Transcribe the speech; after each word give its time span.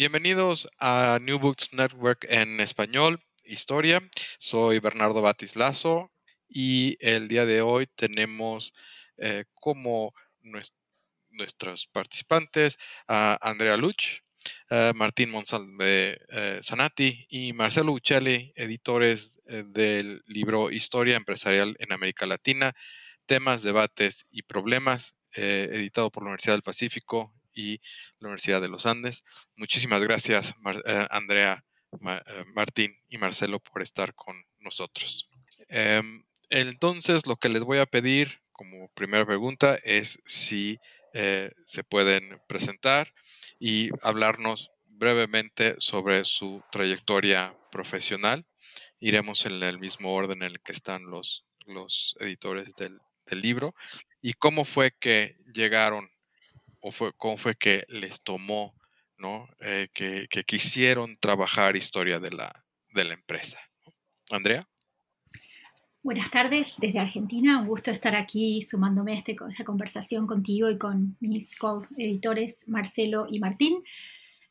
Bienvenidos 0.00 0.66
a 0.78 1.18
New 1.20 1.38
Books 1.38 1.74
Network 1.74 2.24
en 2.30 2.58
español, 2.60 3.20
historia. 3.44 4.00
Soy 4.38 4.78
Bernardo 4.78 5.20
Batislazo 5.20 6.10
y 6.48 6.96
el 7.00 7.28
día 7.28 7.44
de 7.44 7.60
hoy 7.60 7.86
tenemos 7.86 8.72
eh, 9.18 9.44
como 9.52 10.14
nuestros 11.28 11.86
participantes 11.88 12.78
a 13.08 13.36
Andrea 13.42 13.76
Luch, 13.76 14.22
Martín 14.94 15.30
Monsalve 15.32 16.18
eh, 16.30 16.60
Zanati 16.62 17.26
y 17.28 17.52
Marcelo 17.52 17.92
Uccelli, 17.92 18.54
editores 18.56 19.38
eh, 19.48 19.64
del 19.66 20.22
libro 20.24 20.70
Historia 20.70 21.16
Empresarial 21.18 21.76
en 21.78 21.92
América 21.92 22.24
Latina, 22.24 22.72
temas, 23.26 23.62
debates 23.62 24.24
y 24.30 24.44
problemas, 24.44 25.14
editado 25.34 26.10
por 26.10 26.22
la 26.22 26.30
Universidad 26.30 26.54
del 26.54 26.62
Pacífico 26.62 27.34
y 27.54 27.80
la 28.18 28.28
Universidad 28.28 28.60
de 28.60 28.68
los 28.68 28.86
Andes. 28.86 29.24
Muchísimas 29.56 30.02
gracias, 30.02 30.54
eh, 30.86 31.06
Andrea, 31.10 31.64
eh, 31.92 32.44
Martín 32.54 32.96
y 33.08 33.18
Marcelo, 33.18 33.60
por 33.60 33.82
estar 33.82 34.14
con 34.14 34.36
nosotros. 34.58 35.28
Em, 35.68 36.24
entonces, 36.48 37.26
lo 37.26 37.36
que 37.36 37.48
les 37.48 37.62
voy 37.62 37.78
a 37.78 37.86
pedir 37.86 38.40
como 38.52 38.88
primera 38.94 39.24
pregunta 39.24 39.78
es 39.84 40.18
si 40.26 40.78
eh, 41.14 41.50
se 41.64 41.82
pueden 41.82 42.40
presentar 42.46 43.12
y 43.58 43.90
hablarnos 44.02 44.70
brevemente 44.86 45.76
sobre 45.78 46.24
su 46.24 46.62
trayectoria 46.70 47.56
profesional. 47.72 48.46
Iremos 49.00 49.46
en 49.46 49.62
el 49.62 49.78
mismo 49.78 50.12
orden 50.14 50.42
en 50.42 50.52
el 50.52 50.60
que 50.60 50.72
están 50.72 51.04
los, 51.06 51.46
los 51.66 52.16
editores 52.20 52.74
del, 52.74 53.00
del 53.26 53.40
libro 53.40 53.74
y 54.20 54.34
cómo 54.34 54.64
fue 54.64 54.92
que 54.92 55.36
llegaron 55.54 56.10
o 56.80 56.92
fue, 56.92 57.12
cómo 57.16 57.36
fue 57.36 57.54
que 57.56 57.84
les 57.88 58.22
tomó, 58.22 58.74
¿no? 59.18 59.48
Eh, 59.60 59.88
que, 59.92 60.26
quisieron 60.44 61.16
trabajar 61.18 61.76
historia 61.76 62.18
de 62.18 62.30
la, 62.30 62.64
de 62.94 63.04
la 63.04 63.14
empresa. 63.14 63.58
Andrea. 64.30 64.66
Buenas 66.02 66.30
tardes 66.30 66.74
desde 66.78 66.98
Argentina. 66.98 67.60
Un 67.60 67.68
gusto 67.68 67.90
estar 67.90 68.16
aquí 68.16 68.62
sumándome 68.62 69.12
a, 69.12 69.16
este, 69.16 69.36
esta 69.50 69.64
conversación 69.64 70.26
contigo 70.26 70.70
y 70.70 70.78
con 70.78 71.16
mis 71.20 71.56
co-editores 71.56 72.66
Marcelo 72.68 73.26
y 73.30 73.38
Martín. 73.38 73.82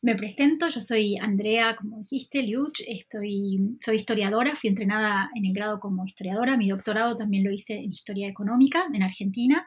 Me 0.02 0.14
presento, 0.14 0.68
yo 0.68 0.80
soy 0.80 1.18
Andrea, 1.18 1.76
como 1.76 1.98
dijiste, 1.98 2.42
Liuch, 2.42 2.80
estoy, 2.86 3.76
soy 3.84 3.96
historiadora, 3.96 4.56
fui 4.56 4.70
entrenada 4.70 5.28
en 5.34 5.44
el 5.44 5.52
grado 5.52 5.78
como 5.78 6.06
historiadora, 6.06 6.56
mi 6.56 6.68
doctorado 6.68 7.16
también 7.16 7.44
lo 7.44 7.50
hice 7.50 7.74
en 7.74 7.92
historia 7.92 8.28
económica 8.28 8.86
en 8.94 9.02
Argentina 9.02 9.66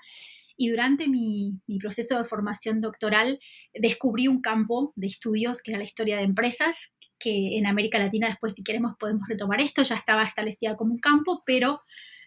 y 0.55 0.69
durante 0.69 1.07
mi, 1.07 1.59
proceso 1.79 2.17
de 2.17 2.25
formación 2.25 2.81
doctoral 2.81 3.39
descubrí 3.73 4.27
un 4.27 4.41
campo 4.41 4.93
de 4.95 5.07
estudios 5.07 5.61
que 5.61 5.71
era 5.71 5.79
la 5.79 5.85
historia 5.85 6.17
de 6.17 6.23
empresas, 6.23 6.75
que 7.19 7.57
en 7.57 7.65
América 7.65 7.99
Latina 7.99 8.27
después 8.27 8.53
si 8.53 8.63
queremos 8.63 8.93
podemos 8.99 9.23
retomar 9.27 9.61
esto, 9.61 9.83
ya 9.83 9.95
estaba 9.95 10.23
establecida 10.23 10.75
como 10.75 10.93
un 10.93 10.99
campo, 10.99 11.43
pero 11.45 11.81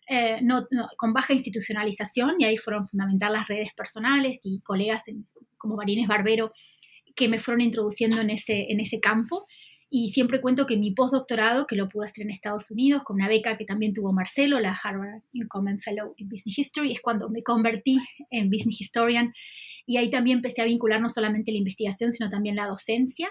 eh, 0.08 0.38
no, 0.42 0.66
con 0.96 1.12
baja 1.12 1.34
institucionalización 1.34 2.36
y 2.38 2.44
ahí 2.44 2.56
fueron 2.56 2.88
fundamental 2.88 3.32
las 3.32 3.48
redes 3.48 3.70
personales 3.74 4.40
y 4.44 4.60
colegas 4.60 5.04
como 5.58 5.76
Marines 5.76 6.06
Barbero 6.06 6.52
que 7.16 7.28
me 7.28 7.40
fueron 7.40 7.62
introduciendo 7.62 8.20
en 8.20 8.30
ese, 8.30 8.66
en 8.68 8.78
ese 8.78 9.00
campo 9.00 9.46
y 9.88 10.08
siempre 10.10 10.40
cuento 10.40 10.66
que 10.66 10.76
mi 10.76 10.90
postdoctorado, 10.90 11.66
que 11.66 11.76
lo 11.76 11.88
pude 11.88 12.06
hacer 12.06 12.24
en 12.24 12.30
Estados 12.30 12.70
Unidos, 12.70 13.04
con 13.04 13.16
una 13.16 13.28
beca 13.28 13.56
que 13.56 13.64
también 13.64 13.94
tuvo 13.94 14.12
Marcelo, 14.12 14.58
la 14.58 14.72
Harvard 14.72 15.22
Common 15.48 15.78
Fellow 15.78 16.14
in 16.16 16.28
Business 16.28 16.58
History, 16.58 16.92
es 16.92 17.00
cuando 17.00 17.30
me 17.30 17.42
convertí 17.42 17.98
en 18.30 18.50
Business 18.50 18.80
Historian. 18.80 19.32
Y 19.86 19.98
ahí 19.98 20.10
también 20.10 20.38
empecé 20.38 20.62
a 20.62 20.64
vincular 20.64 21.00
no 21.00 21.08
solamente 21.08 21.52
la 21.52 21.58
investigación, 21.58 22.10
sino 22.10 22.28
también 22.28 22.56
la 22.56 22.66
docencia. 22.66 23.28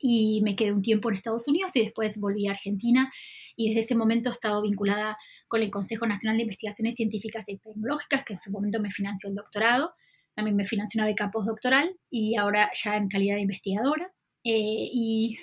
Y 0.00 0.40
me 0.44 0.54
quedé 0.54 0.72
un 0.72 0.82
tiempo 0.82 1.08
en 1.08 1.16
Estados 1.16 1.48
Unidos 1.48 1.74
y 1.74 1.80
después 1.80 2.18
volví 2.20 2.46
a 2.46 2.52
Argentina. 2.52 3.12
Y 3.56 3.68
desde 3.68 3.80
ese 3.80 3.94
momento 3.96 4.30
he 4.30 4.32
estado 4.32 4.62
vinculada 4.62 5.18
con 5.48 5.62
el 5.62 5.70
Consejo 5.70 6.06
Nacional 6.06 6.36
de 6.36 6.44
Investigaciones 6.44 6.94
Científicas 6.94 7.48
y 7.48 7.58
Tecnológicas, 7.58 8.24
que 8.24 8.34
en 8.34 8.38
su 8.38 8.52
momento 8.52 8.80
me 8.80 8.92
financió 8.92 9.28
el 9.28 9.34
doctorado. 9.34 9.94
También 10.36 10.54
me 10.54 10.64
financió 10.64 11.00
una 11.00 11.08
beca 11.08 11.32
postdoctoral 11.32 11.96
y 12.08 12.36
ahora 12.36 12.70
ya 12.72 12.96
en 12.96 13.08
calidad 13.08 13.34
de 13.34 13.42
investigadora. 13.42 14.12
Eh, 14.44 14.88
y 14.92 15.38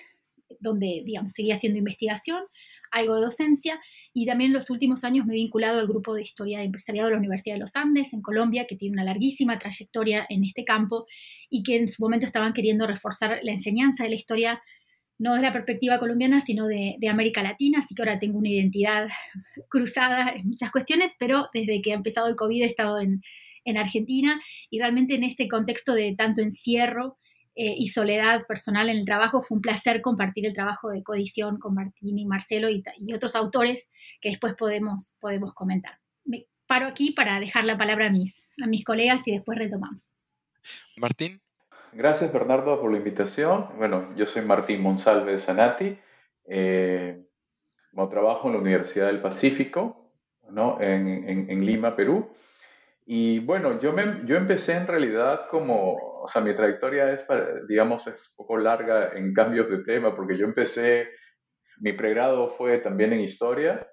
donde, 0.60 1.04
digamos, 1.06 1.34
seguía 1.34 1.56
haciendo 1.56 1.80
investigación, 1.80 2.44
algo 2.92 3.16
de 3.16 3.22
docencia, 3.22 3.80
y 4.14 4.26
también 4.26 4.52
en 4.52 4.54
los 4.54 4.70
últimos 4.70 5.04
años 5.04 5.26
me 5.26 5.34
he 5.34 5.38
vinculado 5.38 5.80
al 5.80 5.88
grupo 5.88 6.16
de 6.16 6.22
historia 6.22 6.60
de 6.60 6.66
empresariado 6.66 7.10
de 7.10 7.16
la 7.16 7.20
Universidad 7.20 7.56
de 7.56 7.60
los 7.60 7.76
Andes 7.76 8.14
en 8.14 8.22
Colombia, 8.22 8.66
que 8.66 8.78
tiene 8.78 8.94
una 8.94 9.04
larguísima 9.04 9.60
trayectoria 9.60 10.26
en 10.30 10.46
este 10.46 10.64
campo 10.64 11.06
y 11.50 11.64
que 11.64 11.76
en 11.76 11.90
su 11.90 12.02
momento 12.02 12.26
estaban 12.26 12.54
queriendo 12.54 12.88
reforzar 12.88 13.40
la 13.44 13.52
enseñanza 13.52 14.04
de 14.04 14.10
la 14.12 14.16
historia 14.16 14.62
no 15.18 15.32
desde 15.34 15.48
la 15.48 15.54
perspectiva 15.54 16.00
colombiana, 16.00 16.42
sino 16.42 16.68
de, 16.68 16.98
América 17.10 17.42
Latina, 17.42 17.80
así 17.80 17.96
que 17.96 18.02
ahora 18.02 18.20
tengo 18.20 18.38
una 18.38 18.50
identidad 18.50 19.08
cruzada 19.70 20.34
en 20.36 20.50
muchas 20.50 20.72
cuestiones, 20.72 21.12
pero 21.20 21.50
desde 21.54 21.82
que 21.82 21.92
ha 21.92 21.96
empezado 21.96 22.28
el 22.28 22.36
COVID 22.36 22.64
he 22.64 22.66
estado 22.66 23.00
en, 23.00 23.22
en 23.66 23.78
Argentina 23.78 24.42
y 24.70 24.80
realmente 24.80 25.16
en 25.16 25.24
este 25.24 25.48
contexto 25.48 25.94
de 25.94 26.16
tanto 26.16 26.42
encierro 26.42 27.18
eh, 27.56 27.74
y 27.78 27.88
soledad 27.88 28.46
personal 28.48 28.90
en 28.90 28.98
el 28.98 29.06
trabajo. 29.06 29.42
Fue 29.42 29.56
un 29.56 29.62
placer 29.62 30.02
compartir 30.02 30.46
el 30.46 30.54
trabajo 30.54 30.90
de 30.90 31.04
coedición 31.04 31.58
con 31.58 31.74
Martín 31.74 32.20
y 32.20 32.26
Marcelo 32.26 32.70
y, 32.70 32.84
otros 33.14 33.36
autores 33.36 33.90
que 34.20 34.30
después 34.30 34.56
podemos, 34.56 35.14
podemos 35.20 35.54
comentar. 35.54 36.00
Me 36.26 36.48
paro 36.68 36.88
aquí 36.88 37.12
para 37.12 37.40
dejar 37.40 37.64
la 37.64 37.78
palabra 37.78 38.08
a 38.08 38.10
mis, 38.10 38.46
a 38.62 38.68
mis 38.68 38.84
colegas 38.84 39.22
y 39.26 39.32
después 39.32 39.58
retomamos. 39.58 40.10
Martín. 40.98 41.42
Gracias 41.94 42.34
Bernardo 42.34 42.82
por 42.82 42.92
la 42.92 42.98
invitación. 42.98 43.68
Bueno, 43.78 44.14
yo 44.18 44.26
soy 44.26 44.44
Martín 44.44 44.82
Monsalve 44.82 45.40
Zanati. 45.40 45.98
Eh, 46.48 47.22
trabajo 48.10 48.50
en 48.50 48.56
la 48.56 48.60
Universidad 48.60 49.08
del 49.08 49.22
Pacífico, 49.22 50.12
¿no? 50.50 50.82
en, 50.82 51.08
en, 51.30 51.50
en 51.50 51.66
Lima, 51.66 51.96
Perú. 51.96 52.30
Y 53.06 53.40
bueno, 53.40 53.80
yo, 53.80 53.94
me, 53.94 54.26
yo 54.26 54.36
empecé 54.36 54.74
en 54.74 54.88
realidad 54.88 55.48
como, 55.50 56.22
o 56.24 56.28
sea, 56.28 56.42
mi 56.42 56.56
trayectoria 56.56 57.12
es, 57.14 57.24
digamos, 57.68 58.08
es 58.08 58.30
un 58.32 58.36
poco 58.36 58.58
larga 58.58 59.12
en 59.14 59.34
cambios 59.34 59.70
de 59.70 59.84
tema, 59.84 60.16
porque 60.16 60.38
yo 60.38 60.46
empecé, 60.46 61.10
mi 61.78 61.94
pregrado 61.94 62.50
fue 62.50 62.80
también 62.80 63.14
en 63.14 63.22
historia, 63.22 63.88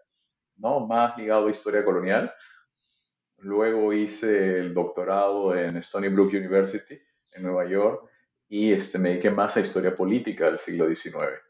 ¿no? 0.57 0.87
Más 0.87 1.17
ligado 1.19 1.47
a 1.47 1.51
historia 1.51 1.85
colonial. 1.85 2.33
luego 3.39 3.93
hice 3.93 4.61
el 4.61 4.73
doctorado 4.73 5.55
en 5.57 5.77
Stony 5.79 6.09
Brook 6.09 6.31
University 6.33 6.99
en 7.35 7.43
Nueva 7.43 7.67
York 7.69 8.09
y 8.49 8.73
este, 8.73 8.99
me 8.99 9.11
dediqué 9.11 9.31
más 9.31 9.57
a 9.57 9.61
historia 9.61 9.95
política 9.95 10.47
del 10.47 10.59
siglo 10.59 10.87
XIX. 10.87 11.43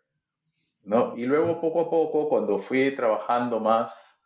¿no? 0.84 1.16
Y 1.16 1.26
luego 1.26 1.60
poco 1.60 1.80
a 1.80 1.90
poco, 1.90 2.28
cuando 2.28 2.58
fui 2.58 2.90
trabajando 2.94 3.60
más, 3.60 4.21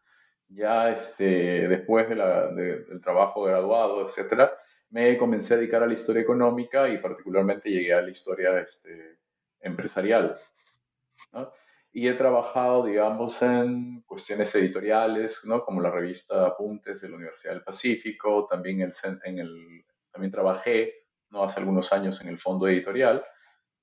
ya 0.49 0.91
este, 0.91 1.69
después 1.69 2.09
de 2.09 2.17
la, 2.17 2.49
del 2.53 3.01
trabajo 3.01 3.43
graduado, 3.43 4.05
etcétera, 4.05 4.53
me 4.91 5.17
comencé 5.19 5.55
a 5.55 5.57
dedicar 5.57 5.83
a 5.83 5.87
la 5.87 5.95
historia 5.95 6.23
económica 6.23 6.89
y 6.89 6.99
particularmente 6.99 7.71
llegué 7.71 7.93
a 7.93 8.03
la 8.03 8.11
historia 8.11 8.59
este, 8.61 9.19
empresarial. 9.61 10.39
¿no? 11.33 11.53
Y 11.93 12.09
he 12.09 12.15
trabajado, 12.15 12.85
digamos, 12.85 13.41
en 13.43 14.03
cuestiones 14.03 14.55
editoriales, 14.55 15.41
¿no? 15.45 15.65
como 15.65 15.81
la 15.81 15.91
revista 15.91 16.47
Apuntes 16.47 17.01
de 17.01 17.09
la 17.09 17.17
Universidad 17.17 17.55
del 17.55 17.65
Pacífico, 17.65 18.47
también, 18.47 18.83
el, 18.83 18.93
en 19.25 19.39
el, 19.39 19.85
también 20.13 20.31
trabajé 20.31 21.07
¿no? 21.31 21.43
hace 21.43 21.61
algunos 21.61 21.93
años 21.93 22.21
en 22.21 22.29
el 22.29 22.39
fondo 22.39 22.69
editorial. 22.69 23.25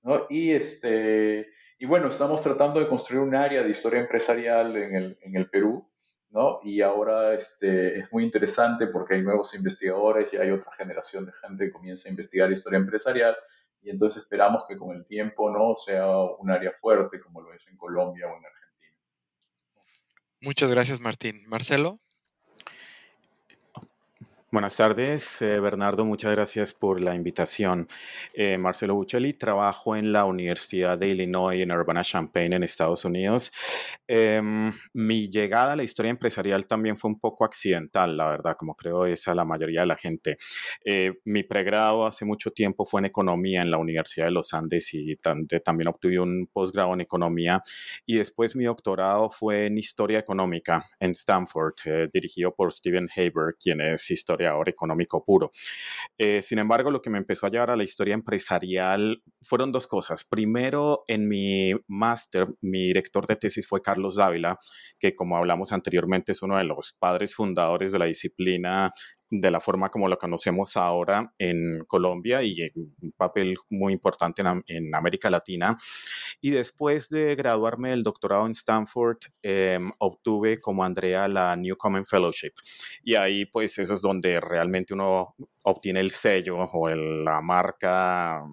¿no? 0.03 0.27
Y, 0.29 0.51
este, 0.51 1.49
y 1.79 1.85
bueno, 1.85 2.07
estamos 2.07 2.41
tratando 2.41 2.79
de 2.79 2.87
construir 2.87 3.21
un 3.21 3.35
área 3.35 3.63
de 3.63 3.69
historia 3.69 3.99
empresarial 3.99 4.75
en 4.77 4.95
el, 4.95 5.17
en 5.21 5.35
el 5.35 5.49
Perú, 5.49 5.89
¿no? 6.33 6.59
Y 6.63 6.81
ahora 6.81 7.35
este, 7.35 7.99
es 7.99 8.11
muy 8.11 8.23
interesante 8.23 8.87
porque 8.87 9.13
hay 9.13 9.21
nuevos 9.21 9.53
investigadores 9.53 10.33
y 10.33 10.37
hay 10.37 10.49
otra 10.49 10.71
generación 10.73 11.25
de 11.25 11.31
gente 11.31 11.65
que 11.65 11.71
comienza 11.71 12.09
a 12.09 12.11
investigar 12.11 12.51
historia 12.51 12.79
empresarial 12.79 13.35
y 13.83 13.91
entonces 13.91 14.23
esperamos 14.23 14.65
que 14.67 14.75
con 14.75 14.95
el 14.95 15.05
tiempo 15.05 15.51
no 15.51 15.75
sea 15.75 16.07
un 16.07 16.49
área 16.49 16.71
fuerte 16.71 17.19
como 17.19 17.41
lo 17.41 17.53
es 17.53 17.67
en 17.67 17.77
Colombia 17.77 18.25
o 18.25 18.37
en 18.37 18.45
Argentina. 18.45 18.97
Muchas 20.41 20.71
gracias, 20.71 20.99
Martín. 20.99 21.43
Marcelo. 21.47 21.99
Buenas 24.53 24.77
tardes, 24.77 25.41
eh, 25.41 25.59
Bernardo. 25.59 26.05
Muchas 26.05 26.31
gracias 26.31 26.75
por 26.75 27.01
la 27.01 27.15
invitación. 27.15 27.87
Eh, 28.35 28.59
Marcelo 28.59 28.93
Buccelli, 28.93 29.33
trabajo 29.33 29.95
en 29.95 30.13
la 30.13 30.25
Universidad 30.25 30.95
de 30.95 31.07
Illinois 31.07 31.59
en 31.59 31.71
Urbana-Champaign, 31.71 32.53
en 32.53 32.61
Estados 32.61 33.03
Unidos. 33.03 33.51
Em, 34.07 34.71
mi 34.93 35.27
llegada 35.27 35.73
a 35.73 35.75
la 35.75 35.81
historia 35.81 36.11
empresarial 36.11 36.67
también 36.67 36.97
fue 36.97 37.09
un 37.09 37.19
poco 37.19 37.45
accidental, 37.45 38.15
la 38.15 38.27
verdad, 38.27 38.53
como 38.55 38.75
creo 38.75 39.07
es 39.07 39.27
a 39.27 39.33
la 39.33 39.43
mayoría 39.43 39.79
de 39.79 39.87
la 39.87 39.95
gente. 39.95 40.37
Eh, 40.85 41.13
mi 41.25 41.41
pregrado 41.41 42.05
hace 42.05 42.23
mucho 42.23 42.51
tiempo 42.51 42.85
fue 42.85 43.01
en 43.01 43.05
economía 43.05 43.63
en 43.63 43.71
la 43.71 43.79
Universidad 43.79 44.27
de 44.27 44.33
los 44.33 44.53
Andes 44.53 44.93
y 44.93 45.15
también 45.15 45.87
obtuve 45.87 46.19
un 46.19 46.47
posgrado 46.53 46.93
en 46.93 47.01
economía. 47.01 47.59
Y 48.05 48.17
después 48.17 48.55
mi 48.55 48.65
doctorado 48.65 49.31
fue 49.31 49.65
en 49.65 49.79
historia 49.79 50.19
económica 50.19 50.85
en 50.99 51.09
Stanford, 51.13 51.73
dirigido 52.13 52.53
por 52.53 52.71
Stephen 52.71 53.09
Haber, 53.17 53.55
quien 53.59 53.81
es 53.81 54.11
historia 54.11 54.42
económico 54.69 55.23
puro. 55.23 55.51
Eh, 56.17 56.41
sin 56.41 56.59
embargo, 56.59 56.91
lo 56.91 57.01
que 57.01 57.09
me 57.09 57.17
empezó 57.17 57.45
a 57.45 57.49
llevar 57.49 57.71
a 57.71 57.75
la 57.75 57.83
historia 57.83 58.13
empresarial 58.13 59.23
fueron 59.41 59.71
dos 59.71 59.87
cosas. 59.87 60.23
Primero, 60.23 61.03
en 61.07 61.27
mi 61.27 61.73
máster, 61.87 62.47
mi 62.61 62.87
director 62.87 63.25
de 63.25 63.35
tesis 63.35 63.67
fue 63.67 63.81
Carlos 63.81 64.15
Dávila, 64.15 64.57
que 64.99 65.15
como 65.15 65.37
hablamos 65.37 65.71
anteriormente 65.71 66.31
es 66.31 66.41
uno 66.41 66.57
de 66.57 66.63
los 66.63 66.93
padres 66.93 67.35
fundadores 67.35 67.91
de 67.91 67.99
la 67.99 68.05
disciplina 68.05 68.91
de 69.39 69.51
la 69.51 69.59
forma 69.59 69.89
como 69.89 70.07
lo 70.07 70.17
conocemos 70.17 70.77
ahora 70.77 71.33
en 71.39 71.83
Colombia 71.87 72.43
y 72.43 72.71
un 72.75 73.13
papel 73.17 73.55
muy 73.69 73.93
importante 73.93 74.43
en, 74.67 74.93
América 74.93 75.29
Latina. 75.29 75.75
Y 76.39 76.51
después 76.51 77.09
de 77.09 77.35
graduarme 77.35 77.89
del 77.89 78.03
doctorado 78.03 78.45
en 78.45 78.51
Stanford, 78.51 79.17
em, 79.41 79.91
obtuve 79.97 80.59
como 80.59 80.83
Andrea 80.83 81.27
la 81.27 81.55
Newcomen 81.55 82.05
Fellowship. 82.05 82.51
Y 83.03 83.15
ahí 83.15 83.45
pues 83.45 83.77
eso 83.79 83.93
es 83.93 84.01
donde 84.01 84.39
realmente 84.39 84.93
uno 84.93 85.35
obtiene 85.63 85.99
el 85.99 86.11
sello 86.11 86.57
o 86.71 86.89
la 86.89 87.41
marca 87.41 88.43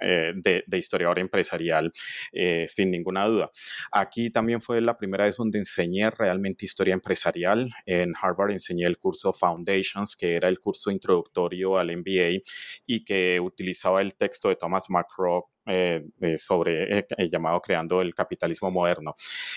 eh, 0.00 0.32
de, 0.34 0.78
historiador 0.78 1.18
empresarial, 1.18 1.90
eh, 2.32 2.66
sin 2.68 2.90
ninguna 2.90 3.24
duda. 3.26 3.50
Aquí 3.92 4.30
también 4.30 4.60
fue 4.60 4.80
la 4.80 4.96
primera 4.96 5.24
vez 5.24 5.36
donde 5.36 5.58
enseñé 5.58 6.10
realmente 6.10 6.66
historia 6.66 6.94
empresarial. 6.94 7.70
En 7.86 8.14
Harvard 8.20 8.52
enseñé 8.52 8.86
el 8.86 8.98
curso 8.98 9.32
Foundations, 9.32 10.16
que 10.16 10.36
era 10.36 10.48
el 10.48 10.58
curso 10.58 10.90
introductorio 10.90 11.78
al 11.78 11.96
MBA 11.96 12.42
y 12.86 13.04
que 13.04 13.40
utilizaba 13.40 14.02
el 14.02 14.14
texto 14.14 14.48
de 14.48 14.56
Thomas 14.56 14.86
McCrock 14.90 15.55
eh, 15.66 16.04
sobre 16.36 16.98
eh, 16.98 17.06
el 17.16 17.30
llamado 17.30 17.60
Creando 17.60 18.00
el 18.00 18.14
Capitalismo 18.14 18.70
Moderno. 18.70 19.14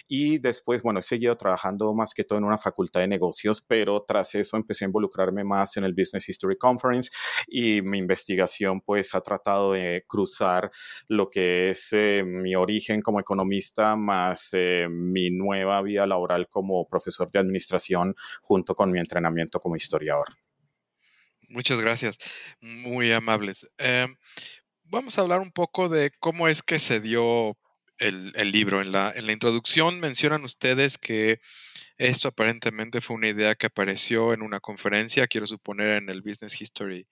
Y 0.07 0.39
después, 0.39 0.81
bueno, 0.81 0.99
he 0.99 1.03
seguido 1.03 1.37
trabajando 1.37 1.93
más 1.93 2.13
que 2.13 2.23
todo 2.23 2.39
en 2.39 2.45
una 2.45 2.57
facultad 2.57 3.01
de 3.01 3.07
negocios, 3.07 3.61
pero 3.61 4.03
tras 4.07 4.33
eso 4.35 4.57
empecé 4.57 4.85
a 4.85 4.87
involucrarme 4.87 5.43
más 5.43 5.77
en 5.77 5.83
el 5.83 5.93
Business 5.93 6.27
History 6.27 6.57
Conference 6.57 7.11
y 7.47 7.81
mi 7.81 7.99
investigación 7.99 8.81
pues 8.81 9.13
ha 9.13 9.21
tratado 9.21 9.73
de 9.73 10.03
cruzar 10.07 10.71
lo 11.07 11.29
que 11.29 11.69
es 11.69 11.93
eh, 11.93 12.23
mi 12.25 12.55
origen 12.55 13.01
como 13.01 13.19
economista 13.19 13.95
más 13.95 14.51
mi 14.89 15.29
nueva 15.29 15.81
vida 15.81 16.07
laboral 16.07 16.47
como 16.47 16.87
profesor 16.87 17.29
de 17.29 17.39
administración 17.39 18.15
junto 18.41 18.75
con 18.75 18.91
mi 18.91 18.99
entrenamiento 18.99 19.59
como 19.59 19.75
historiador. 19.75 20.27
Muchas 21.49 21.81
gracias, 21.81 22.19
muy 22.61 23.11
amables. 23.11 23.67
Em, 23.79 24.15
vamos 24.89 25.17
a 25.17 25.21
hablar 25.21 25.39
un 25.39 25.51
poco 25.51 25.89
de 25.89 26.11
cómo 26.19 26.47
es 26.47 26.61
que 26.61 26.79
se 26.79 26.99
dio 26.99 27.57
el, 27.97 28.33
libro. 28.51 28.81
En 28.81 28.91
la, 28.91 29.13
introducción 29.31 29.99
mencionan 29.99 30.43
ustedes 30.43 30.97
que 30.97 31.39
esto 31.97 32.29
aparentemente 32.29 33.01
fue 33.01 33.15
una 33.15 33.29
idea 33.29 33.55
que 33.55 33.67
apareció 33.67 34.33
en 34.33 34.41
una 34.41 34.59
conferencia, 34.59 35.27
quiero 35.27 35.47
suponer 35.47 36.01
en 36.01 36.09
el 36.09 36.21
Business 36.21 36.59
History 36.59 37.07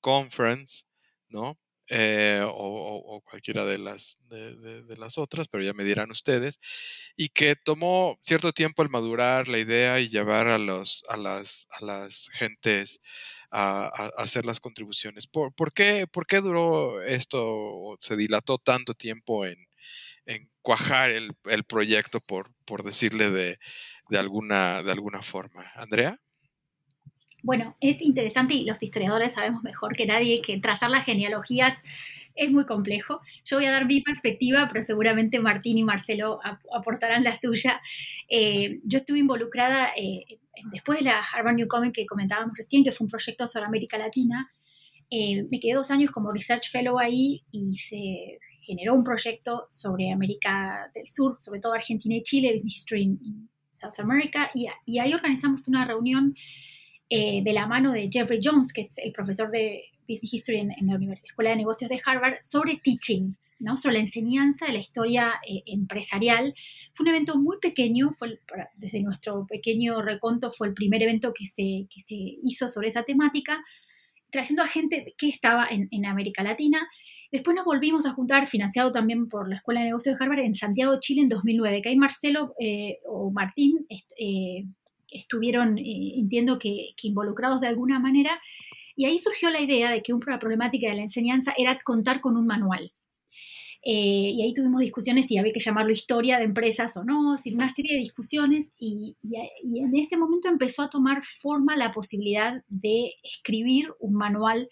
Conference, 0.00 0.84
¿no? 1.28 1.58
Eh, 1.88 2.42
o, 2.46 3.20
cualquiera 3.28 3.66
de 3.66 3.76
las, 3.76 4.18
de, 4.30 4.96
las 4.96 5.18
otras, 5.18 5.48
pero 5.48 5.62
ya 5.62 5.74
me 5.74 5.84
dirán 5.84 6.10
ustedes, 6.10 6.58
y 7.16 7.28
que 7.28 7.56
tomó 7.56 8.18
cierto 8.22 8.52
tiempo 8.52 8.82
el 8.82 8.88
madurar 8.88 9.48
la 9.48 9.58
idea 9.58 10.00
y 10.00 10.08
llevar 10.08 10.48
a, 10.48 10.58
los, 10.58 11.04
a, 11.08 11.18
las, 11.18 11.68
a 11.70 11.84
las 11.84 12.28
gentes 12.32 13.00
a, 13.50 13.86
hacer 14.16 14.46
las 14.46 14.60
contribuciones. 14.60 15.26
¿Por, 15.26 15.52
qué, 15.74 16.06
¿Por, 16.06 16.26
qué, 16.26 16.40
duró 16.40 17.02
esto 17.02 17.96
se 18.00 18.16
dilató 18.16 18.58
tanto 18.58 18.94
tiempo 18.94 19.46
en, 19.46 19.58
cuajar 20.62 21.10
el, 21.10 21.64
proyecto, 21.64 22.20
por, 22.20 22.50
por 22.64 22.82
decirle 22.82 23.30
de, 23.30 23.58
alguna, 24.18 24.82
de 24.82 24.92
alguna 24.92 25.22
forma? 25.22 25.70
Andrea. 25.74 26.18
Bueno, 27.44 27.76
es 27.80 28.00
interesante 28.00 28.54
y 28.54 28.64
los 28.64 28.82
historiadores 28.82 29.34
sabemos 29.34 29.62
mejor 29.62 29.94
que 29.94 30.06
nadie 30.06 30.40
que 30.42 30.58
trazar 30.58 30.90
las 30.90 31.04
genealogías 31.04 31.76
es 32.34 32.50
muy 32.50 32.66
complejo. 32.66 33.20
Yo 33.44 33.58
voy 33.58 33.66
a 33.66 33.70
dar 33.70 33.86
mi 33.86 34.00
perspectiva, 34.00 34.68
pero 34.72 34.82
seguramente 34.82 35.38
Martín 35.38 35.78
y 35.78 35.84
Marcelo 35.84 36.40
aportarán 36.74 37.22
la 37.22 37.38
suya. 37.38 37.80
Eh, 38.28 38.80
yo 38.82 38.98
estuve 38.98 39.20
involucrada 39.20 39.90
eh, 39.96 40.40
después 40.72 40.98
de 40.98 41.04
la 41.04 41.20
Harvard 41.20 41.54
New 41.54 41.68
Comic 41.68 41.94
que 41.94 42.06
comentábamos 42.06 42.56
recién, 42.56 42.82
que 42.82 42.90
fue 42.90 43.04
un 43.04 43.10
proyecto 43.10 43.46
sobre 43.46 43.66
América 43.66 43.98
Latina, 43.98 44.50
eh, 45.10 45.46
me 45.50 45.60
quedé 45.60 45.74
dos 45.74 45.90
años 45.90 46.10
como 46.10 46.32
Research 46.32 46.70
Fellow 46.70 46.98
ahí 46.98 47.44
y 47.50 47.76
se 47.76 48.38
generó 48.62 48.94
un 48.94 49.04
proyecto 49.04 49.68
sobre 49.70 50.10
América 50.10 50.90
del 50.94 51.06
Sur, 51.06 51.36
sobre 51.38 51.60
todo 51.60 51.74
Argentina 51.74 52.16
y 52.16 52.22
Chile, 52.22 52.52
Business 52.54 52.78
History 52.78 53.02
in, 53.02 53.48
South 53.70 53.98
America, 53.98 54.50
y, 54.54 54.98
ahí 54.98 55.12
organizamos 55.12 55.68
una 55.68 55.84
reunión 55.84 56.34
eh, 57.10 57.42
de 57.42 57.52
la 57.52 57.66
mano 57.66 57.92
de 57.92 58.08
Jeffrey 58.10 58.40
Jones, 58.42 58.72
que 58.72 58.82
es 58.82 58.98
el 58.98 59.12
profesor 59.12 59.50
de 59.50 59.84
Business 60.08 60.34
History 60.34 60.58
en, 60.58 60.72
en 60.72 60.86
la 60.86 61.14
Escuela 61.14 61.50
de 61.50 61.56
Negocios 61.56 61.88
de 61.88 62.00
Harvard, 62.04 62.36
sobre 62.42 62.76
teaching, 62.76 63.34
sobre 63.76 63.94
la 63.94 64.00
enseñanza 64.00 64.66
de 64.66 64.72
la 64.72 64.78
historia 64.78 65.34
eh, 65.48 65.62
empresarial. 65.66 66.54
Fue 66.92 67.04
un 67.04 67.08
evento 67.08 67.36
muy 67.36 67.58
pequeño, 67.60 68.12
fue 68.12 68.38
desde 68.76 69.00
nuestro 69.00 69.46
pequeño 69.46 70.02
reconto 70.02 70.52
fue 70.52 70.68
el 70.68 70.74
primer 70.74 71.02
evento 71.02 71.32
que 71.32 71.46
se, 71.46 71.86
se 72.00 72.14
hizo 72.42 72.68
sobre 72.68 72.88
esa 72.88 73.02
temática, 73.02 73.64
trayendo 74.30 74.62
a 74.62 74.68
gente 74.68 75.14
que 75.16 75.28
estaba 75.28 75.66
en, 75.70 76.06
América 76.06 76.42
Latina. 76.42 76.86
Después 77.32 77.56
nos 77.56 77.64
volvimos 77.64 78.06
a 78.06 78.12
juntar, 78.12 78.46
financiado 78.46 78.92
también 78.92 79.28
por 79.28 79.48
la 79.48 79.56
Escuela 79.56 79.80
de 79.80 79.86
Negocios 79.86 80.18
de 80.18 80.24
Harvard, 80.24 80.40
en 80.40 80.54
Santiago, 80.54 80.98
Chile, 81.00 81.22
en 81.22 81.28
2009, 81.28 81.82
que 81.82 81.88
ahí 81.88 81.96
Marcelo 81.96 82.54
eh, 82.60 82.98
o 83.06 83.30
Martín 83.30 83.86
eh, 84.18 84.66
estuvieron, 85.14 85.78
entiendo 85.78 86.58
que, 86.58 86.90
que 86.96 87.08
involucrados 87.08 87.60
de 87.62 87.68
alguna 87.68 87.98
manera, 87.98 88.38
y 88.96 89.06
ahí 89.06 89.18
surgió 89.18 89.50
la 89.50 89.60
idea 89.60 89.90
de 89.90 90.02
que 90.02 90.12
una 90.12 90.38
problemática 90.38 90.88
de 90.88 90.96
la 90.96 91.02
enseñanza 91.02 91.54
era 91.56 91.78
contar 91.78 92.20
con 92.20 92.36
un 92.36 92.46
manual. 92.46 92.92
Eh, 93.86 94.30
y 94.32 94.42
ahí 94.42 94.54
tuvimos 94.54 94.80
discusiones 94.80 95.26
si 95.26 95.36
había 95.36 95.52
que 95.52 95.60
llamarlo 95.60 95.92
historia 95.92 96.38
de 96.38 96.44
empresas 96.44 96.96
o 96.96 97.04
no, 97.04 97.36
una 97.52 97.74
serie 97.74 97.94
de 97.94 98.00
discusiones 98.00 98.72
y, 98.78 99.16
en 99.22 99.94
ese 99.94 100.16
momento 100.16 100.48
empezó 100.48 100.82
a 100.82 100.88
tomar 100.88 101.22
forma 101.22 101.76
la 101.76 101.92
posibilidad 101.92 102.62
de 102.68 103.12
escribir 103.22 103.92
un 104.00 104.14
manual 104.14 104.70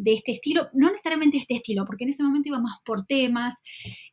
de 0.00 0.14
este 0.14 0.32
estilo, 0.32 0.68
no 0.72 0.90
necesariamente 0.90 1.36
este 1.36 1.54
estilo, 1.54 1.84
porque 1.84 2.04
en 2.04 2.10
ese 2.10 2.22
momento 2.22 2.48
íbamos 2.48 2.72
por 2.84 3.04
temas, 3.06 3.54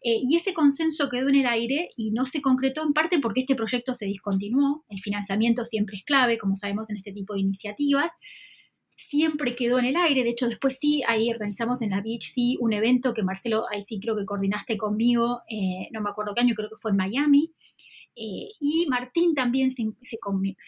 eh, 0.03 0.19
y 0.21 0.35
ese 0.35 0.53
consenso 0.53 1.09
quedó 1.09 1.29
en 1.29 1.35
el 1.35 1.47
aire 1.47 1.89
y 1.95 2.11
no 2.11 2.25
se 2.25 2.41
concretó 2.41 2.83
en 2.83 2.93
parte 2.93 3.19
porque 3.19 3.41
este 3.41 3.55
proyecto 3.55 3.93
se 3.93 4.05
discontinuó, 4.05 4.83
el 4.89 4.99
financiamiento 4.99 5.65
siempre 5.65 5.97
es 5.97 6.03
clave, 6.03 6.37
como 6.37 6.55
sabemos 6.55 6.89
en 6.89 6.97
este 6.97 7.13
tipo 7.13 7.33
de 7.33 7.41
iniciativas, 7.41 8.11
siempre 8.97 9.55
quedó 9.55 9.79
en 9.79 9.85
el 9.85 9.95
aire, 9.95 10.23
de 10.23 10.31
hecho 10.31 10.49
después 10.49 10.77
sí, 10.79 11.03
ahí 11.07 11.29
organizamos 11.29 11.81
en 11.81 11.91
la 11.91 12.01
Beach, 12.01 12.31
sí, 12.33 12.57
un 12.59 12.73
evento 12.73 13.13
que 13.13 13.23
Marcelo, 13.23 13.65
ahí 13.71 13.83
sí 13.83 13.99
creo 14.01 14.17
que 14.17 14.25
coordinaste 14.25 14.75
conmigo, 14.75 15.41
eh, 15.49 15.87
no 15.93 16.01
me 16.01 16.09
acuerdo 16.09 16.33
qué 16.35 16.41
año, 16.41 16.55
creo 16.55 16.69
que 16.69 16.75
fue 16.81 16.91
en 16.91 16.97
Miami, 16.97 17.53
eh, 18.19 18.49
y 18.59 18.87
Martín 18.89 19.35
también 19.35 19.71
se, 19.71 20.17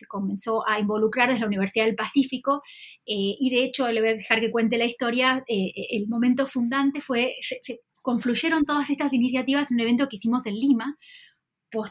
comenzó 0.08 0.68
a 0.68 0.79
involucrar 0.79 1.29
desde 1.29 1.41
la 1.41 1.48
Universidad 1.48 1.86
del 1.86 1.96
Pacífico 1.96 2.62
eh, 3.08 3.36
y 3.39 3.50
de 3.50 3.63
hecho 3.63 3.91
le 3.91 4.01
voy 4.01 4.10
a 4.12 4.15
dejar 4.15 4.39
que 4.39 4.51
cuente 4.51 4.77
la 4.77 4.86
historia. 4.86 5.44
Eh, 5.48 5.72
el 5.91 6.08
momento 6.08 6.46
fundante 6.46 7.01
fue, 7.01 7.34
se, 7.41 7.82
confluyeron 8.03 8.65
todas 8.65 8.89
estas 8.91 9.13
iniciativas 9.13 9.72
en 9.72 9.75
un 9.75 9.82
evento 9.82 10.08
que 10.08 10.18
hicimos 10.18 10.46
en 10.46 10.53
Lima 10.53 10.98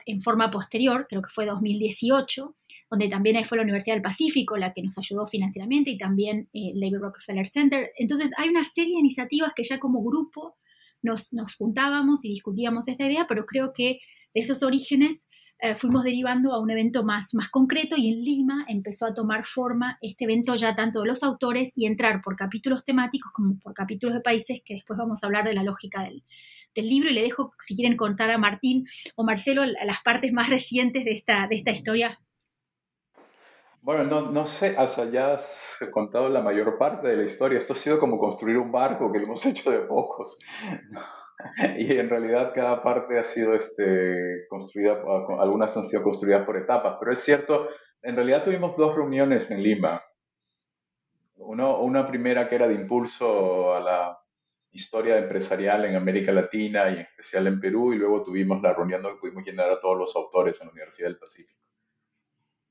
en 0.07 0.23
forma 0.23 0.50
posterior, 0.50 1.07
creo 1.09 1.23
que 1.23 1.31
fue 1.31 1.47
2018, 1.47 2.57
donde 2.91 3.09
también 3.09 3.45
fue 3.45 3.59
la 3.59 3.62
Universidad 3.62 3.95
del 3.95 4.03
Pacífico 4.03 4.57
la 4.57 4.73
que 4.73 4.83
nos 4.83 4.99
ayudó 4.99 5.29
financieramente 5.29 5.91
y 5.91 5.99
también 5.99 6.49
el 6.53 6.81
Labor 6.81 7.00
Rockefeller 7.00 7.47
Center. 7.47 7.93
Entonces 7.97 8.33
hay 8.38 8.49
una 8.49 8.65
serie 8.65 8.95
de 8.95 9.00
iniciativas 9.00 9.53
que 9.55 9.62
ya 9.62 9.79
como 9.79 10.03
grupo 10.03 10.57
nos, 11.00 11.33
nos 11.33 11.55
juntábamos 11.55 12.25
y 12.25 12.31
discutíamos 12.31 12.88
esta 12.88 13.07
idea, 13.07 13.27
pero 13.29 13.47
creo 13.47 13.73
que 13.73 14.00
de 14.35 14.41
esos 14.41 14.65
orígenes 14.65 15.27
eh, 15.61 15.75
fuimos 15.75 16.05
derivando 16.05 16.53
a 16.53 16.61
un 16.61 16.71
evento 16.71 17.05
más, 17.05 17.35
más 17.35 17.49
concreto 17.50 17.97
y 17.97 18.12
en 18.12 18.23
Lima 18.23 18.65
empezó 18.69 19.07
a 19.07 19.15
tomar 19.15 19.45
forma 19.45 19.99
este 20.00 20.25
evento 20.25 20.55
ya 20.55 20.77
tanto 20.77 21.00
de 21.00 21.09
los 21.09 21.23
autores 21.23 21.73
y 21.75 21.87
entrar 21.87 22.23
por 22.23 22.37
capítulos 22.37 22.85
temáticos 22.85 23.33
como 23.33 23.59
por 23.59 23.75
capítulos 23.75 24.15
de 24.15 24.21
países, 24.21 24.61
que 24.65 24.75
después 24.75 24.99
vamos 24.99 25.23
a 25.23 25.27
hablar 25.27 25.45
de 25.45 25.55
la 25.55 25.65
lógica 25.65 26.05
del, 26.05 26.23
del 26.75 26.88
libro 26.88 27.11
y 27.11 27.15
le 27.15 27.23
dejo, 27.23 27.53
si 27.59 27.75
quieren 27.75 27.97
contar 27.97 28.31
a 28.31 28.38
Martín 28.38 28.87
o 29.17 29.25
Marcelo, 29.25 29.65
las 29.65 30.03
partes 30.03 30.33
más 30.33 30.49
recientes 30.49 31.05
de 31.05 31.12
esta, 31.12 31.47
de 31.49 31.57
esta 31.57 31.73
historia. 31.73 32.21
Bueno, 33.81 34.05
no, 34.05 34.31
no 34.31 34.47
sé, 34.47 34.77
o 34.77 34.88
sea, 34.88 35.11
ya 35.11 35.35
has 35.35 35.79
contado 35.93 36.29
la 36.29 36.43
mayor 36.43 36.79
parte 36.79 37.09
de 37.09 37.17
la 37.17 37.25
historia. 37.25 37.59
Esto 37.59 37.73
ha 37.73 37.77
sido 37.77 37.99
como 37.99 38.19
construir 38.19 38.59
un 38.59 38.71
barco 38.71 39.11
que 39.11 39.19
lo 39.19 39.25
hemos 39.25 39.45
hecho 39.47 39.71
de 39.71 39.81
pocos. 39.81 40.38
y 41.78 41.92
en 41.97 42.09
realidad 42.09 42.52
cada 42.54 42.83
parte 42.83 43.18
ha 43.18 43.25
sido 43.25 43.54
este, 43.54 44.47
construida, 44.49 45.02
algunas 45.38 45.76
han 45.76 45.85
sido 45.85 46.02
construidas 46.02 46.45
por 46.45 46.57
etapas, 46.57 46.97
pero 46.99 47.12
es 47.12 47.21
cierto, 47.21 47.68
en 48.02 48.16
realidad 48.16 48.45
tuvimos 48.45 48.76
dos 48.76 48.95
reuniones 48.97 49.50
en 49.50 49.62
Lima. 49.62 50.02
Uno, 51.37 51.80
una 51.80 52.07
primera 52.07 52.49
que 52.49 52.57
era 52.57 52.66
de 52.66 52.75
impulso 52.75 53.75
a 53.75 53.80
la 53.80 54.18
historia 54.73 55.18
empresarial 55.18 55.85
en 55.85 55.97
América 55.97 56.33
Latina 56.33 56.90
y 56.90 56.95
en 56.95 57.00
especial 57.00 57.47
en 57.47 57.61
Perú, 57.61 57.92
y 57.92 57.97
luego 57.97 58.23
tuvimos 58.23 58.61
la 58.61 58.75
reunión 58.75 59.02
donde 59.02 59.21
pudimos 59.21 59.45
llenar 59.45 59.71
a 59.71 59.80
todos 59.80 59.97
los 59.97 60.14
autores 60.16 60.61
en 60.61 60.66
la 60.66 60.73
Universidad 60.73 61.09
del 61.09 61.18
Pacífico. 61.18 61.59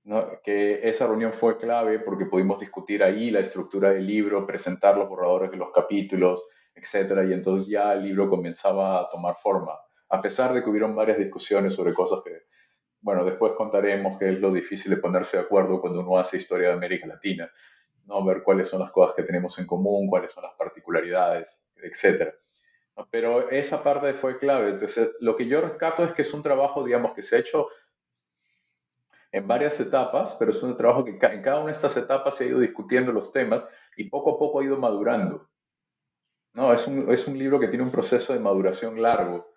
¿no? 0.04 0.42
que 0.42 0.88
esa 0.88 1.06
reunión 1.06 1.34
fue 1.34 1.58
clave 1.58 2.00
porque 2.00 2.28
pudimos 2.28 2.62
discutir 2.62 3.04
ahí 3.04 3.30
la 3.30 3.42
estructura 3.42 3.92
del 3.92 4.08
libro, 4.08 4.48
presentar 4.48 4.98
los 4.98 5.10
borradores 5.10 5.52
de 5.52 5.58
los 5.58 5.70
capítulos, 5.72 6.48
etcétera, 6.78 7.26
y 7.26 7.34
entonces 7.34 7.68
ya 7.68 7.94
el 7.94 8.04
libro 8.04 8.30
comenzaba 8.30 9.02
a 9.02 9.10
tomar 9.10 9.36
forma, 9.36 9.74
a 10.10 10.22
pesar 10.22 10.54
de 10.54 10.64
que 10.64 10.70
hubieron 10.70 10.96
varias 10.96 11.18
discusiones 11.18 11.74
sobre 11.74 11.94
cosas 11.94 12.22
que, 12.24 12.44
bueno, 13.02 13.26
después 13.26 13.54
contaremos 13.54 14.18
que 14.18 14.30
es 14.30 14.40
lo 14.40 14.52
difícil 14.52 14.92
de 14.92 14.98
ponerse 14.98 15.38
de 15.38 15.44
acuerdo 15.44 15.82
cuando 15.82 16.02
uno 16.02 16.18
hace 16.18 16.38
historia 16.38 16.70
de 16.70 16.74
América 16.76 17.08
Latina, 17.08 17.50
¿no? 18.06 18.24
Ver 18.24 18.44
cuáles 18.44 18.70
son 18.70 18.80
las 18.80 18.92
cosas 18.92 19.16
que 19.16 19.24
tenemos 19.24 19.58
en 19.60 19.66
común, 19.66 20.08
cuáles 20.08 20.32
son 20.32 20.44
las 20.44 20.54
particularidades, 20.54 21.62
etcétera. 21.76 22.34
Pero 23.12 23.50
esa 23.50 23.84
parte 23.84 24.14
fue 24.14 24.38
clave. 24.38 24.72
Entonces, 24.72 25.16
lo 25.20 25.36
que 25.36 25.46
yo 25.48 25.62
rescato 25.62 26.04
es 26.04 26.14
que 26.14 26.24
es 26.24 26.34
un 26.34 26.42
trabajo, 26.42 26.84
digamos, 26.84 27.14
que 27.14 27.22
se 27.22 27.36
ha 27.36 27.40
hecho 27.40 27.68
en 29.32 29.48
varias 29.48 29.80
etapas, 29.80 30.36
pero 30.40 30.52
es 30.52 30.64
un 30.64 30.76
trabajo 30.78 31.04
que 31.04 31.12
en 31.12 31.42
cada 31.42 31.60
una 31.60 31.68
de 31.68 31.74
estas 31.74 31.96
etapas 31.98 32.36
se 32.36 32.46
ha 32.46 32.48
ido 32.48 32.60
discutiendo 32.60 33.12
los 33.12 33.32
temas 33.32 33.68
y 33.96 34.10
poco 34.10 34.36
a 34.36 34.40
poco 34.40 34.60
ha 34.60 34.64
ido 34.64 34.78
madurando. 34.78 35.48
No, 36.54 36.74
es 36.74 36.88
un, 36.88 37.12
es 37.14 37.28
un 37.28 37.38
libro 37.38 37.60
que 37.60 37.68
tiene 37.68 37.84
un 37.84 37.92
proceso 37.92 38.34
de 38.34 38.40
maduración 38.40 39.02
largo 39.02 39.48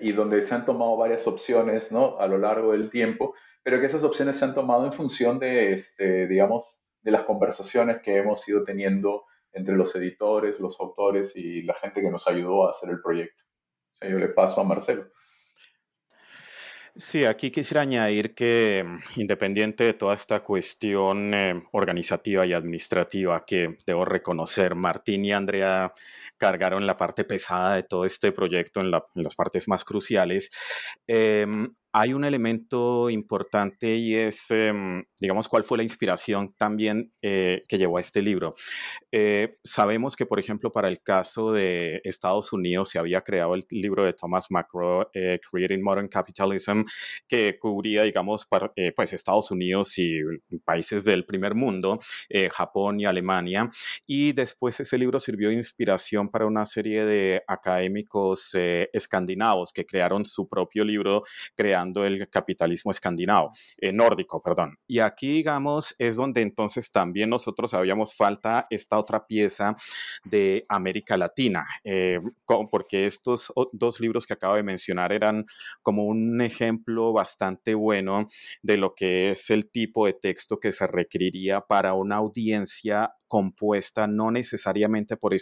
y 0.00 0.12
donde 0.12 0.42
se 0.42 0.54
han 0.54 0.64
tomado 0.64 0.96
varias 0.96 1.26
opciones 1.26 1.92
¿no? 1.92 2.18
a 2.18 2.26
lo 2.26 2.38
largo 2.38 2.72
del 2.72 2.90
tiempo, 2.90 3.34
pero 3.62 3.78
que 3.80 3.86
esas 3.86 4.02
opciones 4.02 4.36
se 4.36 4.44
han 4.44 4.54
tomado 4.54 4.84
en 4.84 4.92
función 4.92 5.38
de, 5.38 5.74
este, 5.74 6.26
digamos, 6.26 6.78
de 7.00 7.12
las 7.12 7.22
conversaciones 7.22 8.02
que 8.02 8.16
hemos 8.16 8.46
ido 8.48 8.64
teniendo 8.64 9.24
entre 9.52 9.76
los 9.76 9.94
editores, 9.94 10.60
los 10.60 10.80
autores 10.80 11.36
y 11.36 11.62
la 11.62 11.74
gente 11.74 12.00
que 12.00 12.10
nos 12.10 12.26
ayudó 12.28 12.66
a 12.66 12.70
hacer 12.70 12.90
el 12.90 13.00
proyecto. 13.00 13.44
O 13.92 13.94
sea, 13.94 14.10
yo 14.10 14.18
le 14.18 14.28
paso 14.28 14.60
a 14.60 14.64
Marcelo. 14.64 15.10
Sí, 17.00 17.24
aquí 17.24 17.52
quisiera 17.52 17.82
añadir 17.82 18.34
que 18.34 18.84
mm, 18.84 19.20
independiente 19.20 19.84
de 19.84 19.94
toda 19.94 20.16
esta 20.16 20.40
cuestión 20.42 21.32
eh, 21.32 21.62
organizativa 21.70 22.44
y 22.44 22.52
administrativa 22.52 23.44
que 23.46 23.76
debo 23.86 24.04
reconocer, 24.04 24.74
Martín 24.74 25.24
y 25.24 25.30
Andrea 25.32 25.92
cargaron 26.36 26.88
la 26.88 26.96
parte 26.96 27.22
pesada 27.22 27.76
de 27.76 27.84
todo 27.84 28.04
este 28.04 28.32
proyecto 28.32 28.80
en, 28.80 28.90
las 28.90 29.36
partes 29.36 29.68
más 29.68 29.84
cruciales. 29.84 30.50
Em, 31.06 31.72
hay 31.92 32.12
un 32.12 32.24
elemento 32.24 33.08
importante 33.10 33.96
y 33.96 34.14
es, 34.14 34.50
em, 34.50 35.04
digamos, 35.20 35.48
cuál 35.48 35.64
fue 35.64 35.78
la 35.78 35.84
inspiración 35.84 36.54
también 36.56 37.12
eh, 37.22 37.64
que 37.66 37.78
llevó 37.78 37.98
a 37.98 38.00
este 38.00 38.20
libro. 38.20 38.54
Eh, 39.10 39.56
sabemos 39.64 40.14
que, 40.14 40.26
por 40.26 40.38
ejemplo, 40.38 40.70
para 40.70 40.88
el 40.88 41.02
caso 41.02 41.52
de 41.52 42.00
Estados 42.04 42.52
Unidos 42.52 42.90
se 42.90 42.98
había 42.98 43.22
creado 43.22 43.54
el 43.54 43.64
libro 43.70 44.04
de 44.04 44.12
Thomas 44.12 44.50
Macro, 44.50 45.10
eh, 45.14 45.40
Creating 45.50 45.82
Modern 45.82 46.08
Capitalism, 46.08 46.82
que 47.26 47.58
cubría, 47.58 48.02
digamos, 48.02 48.46
para, 48.46 48.72
pues 48.94 49.12
Estados 49.12 49.50
Unidos 49.50 49.98
y 49.98 50.20
países 50.64 51.04
del 51.04 51.24
primer 51.24 51.54
mundo, 51.54 51.98
Japón 52.50 53.00
y 53.00 53.06
Alemania. 53.06 53.68
Y 54.06 54.32
después 54.32 54.78
ese 54.80 54.98
libro 54.98 55.20
sirvió 55.20 55.48
de 55.48 55.54
inspiración 55.54 56.28
para 56.28 56.46
una 56.46 56.66
serie 56.66 57.04
de 57.04 57.42
académicos 57.46 58.54
escandinavos 58.54 59.72
que 59.72 59.86
crearon 59.86 60.26
su 60.26 60.48
propio 60.48 60.84
libro, 60.84 61.22
el 62.04 62.28
capitalismo 62.28 62.90
escandinavo, 62.90 63.50
eh, 63.78 63.92
nórdico, 63.92 64.42
perdón. 64.42 64.78
Y 64.86 64.98
aquí, 65.00 65.34
digamos, 65.34 65.94
es 65.98 66.16
donde 66.16 66.42
entonces 66.42 66.90
también 66.90 67.30
nosotros 67.30 67.74
habíamos 67.74 68.14
falta 68.14 68.66
esta 68.70 68.98
otra 68.98 69.26
pieza 69.26 69.74
de 70.24 70.64
América 70.68 71.16
Latina, 71.16 71.64
eh, 71.84 72.20
porque 72.70 73.06
estos 73.06 73.52
dos 73.72 74.00
libros 74.00 74.26
que 74.26 74.34
acabo 74.34 74.54
de 74.54 74.62
mencionar 74.62 75.12
eran 75.12 75.44
como 75.82 76.04
un 76.04 76.40
ejemplo 76.40 77.12
bastante 77.12 77.74
bueno 77.74 78.26
de 78.62 78.76
lo 78.76 78.94
que 78.94 79.30
es 79.30 79.50
el 79.50 79.70
tipo 79.70 80.06
de 80.06 80.14
texto 80.14 80.58
que 80.58 80.72
se 80.72 80.86
requeriría 80.86 81.60
para 81.60 81.94
una 81.94 82.16
audiencia 82.16 83.12
compuesta 83.28 84.06
no 84.06 84.30
necesariamente 84.30 85.16
por, 85.16 85.34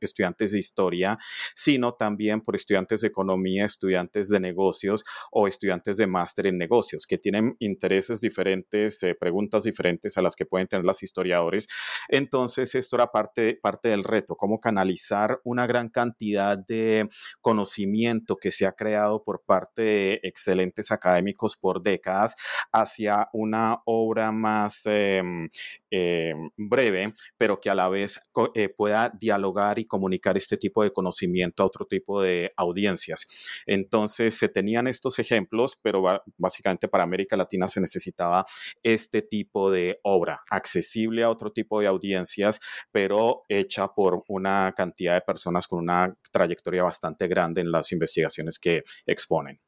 estudiantes 0.00 0.52
de 0.52 0.58
historia, 0.58 1.18
sino 1.54 1.92
también 1.92 2.40
por 2.40 2.56
estudiantes 2.56 3.02
de 3.02 3.08
economía, 3.08 3.66
estudiantes 3.66 4.28
de 4.30 4.40
negocios 4.40 5.04
o 5.38 5.46
estudiantes 5.46 5.98
de 5.98 6.06
máster 6.06 6.46
en 6.46 6.56
negocios, 6.56 7.06
que 7.06 7.18
tienen 7.18 7.56
intereses 7.58 8.22
diferentes, 8.22 9.02
eh, 9.02 9.14
preguntas 9.14 9.64
diferentes 9.64 10.16
a 10.16 10.22
las 10.22 10.34
que 10.34 10.46
pueden 10.46 10.66
tener 10.66 10.86
los 10.86 11.02
historiadores. 11.02 11.68
Entonces, 12.08 12.74
esto 12.74 12.96
era 12.96 13.12
parte, 13.12 13.58
parte 13.60 13.90
del 13.90 14.02
reto, 14.02 14.36
cómo 14.36 14.58
canalizar 14.60 15.38
una 15.44 15.66
gran 15.66 15.90
cantidad 15.90 16.56
de 16.56 17.06
conocimiento 17.42 18.36
que 18.36 18.50
se 18.50 18.64
ha 18.64 18.72
creado 18.72 19.24
por 19.24 19.42
parte 19.44 19.82
de 19.82 20.20
excelentes 20.22 20.90
académicos 20.90 21.54
por 21.58 21.82
décadas 21.82 22.34
hacia 22.72 23.28
una 23.34 23.82
obra 23.84 24.32
más 24.32 24.86
em, 24.86 25.50
em, 25.90 26.48
breve 26.56 27.12
pero 27.36 27.60
que 27.60 27.68
a 27.68 27.74
la 27.74 27.88
vez 27.88 28.18
eh, 28.54 28.70
pueda 28.70 29.12
dialogar 29.18 29.78
y 29.78 29.84
comunicar 29.84 30.36
este 30.38 30.56
tipo 30.56 30.82
de 30.82 30.92
conocimiento 30.92 31.62
a 31.62 31.66
otro 31.66 31.84
tipo 31.84 32.22
de 32.22 32.52
audiencias. 32.56 33.26
Entonces, 33.66 34.34
se 34.36 34.48
tenían 34.48 34.86
estos 34.86 35.18
ejemplos, 35.26 35.78
pero 35.82 36.02
básicamente 36.36 36.88
para 36.88 37.04
América 37.04 37.36
Latina 37.36 37.68
se 37.68 37.80
necesitaba 37.80 38.46
este 38.82 39.22
tipo 39.22 39.70
de 39.70 39.98
obra, 40.02 40.42
accesible 40.50 41.22
a 41.22 41.30
otro 41.30 41.50
tipo 41.52 41.80
de 41.80 41.86
audiencias, 41.88 42.60
pero 42.92 43.42
hecha 43.48 43.88
por 43.88 44.22
una 44.28 44.72
cantidad 44.76 45.14
de 45.14 45.20
personas 45.20 45.66
con 45.66 45.80
una 45.80 46.16
trayectoria 46.30 46.82
bastante 46.82 47.26
grande 47.28 47.60
en 47.60 47.70
las 47.70 47.92
investigaciones 47.92 48.58
que 48.58 48.82
exponen. 49.06 49.60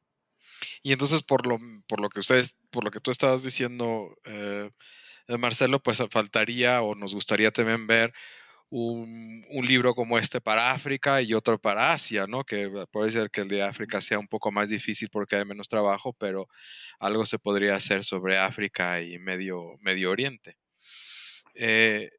Y 0.81 0.93
entonces, 0.93 1.21
por 1.21 1.45
lo, 1.47 1.57
por 1.87 2.01
lo 2.01 2.09
que 2.09 2.19
ustedes, 2.19 2.55
por 2.69 2.83
lo 2.83 2.91
que 2.91 2.99
tú 2.99 3.11
estabas 3.11 3.43
diciendo, 3.43 4.17
eh, 4.25 4.69
Marcelo, 5.37 5.79
pues 5.81 6.01
faltaría 6.09 6.81
o 6.81 6.95
nos 6.95 7.13
gustaría 7.13 7.51
también 7.51 7.87
ver 7.87 8.13
un, 8.69 9.45
libro 9.65 9.93
como 9.95 10.17
este 10.17 10.41
para 10.41 10.71
África 10.71 11.21
y 11.21 11.33
otro 11.33 11.59
para 11.59 11.91
Asia, 11.91 12.27
¿no? 12.27 12.43
Que 12.43 12.69
puede 12.91 13.11
ser 13.11 13.29
que 13.29 13.41
el 13.41 13.47
de 13.47 13.63
África 13.63 14.01
sea 14.01 14.19
un 14.19 14.27
poco 14.27 14.51
más 14.51 14.69
difícil 14.69 15.09
porque 15.11 15.35
hay 15.35 15.45
menos 15.45 15.67
trabajo, 15.67 16.13
pero 16.13 16.47
algo 16.99 17.25
se 17.25 17.39
podría 17.39 17.75
hacer 17.75 18.03
sobre 18.03 18.37
África 18.37 19.01
y 19.01 19.19
Medio, 19.19 19.75
Medio 19.81 20.11
Oriente. 20.11 20.57
Eh, 21.55 22.09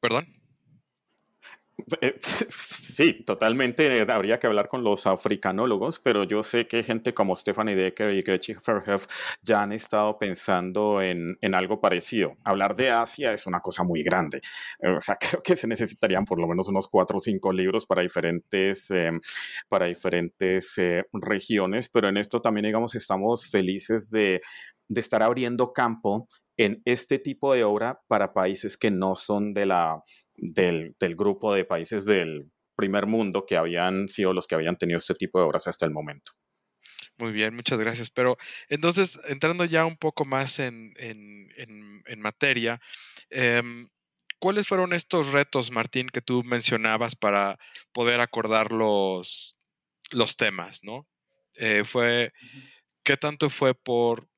¿Perdón? 0.00 0.39
Eh, 2.00 2.16
sí, 2.20 3.22
totalmente. 3.24 4.00
Habría 4.10 4.38
que 4.38 4.46
hablar 4.46 4.68
con 4.68 4.82
los 4.84 5.06
africanólogos, 5.06 5.98
pero 5.98 6.24
yo 6.24 6.42
sé 6.42 6.66
que 6.66 6.82
gente 6.82 7.14
como 7.14 7.36
Stephanie 7.36 7.76
Decker 7.76 8.12
y 8.12 8.22
Gretchen 8.22 8.58
Verhoef 8.66 9.06
ya 9.42 9.62
han 9.62 9.72
estado 9.72 10.18
pensando 10.18 11.02
en, 11.02 11.36
en, 11.40 11.54
algo 11.54 11.80
parecido. 11.80 12.36
Hablar 12.44 12.74
de 12.74 12.90
Asia 12.90 13.32
es 13.32 13.46
una 13.46 13.60
cosa 13.60 13.84
muy 13.84 14.02
grande. 14.02 14.40
Eh, 14.80 14.90
o 14.90 15.00
sea, 15.00 15.16
creo 15.20 15.42
que 15.42 15.56
se 15.56 15.66
necesitarían 15.66 16.24
por 16.24 16.40
lo 16.40 16.46
menos 16.46 16.68
unos 16.68 16.88
cuatro 16.88 17.18
o 17.18 17.20
cinco 17.20 17.52
libros 17.52 17.86
para 17.86 18.02
diferentes, 18.02 18.90
em, 18.90 19.20
para 19.68 19.86
diferentes 19.86 20.76
eh, 20.78 21.04
regiones, 21.12 21.88
pero 21.88 22.08
en 22.08 22.16
esto 22.16 22.40
también, 22.40 22.66
digamos, 22.66 22.94
estamos 22.94 23.46
felices 23.46 24.10
de, 24.10 24.40
de 24.88 25.00
estar 25.00 25.22
abriendo 25.22 25.72
campo 25.72 26.26
en 26.56 26.82
este 26.84 27.18
tipo 27.18 27.54
de 27.54 27.64
obra 27.64 28.02
para 28.06 28.34
países 28.34 28.76
que 28.76 28.90
no 28.90 29.16
son 29.16 29.54
de 29.54 29.64
la, 29.64 30.02
del, 30.40 30.96
del, 30.98 31.14
grupo 31.14 31.52
de 31.54 31.64
países 31.64 32.04
del 32.04 32.50
primer 32.76 33.06
mundo 33.06 33.44
que 33.46 33.56
habían 33.56 34.08
sido 34.08 34.32
los 34.32 34.46
que 34.46 34.54
habían 34.54 34.76
tenido 34.76 34.98
este 34.98 35.14
tipo 35.14 35.38
de 35.38 35.44
obras 35.44 35.66
hasta 35.66 35.86
el 35.86 35.92
momento. 35.92 36.32
Muy 37.18 37.32
bien, 37.32 37.54
muchas 37.54 37.78
gracias. 37.78 38.10
Pero 38.10 38.38
entonces, 38.68 39.20
entrando 39.28 39.64
ya 39.66 39.84
un 39.84 39.96
poco 39.96 40.24
más 40.24 40.58
en, 40.58 40.94
en, 40.96 41.50
en, 42.06 42.20
materia, 42.20 42.80
eh, 43.28 43.62
¿cuáles 44.38 44.66
fueron 44.66 44.94
estos 44.94 45.30
retos, 45.32 45.70
Martín, 45.70 46.08
que 46.08 46.22
tú 46.22 46.42
mencionabas 46.44 47.16
para 47.16 47.58
poder 47.92 48.20
acordar 48.20 48.72
los, 48.72 49.56
los 50.10 50.36
temas, 50.36 50.80
¿no? 50.82 51.06
Eh, 51.54 51.84
fue, 51.84 52.32
¿Qué 53.04 53.18
tanto 53.18 53.50
fue 53.50 53.74
por 53.74 54.30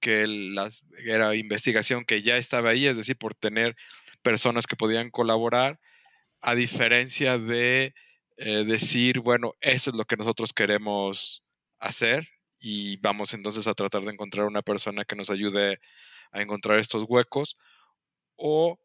que 0.00 0.26
las, 0.26 0.82
era 1.04 1.34
investigación 1.34 2.04
que 2.04 2.22
ya 2.22 2.36
estaba 2.36 2.70
ahí, 2.70 2.86
es 2.86 2.96
decir, 2.96 3.16
por 3.16 3.34
tener 3.34 3.76
personas 4.22 4.66
que 4.66 4.76
podían 4.76 5.10
colaborar, 5.10 5.80
a 6.40 6.54
diferencia 6.54 7.38
de 7.38 7.94
eh, 8.36 8.64
decir, 8.64 9.20
bueno, 9.20 9.54
eso 9.60 9.90
es 9.90 9.96
lo 9.96 10.04
que 10.04 10.16
nosotros 10.16 10.52
queremos 10.52 11.44
hacer 11.78 12.26
y 12.58 12.96
vamos 12.98 13.34
entonces 13.34 13.66
a 13.66 13.74
tratar 13.74 14.02
de 14.02 14.12
encontrar 14.12 14.46
una 14.46 14.62
persona 14.62 15.04
que 15.04 15.16
nos 15.16 15.30
ayude 15.30 15.80
a 16.32 16.42
encontrar 16.42 16.78
estos 16.78 17.04
huecos 17.08 17.56
o 18.36 18.78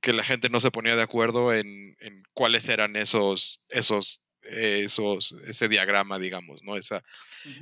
que 0.00 0.12
la 0.12 0.24
gente 0.24 0.48
no 0.48 0.60
se 0.60 0.70
ponía 0.70 0.96
de 0.96 1.02
acuerdo 1.02 1.52
en, 1.52 1.96
en 2.00 2.22
cuáles 2.32 2.68
eran 2.68 2.96
esos, 2.96 3.60
esos, 3.68 4.20
esos, 4.42 5.34
ese 5.44 5.68
diagrama, 5.68 6.18
digamos, 6.18 6.62
¿no? 6.62 6.76
Esa, 6.76 7.02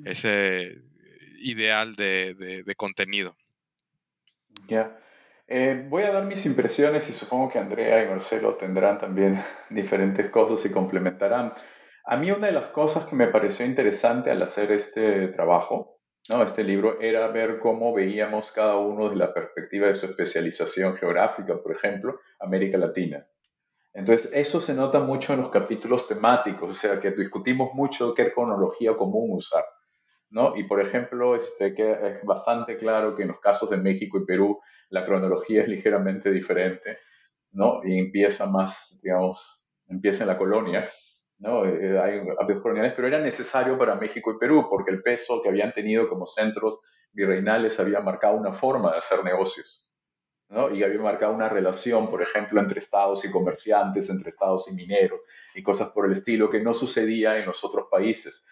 Ese 0.04 0.78
ideal 1.40 1.96
de, 1.96 2.34
de, 2.34 2.74
contenido. 2.74 3.36
Ya. 4.66 4.98
Eh, 5.50 5.86
voy 5.88 6.02
a 6.02 6.12
dar 6.12 6.26
mis 6.26 6.44
impresiones 6.44 7.08
y 7.08 7.14
supongo 7.14 7.48
que 7.48 7.58
Andrea 7.58 8.04
y 8.04 8.06
Marcelo 8.06 8.56
tendrán 8.56 8.98
también 8.98 9.42
diferentes 9.70 10.28
cosas 10.28 10.64
y 10.66 10.72
complementarán. 10.72 11.54
A 12.04 12.16
mí 12.18 12.30
una 12.30 12.48
de 12.48 12.52
las 12.52 12.66
cosas 12.66 13.06
que 13.06 13.16
me 13.16 13.28
pareció 13.28 13.64
interesante 13.64 14.30
al 14.30 14.42
hacer 14.42 14.72
este 14.72 15.28
trabajo, 15.28 16.00
¿no? 16.28 16.42
este 16.42 16.64
libro, 16.64 17.00
era 17.00 17.28
ver 17.28 17.60
cómo 17.60 17.94
veíamos 17.94 18.52
cada 18.52 18.76
uno 18.76 19.04
desde 19.04 19.16
la 19.16 19.32
perspectiva 19.32 19.86
de 19.86 19.94
su 19.94 20.04
especialización 20.06 20.96
geográfica, 20.96 21.56
por 21.62 21.72
ejemplo, 21.72 22.20
América 22.40 22.76
Latina. 22.76 23.26
Entonces, 23.94 24.30
eso 24.34 24.60
se 24.60 24.74
nota 24.74 25.00
mucho 25.00 25.32
en 25.32 25.40
los 25.40 25.50
capítulos 25.50 26.06
temáticos, 26.06 26.70
o 26.70 26.74
sea, 26.74 27.00
que 27.00 27.10
discutimos 27.10 27.70
mucho 27.72 28.12
qué 28.14 28.32
cronología 28.32 28.94
común 28.94 29.30
usar. 29.32 29.64
¿No? 30.30 30.56
Y 30.56 30.64
por 30.64 30.80
ejemplo, 30.80 31.34
este, 31.34 31.74
es 31.76 32.24
bastante 32.24 32.76
claro 32.76 33.14
que 33.14 33.22
en 33.22 33.28
los 33.28 33.40
casos 33.40 33.70
de 33.70 33.76
México 33.76 34.18
y 34.18 34.26
Perú 34.26 34.60
la 34.90 35.04
cronología 35.04 35.62
es 35.62 35.68
ligeramente 35.68 36.30
diferente, 36.30 36.98
¿no? 37.52 37.80
Y 37.84 37.98
empieza 37.98 38.46
más, 38.46 39.00
digamos, 39.02 39.62
empieza 39.88 40.24
en 40.24 40.28
la 40.28 40.38
colonia, 40.38 40.86
¿no? 41.38 41.64
Eh, 41.64 41.78
eh, 41.80 41.98
hay 41.98 42.20
hábitos 42.38 42.62
coloniales, 42.62 42.92
pero 42.94 43.08
era 43.08 43.20
necesario 43.20 43.78
para 43.78 43.94
México 43.94 44.32
y 44.32 44.38
Perú 44.38 44.66
porque 44.68 44.90
el 44.90 45.02
peso 45.02 45.40
que 45.42 45.48
habían 45.48 45.72
tenido 45.72 46.08
como 46.08 46.26
centros 46.26 46.80
virreinales 47.12 47.80
había 47.80 48.00
marcado 48.00 48.36
una 48.36 48.52
forma 48.52 48.92
de 48.92 48.98
hacer 48.98 49.24
negocios, 49.24 49.90
¿no? 50.48 50.74
Y 50.74 50.82
había 50.82 51.00
marcado 51.00 51.32
una 51.32 51.48
relación, 51.48 52.08
por 52.08 52.22
ejemplo, 52.22 52.60
entre 52.60 52.80
estados 52.80 53.24
y 53.24 53.30
comerciantes, 53.30 54.10
entre 54.10 54.30
estados 54.30 54.70
y 54.70 54.74
mineros 54.74 55.22
y 55.54 55.62
cosas 55.62 55.90
por 55.90 56.06
el 56.06 56.12
estilo 56.12 56.50
que 56.50 56.60
no 56.60 56.74
sucedía 56.74 57.38
en 57.38 57.46
los 57.46 57.64
otros 57.64 57.86
países. 57.90 58.44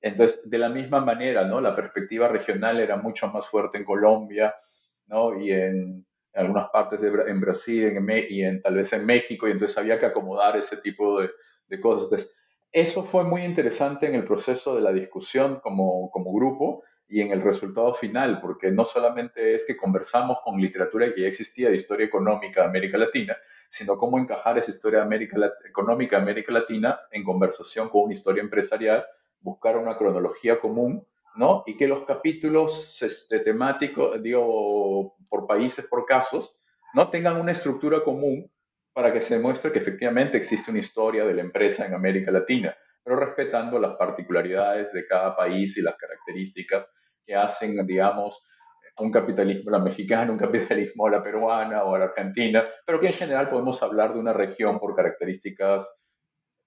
Entonces, 0.00 0.48
de 0.48 0.58
la 0.58 0.68
misma 0.68 1.00
manera, 1.00 1.46
¿no? 1.46 1.60
La 1.60 1.74
perspectiva 1.74 2.28
regional 2.28 2.80
era 2.80 2.96
mucho 2.96 3.28
más 3.28 3.46
fuerte 3.48 3.78
en 3.78 3.84
Colombia, 3.84 4.54
¿no? 5.06 5.38
Y 5.38 5.52
en, 5.52 6.06
algunas 6.34 6.68
partes 6.68 7.00
de 7.00 7.08
en 7.08 7.40
Brasil 7.40 7.84
en, 7.84 8.06
y 8.28 8.44
en, 8.44 8.60
tal 8.60 8.74
vez 8.74 8.92
en 8.92 9.06
México, 9.06 9.48
y 9.48 9.52
entonces 9.52 9.78
había 9.78 9.98
que 9.98 10.06
acomodar 10.06 10.56
ese 10.56 10.76
tipo 10.76 11.20
de, 11.20 11.30
de 11.66 11.80
cosas. 11.80 12.04
Entonces, 12.04 12.36
eso 12.72 13.04
fue 13.04 13.24
muy 13.24 13.42
interesante 13.42 14.06
en 14.06 14.14
el 14.14 14.24
proceso 14.24 14.76
de 14.76 14.82
la 14.82 14.92
discusión 14.92 15.60
como, 15.60 16.10
como 16.10 16.32
grupo 16.32 16.82
y 17.08 17.20
en 17.20 17.30
el 17.30 17.40
resultado 17.40 17.94
final, 17.94 18.40
porque 18.40 18.70
no 18.70 18.84
solamente 18.84 19.54
es 19.54 19.64
que 19.64 19.76
conversamos 19.76 20.40
con 20.44 20.60
literatura 20.60 21.12
que 21.14 21.22
ya 21.22 21.28
existía 21.28 21.70
de 21.70 21.76
historia 21.76 22.06
económica 22.06 22.62
de 22.62 22.68
América 22.68 22.98
Latina, 22.98 23.36
sino 23.68 23.96
cómo 23.96 24.18
encajar 24.18 24.58
esa 24.58 24.72
historia 24.72 24.98
de 24.98 25.06
América, 25.06 25.36
económica 25.66 26.16
de 26.16 26.22
América 26.22 26.52
Latina 26.52 27.00
en 27.10 27.24
conversación 27.24 27.88
con 27.88 28.02
una 28.02 28.14
historia 28.14 28.42
empresarial 28.42 29.06
buscar 29.46 29.78
una 29.78 29.96
cronología 29.96 30.58
común, 30.58 31.06
¿no? 31.36 31.62
Y 31.66 31.76
que 31.76 31.86
los 31.86 32.02
capítulos 32.04 33.00
este, 33.00 33.38
temáticos, 33.38 34.20
digo, 34.20 35.14
por 35.30 35.46
países, 35.46 35.86
por 35.86 36.04
casos, 36.04 36.58
¿no? 36.94 37.08
Tengan 37.10 37.40
una 37.40 37.52
estructura 37.52 38.02
común 38.02 38.50
para 38.92 39.12
que 39.12 39.22
se 39.22 39.36
demuestre 39.36 39.70
que 39.70 39.78
efectivamente 39.78 40.36
existe 40.36 40.72
una 40.72 40.80
historia 40.80 41.24
de 41.24 41.34
la 41.34 41.42
empresa 41.42 41.86
en 41.86 41.94
América 41.94 42.32
Latina, 42.32 42.76
pero 43.04 43.16
respetando 43.16 43.78
las 43.78 43.94
particularidades 43.94 44.92
de 44.92 45.06
cada 45.06 45.36
país 45.36 45.76
y 45.76 45.82
las 45.82 45.94
características 45.96 46.86
que 47.24 47.36
hacen, 47.36 47.86
digamos, 47.86 48.42
un 48.98 49.12
capitalismo 49.12 49.70
la 49.70 49.78
mexicana, 49.78 50.32
un 50.32 50.38
capitalismo 50.38 51.08
la 51.08 51.22
peruana 51.22 51.84
o 51.84 51.96
la 51.96 52.06
argentina, 52.06 52.64
pero 52.84 52.98
que 52.98 53.08
en 53.08 53.12
general 53.12 53.48
podemos 53.48 53.80
hablar 53.80 54.12
de 54.12 54.18
una 54.18 54.32
región 54.32 54.80
por 54.80 54.96
características 54.96 55.88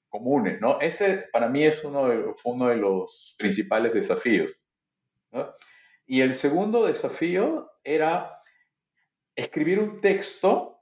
comunes, 0.10 0.60
¿no? 0.60 0.80
Ese 0.82 1.30
para 1.32 1.48
mí 1.48 1.66
es 1.66 1.84
uno 1.84 2.10
de, 2.10 2.34
fue 2.36 2.54
uno 2.54 2.68
de 2.68 2.76
los 2.76 3.36
principales 3.38 3.94
desafíos. 3.94 4.60
Y 6.06 6.22
el 6.22 6.34
segundo 6.34 6.86
desafío 6.86 7.72
era 7.84 8.36
escribir 9.36 9.80
un 9.80 10.02
texto 10.02 10.82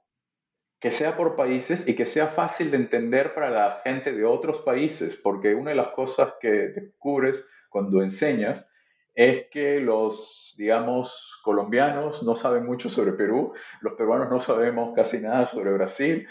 que 0.80 0.90
sea 0.90 1.16
por 1.16 1.36
países 1.36 1.88
y 1.88 1.94
que 1.94 2.06
sea 2.06 2.28
fácil 2.28 2.70
de 2.70 2.76
entender 2.76 3.34
para 3.34 3.50
la 3.50 3.80
gente 3.84 4.12
de 4.12 4.24
otros 4.24 4.62
países, 4.62 5.16
porque 5.16 5.54
una 5.54 5.70
de 5.70 5.76
las 5.76 5.88
cosas 5.88 6.34
que 6.40 6.48
descubres 6.48 7.44
cuando 7.68 8.02
enseñas 8.02 8.67
es 9.18 9.48
que 9.50 9.80
los, 9.80 10.54
digamos, 10.56 11.40
colombianos 11.42 12.22
no 12.22 12.36
saben 12.36 12.64
mucho 12.64 12.88
sobre 12.88 13.14
Perú, 13.14 13.52
los 13.80 13.94
peruanos 13.94 14.30
no 14.30 14.38
sabemos 14.40 14.94
casi 14.94 15.18
nada 15.18 15.44
sobre 15.44 15.72
Brasil, 15.72 16.28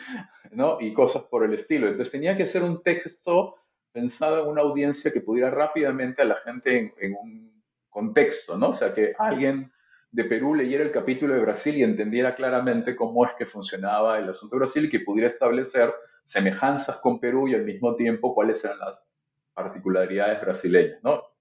¿no? 0.51 0.77
Y 0.79 0.93
cosas 0.93 1.23
por 1.23 1.43
el 1.43 1.53
estilo. 1.53 1.89
Entonces 1.89 2.13
tenía 2.13 2.37
que 2.37 2.47
ser 2.47 2.63
un 2.63 2.81
texto 2.81 3.55
pensado 3.91 4.41
en 4.41 4.47
una 4.47 4.61
audiencia 4.61 5.11
que 5.11 5.19
pudiera 5.19 5.51
rápidamente 5.51 6.21
a 6.21 6.25
la 6.25 6.35
gente 6.35 6.93
en, 6.97 7.13
un 7.13 7.61
contexto, 7.89 8.57
¿no? 8.57 8.69
O 8.69 8.73
sea, 8.73 8.93
que 8.93 9.13
alguien 9.19 9.69
de 10.09 10.23
Perú 10.23 10.55
leyera 10.55 10.85
el 10.85 10.91
capítulo 10.91 11.33
de 11.33 11.41
Brasil 11.41 11.75
y 11.75 11.83
entendiera 11.83 12.35
claramente 12.35 12.95
cómo 12.95 13.25
es 13.25 13.33
que 13.33 13.45
funcionaba 13.45 14.17
el 14.17 14.29
asunto 14.29 14.55
de 14.55 14.59
Brasil 14.59 14.85
y 14.85 14.89
que 14.89 15.01
pudiera 15.01 15.27
establecer 15.27 15.93
semejanzas 16.23 16.95
con 17.01 17.19
Perú 17.19 17.49
y 17.49 17.55
al 17.55 17.65
mismo 17.65 17.95
tiempo 17.95 18.33
cuáles 18.33 18.63
eran 18.63 18.79
las 18.79 19.05
particularidades 19.53 20.39
brasileñas, 20.39 21.03
¿no? 21.03 21.36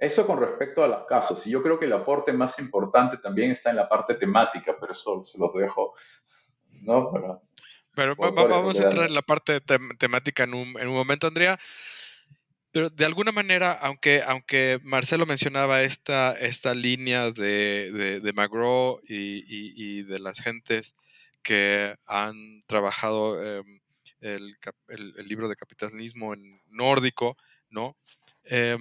Eso 0.00 0.26
con 0.26 0.40
respecto 0.40 0.82
a 0.82 0.88
los 0.88 1.04
casos. 1.04 1.46
Y 1.46 1.50
yo 1.50 1.62
creo 1.62 1.78
que 1.78 1.84
el 1.84 1.92
aporte 1.92 2.32
más 2.32 2.58
importante 2.58 3.18
también 3.18 3.50
está 3.50 3.68
en 3.68 3.76
la 3.76 3.86
parte 3.86 4.14
temática, 4.14 4.74
pero 4.80 4.92
eso 4.92 5.22
se 5.22 5.36
lo 5.38 5.52
dejo, 5.54 5.94
¿no? 6.80 7.12
pero 7.94 8.16
vamos 8.16 8.80
a 8.80 8.84
entrar 8.84 9.08
en 9.08 9.14
la 9.14 9.20
parte 9.20 9.60
temática 9.98 10.44
en 10.44 10.54
un, 10.54 10.80
en 10.80 10.88
un, 10.88 10.94
momento, 10.94 11.26
Andrea. 11.26 11.58
Pero 12.72 12.88
de 12.88 13.04
alguna 13.04 13.30
manera, 13.30 13.72
aunque, 13.72 14.22
aunque 14.24 14.78
Marcelo 14.84 15.26
mencionaba 15.26 15.82
esta, 15.82 16.32
esta 16.32 16.74
línea 16.74 17.30
de, 17.30 17.90
de, 17.92 18.20
de 18.20 18.32
McGraw 18.32 19.00
y, 19.06 19.44
y, 19.46 20.02
de 20.04 20.18
las 20.18 20.40
gentes 20.40 20.94
que 21.42 21.94
han 22.06 22.62
trabajado 22.66 23.42
em, 23.44 23.80
el, 24.20 24.56
el, 24.88 25.14
el, 25.18 25.28
libro 25.28 25.48
de 25.48 25.56
capitalismo 25.56 26.32
en 26.32 26.62
nórdico, 26.68 27.36
¿no? 27.68 27.98
Eh, 28.44 28.78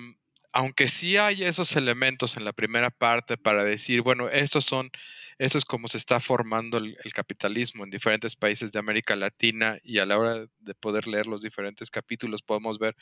aunque 0.51 0.88
sí 0.89 1.17
hay 1.17 1.43
esos 1.43 1.75
elementos 1.75 2.35
en 2.35 2.45
la 2.45 2.53
primera 2.53 2.89
parte 2.89 3.38
para 3.38 3.63
decir, 3.63 4.01
bueno, 4.01 4.29
estos 4.29 4.65
son, 4.65 4.89
esto 5.38 5.57
es 5.57 5.65
como 5.65 5.88
se 5.88 5.97
está 5.97 6.19
formando 6.19 6.77
el, 6.77 6.97
capitalismo 7.13 7.83
en 7.83 7.91
diferentes 7.91 8.35
países 8.35 8.71
de 8.71 8.79
América 8.79 9.15
Latina 9.15 9.77
y 9.83 9.99
a 9.99 10.05
la 10.05 10.17
hora 10.17 10.45
de 10.59 10.75
poder 10.75 11.07
leer 11.07 11.27
los 11.27 11.41
diferentes 11.41 11.91
capítulos 11.91 12.41
podemos 12.41 12.79
ver 12.79 12.95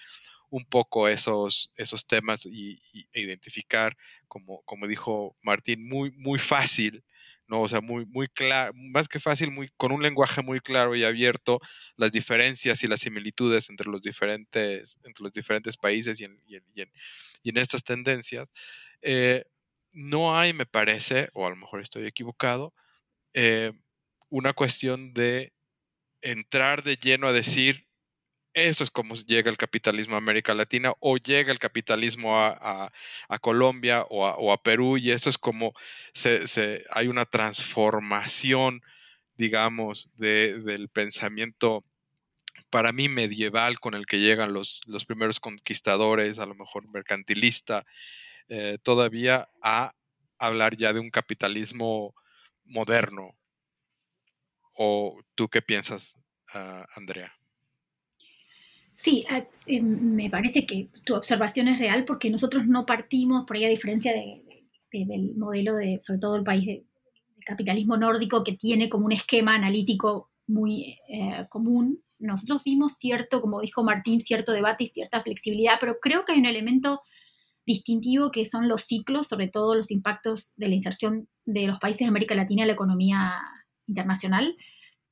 un 0.50 0.66
poco 0.66 1.08
esos, 1.08 1.72
esos 1.76 2.08
temas 2.08 2.46
y, 2.46 2.80
e 3.14 3.22
identificar, 3.22 3.98
como, 4.28 4.62
como 4.64 4.88
dijo 4.88 5.36
Martín, 5.44 5.88
muy, 5.88 6.12
muy 6.12 6.40
fácil, 6.40 7.04
¿no? 7.48 7.62
O 7.62 7.68
sea, 7.68 7.82
muy, 7.82 8.06
muy 8.06 8.28
claro, 8.28 8.74
más 8.76 9.08
que 9.08 9.20
fácil, 9.20 9.52
muy, 9.52 9.70
con 9.78 9.92
un 9.92 10.04
lenguaje 10.04 10.42
muy 10.42 10.60
claro 10.60 10.96
y 10.96 11.04
abierto, 11.04 11.60
las 11.96 12.12
diferencias 12.12 12.84
y 12.84 12.88
las 12.88 13.02
similitudes 13.02 13.70
entre 13.70 13.90
los 13.90 14.02
diferentes, 14.02 15.00
entre 15.04 15.24
los 15.24 15.34
diferentes 15.34 15.78
países 15.78 16.20
y 16.20 16.26
en, 16.26 17.58
estas 17.58 17.84
tendencias. 17.84 18.52
Eh, 19.02 19.46
no 19.92 20.38
hay, 20.38 20.54
me 20.54 20.66
parece, 20.66 21.30
o 21.34 21.48
a 21.48 21.50
lo 21.50 21.56
mejor 21.56 21.82
estoy 21.82 22.06
equivocado, 22.06 22.74
eh, 23.34 23.72
una 24.30 24.54
cuestión 24.54 25.14
de 25.14 25.54
entrar 26.22 26.84
de 26.84 26.98
lleno 26.98 27.28
a 27.28 27.34
decir 27.34 27.87
eso 28.58 28.84
es 28.84 28.90
como 28.90 29.14
llega 29.16 29.52
el 29.52 29.58
capitalismo 29.58 30.16
a 30.16 30.18
América 30.18 30.56
Latina 30.56 30.94
o 31.00 31.18
llega 31.18 31.52
el 31.52 31.60
capitalismo 31.60 32.36
a, 32.40 32.92
Colombia 33.42 34.04
o 34.10 34.52
a, 34.52 34.64
Perú 34.64 34.98
y 34.98 35.12
esto 35.12 35.30
es 35.30 35.38
como 35.38 35.74
hay 36.92 37.08
una 37.08 37.26
transformación, 37.26 38.82
digamos, 39.36 40.10
del 40.16 40.90
pensamiento 40.90 41.86
para 42.72 42.92
mí 42.92 43.10
medieval 43.10 43.80
con 43.80 43.94
el 43.94 44.08
que 44.08 44.20
llegan 44.20 44.54
los, 44.54 44.82
los 44.88 45.06
primeros 45.06 45.40
conquistadores, 45.40 46.40
a 46.40 46.48
lo 46.48 46.56
mejor 46.56 46.88
mercantilista, 46.90 47.86
eh, 48.50 48.80
todavía 48.82 49.50
a 49.62 49.94
hablar 50.40 50.76
ya 50.76 50.94
de 50.94 51.00
un 51.00 51.12
capitalismo 51.12 52.16
moderno. 52.66 53.38
¿O 54.74 55.22
tú 55.36 55.48
qué 55.48 55.62
piensas, 55.62 56.18
ah, 56.54 56.86
Andrea? 56.96 57.37
Sí, 58.98 59.26
ah, 59.30 59.46
eh, 59.68 59.82
me 59.82 60.30
parece 60.30 60.66
que 60.66 60.90
tu 61.06 61.16
observación 61.16 61.68
es 61.68 61.78
real 61.78 62.04
porque 62.04 62.32
nosotros 62.32 62.66
no 62.66 62.86
partimos, 62.86 63.46
por 63.46 63.56
ahí 63.56 63.66
a 63.66 63.70
diferencia 63.70 64.12
del 64.12 65.36
modelo 65.36 65.76
de, 65.76 66.00
sobre 66.02 66.20
todo 66.20 66.36
el 66.36 66.44
país 66.44 66.66
de, 66.66 66.84
capitalismo 67.46 67.96
nórdico, 67.96 68.44
que 68.44 68.54
tiene 68.54 68.90
como 68.90 69.06
un 69.06 69.14
esquema 69.14 69.56
analítico 69.56 70.32
muy 70.48 70.98
eh, 71.08 71.46
común. 71.50 72.04
Nosotros 72.20 72.62
vimos 72.66 72.98
cierto, 72.98 73.40
como 73.40 73.62
dijo 73.62 73.84
Martín, 73.84 74.20
cierto 74.20 74.52
debate 74.52 74.84
y 74.84 74.88
cierta 74.88 75.22
flexibilidad, 75.22 75.76
pero 75.80 76.00
creo 76.02 76.26
que 76.26 76.34
hay 76.34 76.40
un 76.40 76.46
elemento 76.48 77.02
distintivo 77.66 78.32
que 78.32 78.46
son 78.46 78.68
los 78.68 78.82
ciclos, 78.82 79.28
sobre 79.28 79.48
todo 79.48 79.76
los 79.76 79.92
impactos 79.92 80.54
de 80.58 80.68
la 80.68 80.76
inserción 80.76 81.30
de 81.46 81.68
los 81.68 81.80
países 81.80 82.00
de 82.00 82.08
América 82.08 82.36
Latina 82.36 82.64
en 82.64 82.68
la 82.68 82.74
economía 82.74 83.42
internacional. 83.86 84.58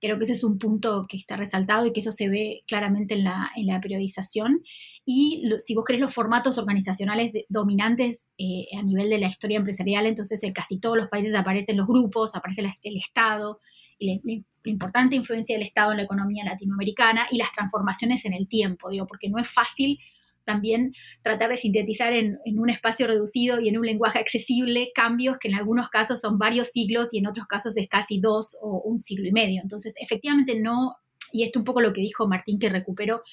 Creo 0.05 0.19
que 0.19 0.25
ese 0.25 0.33
es 0.33 0.43
un 0.43 0.59
punto 0.59 1.05
que 1.09 1.17
está 1.17 1.35
resaltado 1.35 1.85
y 1.87 1.93
que 1.93 2.01
eso 2.01 2.11
se 2.11 2.29
ve 2.29 2.63
claramente 2.67 3.15
en 3.15 3.23
la, 3.23 3.51
en 3.55 3.65
la 3.65 3.81
periodización. 3.81 4.61
Y 5.03 5.43
si 5.59 5.73
vos 5.73 5.83
querés 5.83 5.99
los 5.99 6.13
formatos 6.13 6.59
organizacionales 6.59 7.31
dominantes 7.49 8.29
eh, 8.37 8.67
a 8.77 8.83
nivel 8.83 9.09
de 9.09 9.17
la 9.17 9.27
historia 9.27 9.57
empresarial, 9.57 10.05
entonces 10.05 10.43
en 10.43 10.53
casi 10.53 10.79
todos 10.79 10.95
los 10.95 11.09
países 11.09 11.33
aparecen 11.33 11.77
los 11.77 11.87
grupos, 11.87 12.35
aparece 12.35 12.61
el 12.83 12.97
Estado, 12.97 13.59
y 13.97 14.13
la, 14.13 14.43
importante 14.65 15.15
influencia 15.15 15.55
del 15.55 15.65
Estado 15.65 15.91
en 15.91 15.97
la 15.97 16.03
economía 16.03 16.43
latinoamericana 16.43 17.27
y 17.31 17.37
las 17.37 17.51
transformaciones 17.51 18.25
en 18.25 18.33
el 18.33 18.47
tiempo, 18.47 18.89
digo, 18.89 19.07
porque 19.07 19.29
no 19.29 19.39
es 19.39 19.47
fácil 19.47 19.99
también 20.45 20.93
tratar 21.21 21.49
de 21.49 21.57
sintetizar 21.57 22.13
en, 22.13 22.39
un 22.45 22.69
espacio 22.69 23.07
reducido 23.07 23.59
y 23.59 23.67
en 23.67 23.77
un 23.77 23.85
lenguaje 23.85 24.19
accesible 24.19 24.91
cambios 24.93 25.37
que 25.39 25.49
en 25.49 25.55
algunos 25.55 25.89
casos 25.89 26.21
son 26.21 26.37
varios 26.37 26.69
siglos 26.69 27.09
y 27.11 27.17
en 27.17 27.27
otros 27.27 27.47
casos 27.47 27.75
es 27.77 27.87
casi 27.89 28.19
dos 28.19 28.57
o 28.61 28.81
un 28.81 28.99
siglo 28.99 29.27
y 29.27 29.31
medio. 29.31 29.61
Entonces, 29.61 29.93
efectivamente 29.99 30.59
no, 30.59 30.95
y 31.33 31.43
esto 31.43 31.59
un 31.59 31.65
poco 31.65 31.81
lo 31.81 31.91
que 31.91 32.01
dijo 32.01 32.27
Martín 32.27 32.59
que 32.59 32.69
recuperó, 32.69 33.23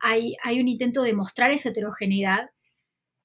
hay, 0.00 0.36
hay 0.42 0.60
un 0.60 0.68
intento 0.68 1.02
de 1.02 1.12
mostrar 1.12 1.50
esa 1.50 1.70
heterogeneidad 1.70 2.50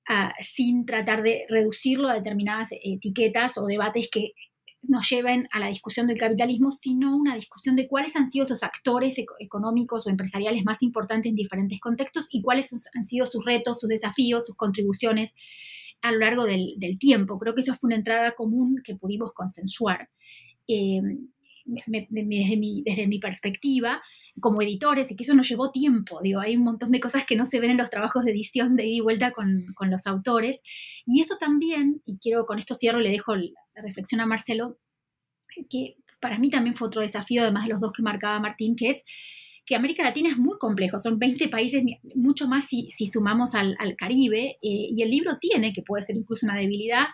ah, 0.07 0.33
sin 0.39 0.85
tratar 0.85 1.23
de 1.23 1.45
reducirlo 1.49 2.09
a 2.09 2.15
determinadas 2.15 2.69
etiquetas 2.71 3.57
o 3.57 3.65
debates 3.65 4.09
que 4.11 4.33
nos 4.81 5.09
lleven 5.09 5.47
a 5.51 5.59
la 5.59 5.67
discusión 5.67 6.07
del 6.07 6.17
capitalismo, 6.17 6.71
sino 6.71 7.15
una 7.15 7.35
discusión 7.35 7.75
de 7.75 7.87
cuáles 7.87 8.15
han 8.15 8.29
sido 8.29 8.43
esos 8.43 8.63
actores 8.63 9.15
económicos 9.39 10.07
o 10.07 10.09
empresariales 10.09 10.63
más 10.63 10.81
importantes 10.81 11.29
en 11.29 11.35
diferentes 11.35 11.79
contextos 11.79 12.27
y 12.31 12.41
cuáles 12.41 12.71
han 12.73 13.03
sido 13.03 13.25
sus 13.25 13.43
retos, 13.43 13.79
sus 13.79 13.89
desafíos, 13.89 14.45
sus 14.45 14.55
contribuciones 14.55 15.33
a 16.01 16.11
lo 16.11 16.19
largo 16.19 16.45
del, 16.45 16.77
tiempo. 16.99 17.37
Creo 17.39 17.55
que 17.55 17.61
esa 17.61 17.75
fue 17.75 17.89
una 17.89 17.97
entrada 17.97 18.31
común 18.35 18.81
que 18.83 18.95
pudimos 18.95 19.33
consensuar. 19.33 20.09
Eh, 20.67 21.01
desde, 21.65 23.07
mi, 23.07 23.19
perspectiva, 23.19 24.01
como 24.39 24.61
editores, 24.61 25.11
y 25.11 25.15
que 25.15 25.23
eso 25.23 25.35
nos 25.35 25.47
llevó 25.47 25.71
tiempo, 25.71 26.19
digo, 26.23 26.39
hay 26.39 26.55
un 26.55 26.63
montón 26.63 26.91
de 26.91 26.99
cosas 26.99 27.25
que 27.25 27.35
no 27.35 27.45
se 27.45 27.59
ven 27.59 27.71
en 27.71 27.77
los 27.77 27.89
trabajos 27.89 28.25
de 28.25 28.31
edición 28.31 28.75
de 28.75 28.85
ida 28.85 28.97
y 28.97 29.01
vuelta 29.01 29.31
con, 29.31 29.67
con 29.75 29.91
los 29.91 30.07
autores, 30.07 30.61
y 31.05 31.21
eso 31.21 31.37
también, 31.39 32.01
y 32.05 32.17
quiero 32.17 32.45
con 32.45 32.57
esto 32.57 32.75
cierro, 32.75 32.99
le 32.99 33.11
dejo 33.11 33.35
la 33.79 33.87
reflexión 33.87 34.21
a 34.21 34.25
Marcelo, 34.25 34.77
que 35.69 35.95
para 36.21 36.37
mí 36.37 36.49
también 36.49 36.75
fue 36.75 36.87
otro 36.87 37.01
desafío, 37.01 37.41
además 37.41 37.65
de 37.65 37.71
los 37.71 37.79
dos 37.79 37.91
que 37.93 38.03
marcaba 38.03 38.39
Martín, 38.39 38.75
que 38.75 38.89
es 38.91 39.03
que 39.65 39.75
América 39.75 40.03
Latina 40.03 40.29
es 40.29 40.37
muy 40.37 40.57
complejo, 40.57 40.97
son 40.97 41.19
20 41.19 41.47
países, 41.47 41.83
mucho 42.15 42.47
más 42.47 42.65
si, 42.65 42.89
sumamos 42.89 43.53
al, 43.53 43.75
al 43.79 43.95
Caribe, 43.95 44.57
eh, 44.61 44.87
y 44.89 45.01
el 45.03 45.11
libro 45.11 45.37
tiene, 45.39 45.73
que 45.73 45.83
puede 45.83 46.03
ser 46.03 46.15
incluso 46.15 46.45
una 46.45 46.57
debilidad, 46.57 47.05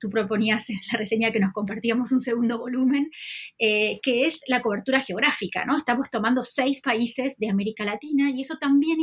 tú 0.00 0.08
proponías 0.10 0.68
en 0.70 0.78
la 0.92 0.98
reseña 0.98 1.32
que 1.32 1.40
nos 1.40 1.52
compartíamos 1.52 2.10
un 2.12 2.20
segundo 2.20 2.58
volumen, 2.58 3.10
eh, 3.58 4.00
que 4.02 4.26
es 4.26 4.40
la 4.46 4.62
cobertura 4.62 5.00
geográfica, 5.00 5.64
¿no? 5.64 5.76
Estamos 5.76 6.10
tomando 6.10 6.44
seis 6.44 6.80
países 6.80 7.36
de 7.36 7.50
América 7.50 7.84
Latina 7.84 8.30
y 8.30 8.40
eso 8.40 8.56
también 8.58 8.98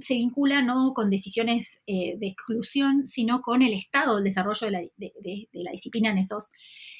se 0.00 0.14
vincula 0.14 0.62
no 0.62 0.92
con 0.94 1.10
decisiones 1.10 1.80
eh, 1.86 2.16
de 2.18 2.28
exclusión, 2.28 3.06
sino 3.06 3.40
con 3.40 3.62
el 3.62 3.72
estado 3.72 4.16
del 4.16 4.24
desarrollo 4.24 4.66
de 4.66 4.70
la, 4.70 4.80
de, 4.96 5.48
la, 5.52 5.70
disciplina 5.70 6.10
en 6.10 6.18
esos, 6.18 6.50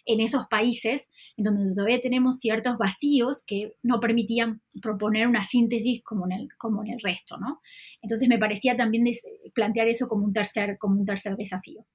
en 0.05 0.21
esos 0.21 0.47
países, 0.49 1.11
en 1.37 1.45
donde 1.45 1.75
todavía 1.75 2.01
tenemos 2.01 2.39
ciertos 2.39 2.79
vacíos 2.79 3.45
que 3.47 3.75
no 3.83 4.01
permitían 4.01 4.63
proponer 4.81 5.27
una 5.27 5.45
síntesis 5.45 6.03
como 6.03 6.27
en 6.27 6.33
el, 6.33 6.49
como 6.59 6.85
en 6.85 6.93
el 6.93 7.01
resto, 7.01 7.39
¿no? 7.39 7.61
Entonces 8.01 8.29
me 8.29 8.39
parecía 8.39 8.77
también 8.77 9.05
plantear 9.55 9.89
eso 9.89 10.09
como 10.09 10.25
un 10.25 10.33
tercer, 10.33 10.77
como 10.79 10.99
un 11.01 11.07
tercer 11.07 11.37
desafío. 11.37 11.87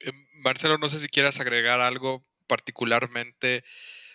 Eh, 0.00 0.12
Marcelo, 0.42 0.78
no 0.78 0.88
sé 0.88 0.98
si 0.98 1.08
quieras 1.08 1.40
agregar 1.40 1.80
algo 1.80 2.24
particularmente 2.46 3.64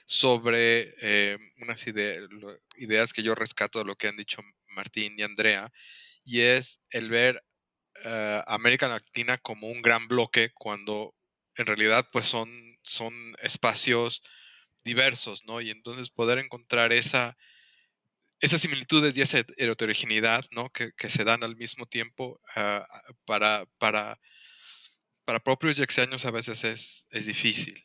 sobre 0.05 0.93
eh, 1.01 1.37
unas 1.61 1.85
ideas 1.87 3.13
que 3.13 3.23
yo 3.23 3.33
rescato 3.33 3.79
de 3.79 3.85
lo 3.85 3.95
que 3.95 4.07
han 4.07 4.17
dicho 4.17 4.41
Martín 4.75 5.15
y 5.17 5.23
Andrea, 5.23 5.71
y 6.23 6.41
es 6.41 6.79
el 6.89 7.09
ver 7.09 7.43
uh, 8.05 8.43
América 8.47 8.87
Latina 8.87 9.37
como 9.37 9.67
un 9.67 9.81
gran 9.81 10.07
bloque 10.07 10.51
cuando 10.53 11.15
en 11.55 11.65
realidad 11.65 12.07
pues 12.11 12.27
son, 12.27 12.49
son 12.83 13.13
espacios 13.41 14.21
diversos, 14.83 15.45
¿no? 15.45 15.61
Y 15.61 15.69
entonces 15.71 16.09
poder 16.09 16.37
encontrar 16.39 16.93
esa, 16.93 17.37
esas 18.39 18.61
similitudes 18.61 19.17
y 19.17 19.21
esa 19.21 19.39
heterogeneidad, 19.39 20.45
¿no? 20.51 20.69
Que, 20.69 20.91
se 21.09 21.23
dan 21.23 21.43
al 21.43 21.55
mismo 21.55 21.85
tiempo 21.85 22.41
ah, 22.55 22.87
para, 23.25 23.65
para 23.77 24.19
para 25.25 25.39
propios 25.39 25.79
y 25.79 25.83
extraños 25.83 26.23
a 26.25 26.31
veces 26.31 26.63
es, 26.63 27.07
es 27.09 27.25
difícil. 27.25 27.83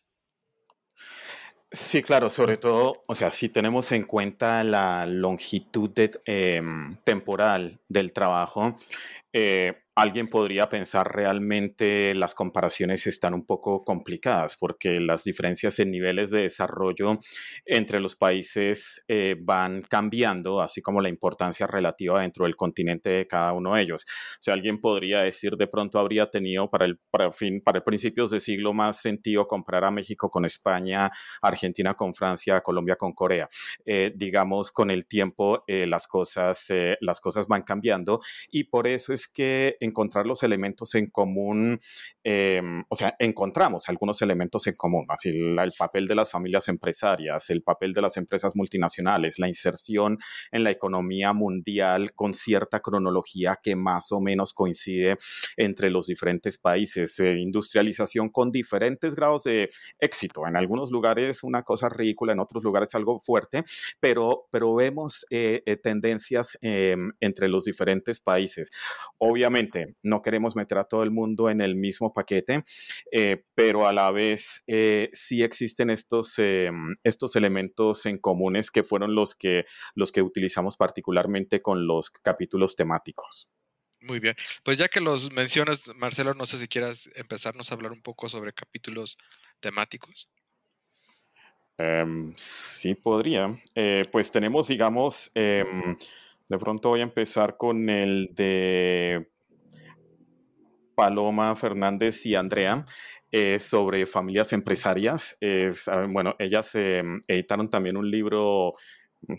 Sí, 1.72 2.02
claro, 2.02 2.30
sobre 2.30 2.56
todo, 2.56 3.04
o 3.06 3.14
sea, 3.14 3.30
si 3.30 3.48
tenemos 3.48 3.92
en 3.92 4.02
cuenta 4.02 4.64
la 4.64 5.06
longitud 5.06 5.92
em, 6.24 6.96
temporal 7.04 7.78
del 7.88 8.12
trabajo, 8.12 8.74
eh, 9.32 9.74
alguien 10.00 10.28
podría 10.28 10.68
pensar 10.70 11.14
realmente 11.14 12.14
las 12.14 12.34
comparaciones 12.34 13.06
están 13.06 13.34
un 13.34 13.44
poco 13.44 13.84
complicadas 13.84 14.56
porque 14.56 14.98
las 14.98 15.24
diferencias 15.24 15.78
en 15.78 15.90
niveles 15.90 16.30
de 16.30 16.40
desarrollo 16.40 17.18
entre 17.66 18.00
los 18.00 18.16
países 18.16 19.04
eh, 19.08 19.36
van 19.38 19.82
cambiando, 19.82 20.62
así 20.62 20.80
como 20.80 21.02
la 21.02 21.10
importancia 21.10 21.66
relativa 21.66 22.22
dentro 22.22 22.46
del 22.46 22.56
continente 22.56 23.10
de 23.10 23.26
cada 23.26 23.52
uno 23.52 23.74
de 23.74 23.82
ellos. 23.82 24.06
O 24.06 24.42
sea, 24.42 24.54
alguien 24.54 24.80
podría 24.80 25.20
decir 25.20 25.56
de 25.56 25.66
pronto 25.66 25.98
habría 25.98 26.30
tenido 26.30 26.70
para 26.70 26.86
el, 26.86 26.98
para 27.10 27.30
fin, 27.30 27.60
para 27.60 27.84
principios 27.84 28.30
de 28.30 28.40
siglo 28.40 28.72
más 28.72 29.02
sentido 29.02 29.46
comprar 29.46 29.84
a 29.84 29.90
México 29.90 30.30
con 30.30 30.46
España, 30.46 31.10
Argentina 31.42 31.92
con 31.92 32.14
Francia, 32.14 32.62
Colombia 32.62 32.96
con 32.96 33.12
Corea. 33.12 33.48
Eh, 33.84 34.12
digamos, 34.16 34.70
con 34.70 34.90
el 34.90 35.06
tiempo 35.06 35.62
las, 35.66 36.06
cosas, 36.06 36.68
las 37.00 37.20
cosas 37.20 37.46
van 37.46 37.62
cambiando 37.62 38.20
y 38.50 38.64
por 38.64 38.86
eso 38.86 39.12
es 39.12 39.28
que 39.28 39.76
encontrar 39.90 40.26
los 40.26 40.42
elementos 40.42 40.94
en 40.94 41.08
común, 41.08 41.78
em, 42.24 42.84
o 42.88 42.94
sea, 42.94 43.14
encontramos 43.18 43.88
algunos 43.88 44.22
elementos 44.22 44.66
en 44.66 44.74
común, 44.74 45.06
así 45.08 45.28
el, 45.30 45.72
papel 45.78 46.06
de 46.06 46.14
las 46.14 46.30
familias 46.30 46.68
empresarias, 46.68 47.50
el 47.50 47.62
papel 47.62 47.92
de 47.92 48.02
las 48.02 48.16
empresas 48.16 48.56
multinacionales, 48.56 49.38
la 49.38 49.48
inserción 49.48 50.18
en 50.52 50.64
la 50.64 50.70
economía 50.70 51.32
mundial 51.32 52.12
con 52.14 52.34
cierta 52.34 52.80
cronología 52.80 53.58
que 53.62 53.76
más 53.76 54.12
o 54.12 54.20
menos 54.20 54.52
coincide 54.52 55.16
entre 55.56 55.90
los 55.90 56.06
diferentes 56.06 56.58
países, 56.58 57.18
eh, 57.20 57.38
industrialización 57.38 58.28
con 58.30 58.50
diferentes 58.50 59.14
grados 59.14 59.44
de 59.44 59.70
éxito, 59.98 60.46
en 60.46 60.56
algunos 60.56 60.90
lugares 60.90 61.42
una 61.42 61.62
cosa 61.62 61.88
ridícula, 61.88 62.32
en 62.32 62.40
otros 62.40 62.64
lugares 62.64 62.94
algo 62.94 63.18
fuerte, 63.18 63.64
pero, 64.00 64.48
pero 64.50 64.74
vemos 64.74 65.26
eh, 65.30 65.62
eh, 65.66 65.76
tendencias 65.76 66.58
em, 66.60 67.12
entre 67.20 67.48
los 67.48 67.64
diferentes 67.64 68.20
países. 68.20 68.70
Obviamente, 69.18 69.79
Obviamente, 69.80 70.00
no 70.02 70.22
queremos 70.22 70.56
meter 70.56 70.78
a 70.78 70.84
todo 70.84 71.02
el 71.02 71.10
mundo 71.10 71.50
en 71.50 71.60
el 71.60 71.76
mismo 71.76 72.12
paquete, 72.12 72.64
eh, 73.12 73.44
pero 73.54 73.86
a 73.86 73.92
la 73.92 74.10
vez 74.10 74.62
eh, 74.66 75.08
sí 75.12 75.42
existen 75.42 75.90
estos, 75.90 76.38
em, 76.38 76.94
estos 77.04 77.36
elementos 77.36 78.06
en 78.06 78.18
comunes 78.18 78.70
que 78.70 78.82
fueron 78.82 79.14
los 79.14 79.34
que, 79.34 79.64
los 79.94 80.12
que 80.12 80.22
utilizamos 80.22 80.76
particularmente 80.76 81.62
con 81.62 81.86
los 81.86 82.10
capítulos 82.10 82.76
temáticos. 82.76 83.48
Muy 84.00 84.18
bien. 84.18 84.34
Pues 84.64 84.78
ya 84.78 84.88
que 84.88 85.00
los 85.00 85.30
mencionas, 85.32 85.86
Marcelo, 85.96 86.32
no 86.34 86.46
sé 86.46 86.58
si 86.58 86.68
quieras 86.68 87.10
empezarnos 87.14 87.70
a 87.70 87.74
hablar 87.74 87.92
un 87.92 88.02
poco 88.02 88.28
sobre 88.28 88.52
capítulos 88.52 89.18
temáticos. 89.60 90.28
Em, 91.76 92.32
sí, 92.36 92.94
podría. 92.94 93.58
Eh, 93.74 94.04
pues 94.10 94.30
tenemos, 94.30 94.68
digamos, 94.68 95.30
em, 95.34 95.96
de 96.48 96.58
pronto 96.58 96.90
voy 96.90 97.00
a 97.00 97.04
empezar 97.04 97.56
con 97.56 97.88
el 97.88 98.30
de 98.34 99.30
Paloma 101.00 101.56
Fernández 101.56 102.26
y 102.26 102.34
Andrea. 102.34 102.84
Eh, 103.32 103.60
sobre 103.60 104.06
familias 104.06 104.52
empresarias. 104.52 105.38
bueno, 106.08 106.34
ellas 106.40 106.74
em, 106.74 107.20
editaron 107.28 107.70
también 107.70 107.96
un 107.96 108.10
libro 108.10 108.74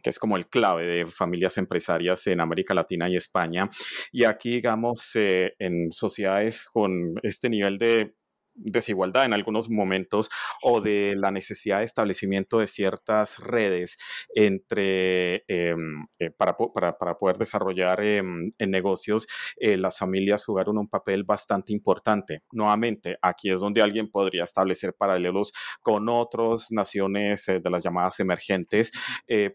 que 0.02 0.10
es 0.10 0.20
como 0.20 0.38
el 0.38 0.48
clave 0.48 0.86
de 0.86 1.06
familias 1.06 1.58
empresarias 1.58 2.26
en 2.28 2.40
América 2.40 2.74
Latina 2.74 3.10
y 3.10 3.16
España. 3.16 3.70
Y 4.12 4.24
aquí, 4.24 4.52
digamos, 4.52 5.16
eh, 5.16 5.56
en 5.60 5.90
sociedades 5.90 6.66
con 6.72 7.16
este 7.24 7.50
nivel 7.50 7.78
de 7.78 8.16
desigualdad 8.54 9.26
en 9.26 9.34
algunos 9.34 9.70
momentos 9.70 10.30
o 10.62 10.82
de 10.82 11.16
la 11.18 11.32
necesidad 11.32 11.80
de 11.80 11.86
establecimiento 11.86 12.60
de 12.60 12.68
ciertas 12.68 13.40
redes 13.40 13.98
entre 14.36 15.44
em, 15.48 16.08
eh, 16.20 16.32
para, 16.32 16.56
para, 16.58 16.98
para, 16.98 17.18
poder 17.18 17.38
desarrollar 17.38 18.02
em, 18.04 18.50
en 18.58 18.72
negocios 18.72 19.28
eh, 19.58 19.78
las 19.78 19.98
familias 19.98 20.46
jugaron 20.46 20.78
un 20.78 20.88
papel 20.88 21.24
bastante 21.24 21.74
importante. 21.74 22.44
Nuevamente 22.52 23.18
aquí 23.22 23.50
es 23.50 23.60
donde 23.60 23.82
alguien 23.82 24.10
podría 24.10 24.44
establecer 24.44 24.94
paralelos 24.94 25.52
con 25.82 26.10
otras 26.10 26.72
naciones 26.72 27.48
eh, 27.48 27.60
de 27.60 27.70
las 27.70 27.84
llamadas 27.84 28.20
emergentes 28.20 28.92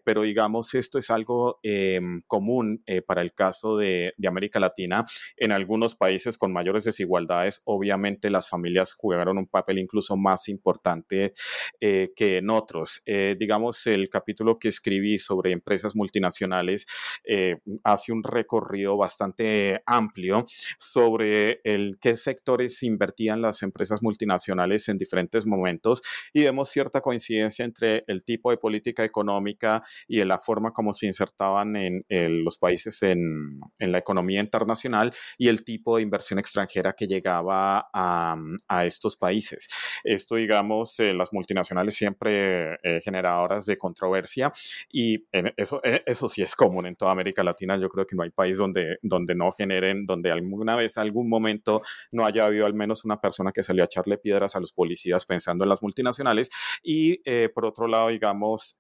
pero 0.05 0.23
digamos 0.23 0.75
esto 0.75 0.99
es 0.99 1.11
algo 1.11 1.59
em, 1.63 2.23
común 2.27 2.83
para 3.07 3.23
el 3.23 3.33
caso 3.35 3.77
de, 3.77 4.13
de 4.17 4.29
América 4.29 4.59
Latina. 4.59 5.05
En 5.37 5.53
algunos 5.53 5.95
países 5.95 6.39
con 6.39 6.53
mayores 6.53 6.85
desigualdades 6.85 7.61
obviamente 7.65 8.31
las 8.31 8.49
familias 8.49 8.86
jugaron 8.95 9.39
un 9.39 9.47
papel 9.47 9.79
incluso 9.79 10.17
más 10.17 10.49
importante 10.49 11.33
eh, 11.81 12.13
que 12.15 12.39
en 12.39 12.51
otros. 12.51 13.03
Eh, 13.07 13.37
digamos, 13.39 13.87
el 13.87 14.09
capítulo 14.09 14.59
que 14.59 14.69
escribí 14.69 15.19
sobre 15.19 15.53
empresas 15.53 15.95
multinacionales 15.95 16.87
eh, 17.25 17.59
hace 17.85 18.13
un 18.13 18.23
recorrido 18.23 18.97
bastante 18.97 19.83
amplio 19.87 20.45
sobre 20.79 21.61
el 21.65 21.99
qué 22.01 22.17
sectores 22.17 22.83
invertían 22.83 23.41
las 23.43 23.63
empresas 23.63 24.03
multinacionales 24.03 24.89
en 24.89 24.99
diferentes 24.99 25.47
momentos 25.47 26.03
y 26.33 26.45
vemos 26.45 26.71
cierta 26.71 27.01
coincidencia 27.01 27.65
entre 27.65 28.05
el 28.07 28.25
tipo 28.25 28.51
de 28.51 28.59
política 28.59 29.05
económica 29.05 29.83
y 30.09 30.23
la 30.25 30.39
forma 30.39 30.73
como 30.73 30.93
se 30.93 31.07
insertaban 31.07 31.77
en, 31.77 32.05
los 32.45 32.59
países 32.59 33.03
en, 33.03 33.59
en, 33.79 33.93
la 33.93 33.99
economía 33.99 34.41
internacional 34.41 35.13
y 35.39 35.49
el 35.49 35.65
tipo 35.65 35.97
de 35.97 36.03
inversión 36.03 36.39
extranjera 36.39 36.95
que 36.95 37.07
llegaba 37.07 37.89
a, 37.93 38.37
a 38.69 38.76
estos 38.85 39.17
países. 39.17 39.69
Esto, 40.05 40.37
digamos, 40.37 40.99
eh, 41.01 41.13
las 41.13 41.33
multinacionales 41.33 41.95
siempre 41.95 42.75
eh, 42.83 43.01
generadoras 43.03 43.67
de 43.67 43.79
controversia 43.79 44.53
y 44.91 45.25
eso, 45.57 45.81
eh, 45.85 46.03
eso 46.07 46.29
sí 46.29 46.43
es 46.43 46.55
común 46.55 46.87
en 46.87 46.97
toda 46.97 47.13
América 47.13 47.43
Latina. 47.43 47.79
Yo 47.79 47.89
creo 47.89 48.07
que 48.07 48.17
no 48.17 48.23
hay 48.23 48.31
país 48.31 48.59
donde, 48.59 48.99
donde 49.03 49.35
no 49.35 49.53
generen, 49.53 50.07
donde 50.07 50.31
alguna 50.31 50.77
vez, 50.77 50.99
algún 50.99 51.29
momento, 51.29 51.81
no 52.13 52.27
haya 52.27 52.47
habido 52.47 52.67
al 52.67 52.75
menos 52.75 53.05
una 53.05 53.21
persona 53.21 53.53
que 53.53 53.63
salió 53.63 53.83
a 53.83 53.87
echarle 53.87 54.19
piedras 54.19 54.57
a 54.57 54.61
los 54.61 54.73
policías 54.73 55.25
pensando 55.25 55.65
en 55.65 55.71
las 55.71 55.83
multinacionales. 55.83 56.51
Y 56.83 57.19
por 57.49 57.67
otro 57.67 57.87
lado, 57.87 58.09
digamos, 58.09 58.77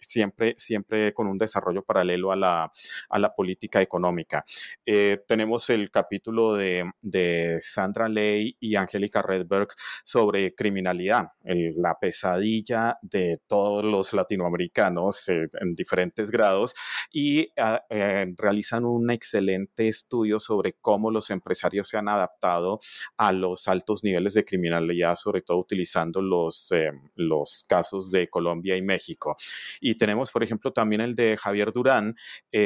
siempre, 0.00 0.54
siempre 0.56 1.12
con 1.12 1.26
un 1.26 1.38
desarrollo 1.38 1.82
paralelo 1.82 2.32
a 2.32 2.36
la, 2.36 2.72
a 3.08 3.18
la 3.18 3.34
política 3.34 3.80
económica. 3.80 4.44
tenemos 5.26 5.70
el 5.70 5.90
capítulo 5.90 6.54
de, 6.54 6.90
de 7.02 7.58
Sandra 7.62 8.08
Ley 8.08 8.56
y 8.60 8.76
Angélica 8.76 9.22
Red 9.30 9.46
sobre 10.04 10.54
criminalidad, 10.54 11.28
la 11.76 11.98
pesadilla 11.98 12.98
de 13.02 13.40
todos 13.46 13.84
los 13.84 14.12
latinoamericanos 14.12 15.28
eh, 15.28 15.48
en 15.60 15.74
diferentes 15.74 16.30
grados 16.30 16.74
y 17.12 17.48
ah, 17.58 17.84
eh, 17.90 18.32
realizan 18.36 18.84
un 18.84 19.10
excelente 19.10 19.88
estudio 19.88 20.38
sobre 20.38 20.74
cómo 20.80 21.10
los 21.10 21.30
empresarios 21.30 21.88
se 21.88 21.98
han 21.98 22.08
adaptado 22.08 22.80
a 23.16 23.32
los 23.32 23.68
altos 23.68 24.04
niveles 24.04 24.34
de 24.34 24.44
criminalidad, 24.44 25.16
sobre 25.16 25.42
todo 25.42 25.58
utilizando 25.58 26.22
los, 26.22 26.70
eh, 26.72 26.92
los 27.16 27.64
casos 27.68 28.10
de 28.10 28.28
Colombia 28.28 28.76
y 28.76 28.82
México. 28.82 29.36
Y 29.80 29.96
tenemos, 29.96 30.30
por 30.30 30.42
ejemplo, 30.42 30.72
también 30.72 31.00
el 31.00 31.14
de 31.14 31.36
Javier 31.36 31.72
Durán 31.72 32.14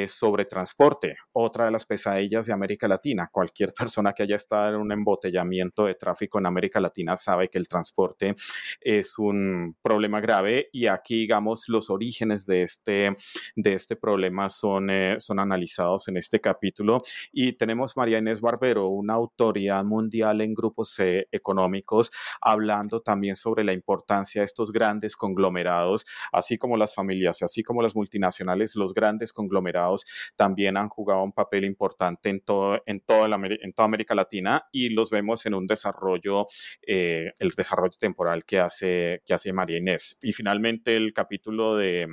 sobre 0.08 0.44
transporte, 0.44 1.16
otra 1.32 1.66
de 1.66 1.70
las 1.70 1.86
pesadillas 1.86 2.46
de 2.46 2.52
América 2.52 2.88
Latina. 2.88 3.28
Cualquier 3.30 3.72
persona 3.72 4.12
que 4.12 4.22
haya 4.22 4.36
estado 4.36 4.74
en 4.74 4.80
un 4.80 4.92
embotellamiento 4.92 5.86
de 5.86 5.94
tráfico 5.94 6.38
en 6.38 6.46
América 6.54 6.80
Latina 6.80 7.16
sabe 7.16 7.48
que 7.48 7.58
el 7.58 7.68
transporte 7.68 8.34
es 8.80 9.18
un 9.18 9.76
problema 9.82 10.20
grave 10.20 10.68
y 10.72 10.86
aquí, 10.86 11.20
digamos, 11.20 11.68
los 11.68 11.90
orígenes 11.90 12.46
de 12.46 12.62
este, 12.62 13.16
de 13.56 13.72
este 13.74 13.96
problema 13.96 14.50
son, 14.50 14.90
eh, 14.90 15.16
son 15.18 15.38
analizados 15.38 16.08
en 16.08 16.16
este 16.16 16.40
capítulo. 16.40 17.02
Y 17.32 17.52
tenemos 17.54 17.96
María 17.96 18.18
Inés 18.18 18.40
Barbero, 18.40 18.88
una 18.88 19.14
autoridad 19.14 19.84
mundial 19.84 20.40
en 20.40 20.54
grupos 20.54 20.98
eh, 21.00 21.26
económicos, 21.32 22.10
hablando 22.40 23.00
también 23.00 23.36
sobre 23.36 23.64
la 23.64 23.72
importancia 23.72 24.42
de 24.42 24.46
estos 24.46 24.70
grandes 24.72 25.16
conglomerados, 25.16 26.06
así 26.32 26.58
como 26.58 26.76
las 26.76 26.94
familias, 26.94 27.42
así 27.42 27.62
como 27.62 27.82
las 27.82 27.94
multinacionales, 27.96 28.76
los 28.76 28.94
grandes 28.94 29.32
conglomerados 29.32 30.04
también 30.36 30.76
han 30.76 30.88
jugado 30.88 31.22
un 31.22 31.32
papel 31.32 31.64
importante 31.64 32.30
en, 32.30 32.40
todo, 32.40 32.80
en, 32.86 33.00
toda, 33.00 33.28
en 33.36 33.72
toda 33.72 33.86
América 33.86 34.14
Latina 34.14 34.66
y 34.72 34.90
los 34.90 35.10
vemos 35.10 35.46
en 35.46 35.54
un 35.54 35.66
desarrollo 35.66 36.43
eh, 36.86 37.32
el 37.38 37.50
desarrollo 37.50 37.96
temporal 37.98 38.44
que 38.44 38.58
hace, 38.58 39.22
que 39.24 39.34
hace 39.34 39.52
María 39.52 39.78
Inés. 39.78 40.18
Y 40.22 40.32
finalmente 40.32 40.96
el 40.96 41.12
capítulo 41.12 41.76
de, 41.76 42.08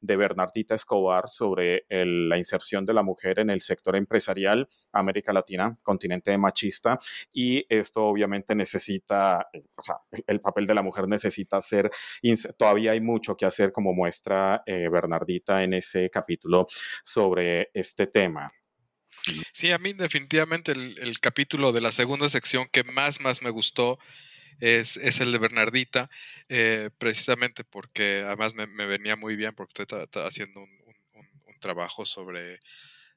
Bernardita 0.00 0.74
Escobar 0.74 1.28
sobre 1.28 1.86
la 1.88 2.36
inserción 2.36 2.84
de 2.84 2.92
la 2.92 3.02
mujer 3.02 3.38
en 3.38 3.50
el 3.50 3.60
sector 3.60 3.96
empresarial, 3.96 4.68
América 4.92 5.32
Latina, 5.32 5.78
continente 5.82 6.36
machista, 6.36 6.98
y 7.32 7.64
esto 7.68 8.04
obviamente 8.04 8.54
necesita, 8.54 9.48
eh, 9.52 9.62
o 9.76 9.82
sea, 9.82 9.96
el, 10.26 10.40
papel 10.40 10.66
de 10.66 10.74
la 10.74 10.82
mujer 10.82 11.08
necesita 11.08 11.60
ser, 11.60 11.90
todavía 12.58 12.92
hay 12.92 13.00
mucho 13.00 13.36
que 13.36 13.46
hacer 13.46 13.72
como 13.72 13.92
muestra 13.92 14.62
eh, 14.66 14.88
Bernardita 14.90 15.62
en 15.62 15.74
ese 15.74 16.10
capítulo 16.10 16.66
sobre 17.04 17.70
este 17.74 18.06
tema. 18.06 18.52
Sí, 19.52 19.70
a 19.70 19.78
mí 19.78 19.92
definitivamente 19.92 20.72
el, 20.72 21.20
capítulo 21.20 21.72
de 21.72 21.80
la 21.80 21.92
segunda 21.92 22.28
sección 22.28 22.66
que 22.72 22.84
más, 22.84 23.20
más 23.20 23.42
me 23.42 23.50
gustó 23.50 23.98
es, 24.60 24.96
el 24.96 25.32
de 25.32 25.38
Bernardita, 25.38 26.10
eh, 26.48 26.90
precisamente 26.98 27.64
porque 27.64 28.22
además 28.24 28.54
me, 28.54 28.66
venía 28.66 29.16
muy 29.16 29.36
bien 29.36 29.54
porque 29.54 29.82
estoy 29.82 30.06
haciendo 30.22 30.60
un, 30.60 30.80
trabajo 31.60 32.06
sobre, 32.06 32.58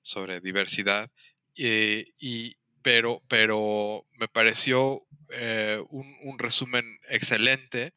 sobre 0.02 0.42
diversidad, 0.42 1.10
eh, 1.56 2.12
y, 2.20 2.58
pero, 2.82 3.24
pero 3.30 4.06
me 4.20 4.28
pareció 4.28 5.08
eh, 5.30 5.82
un, 5.90 6.38
resumen 6.38 6.86
excelente 7.08 7.94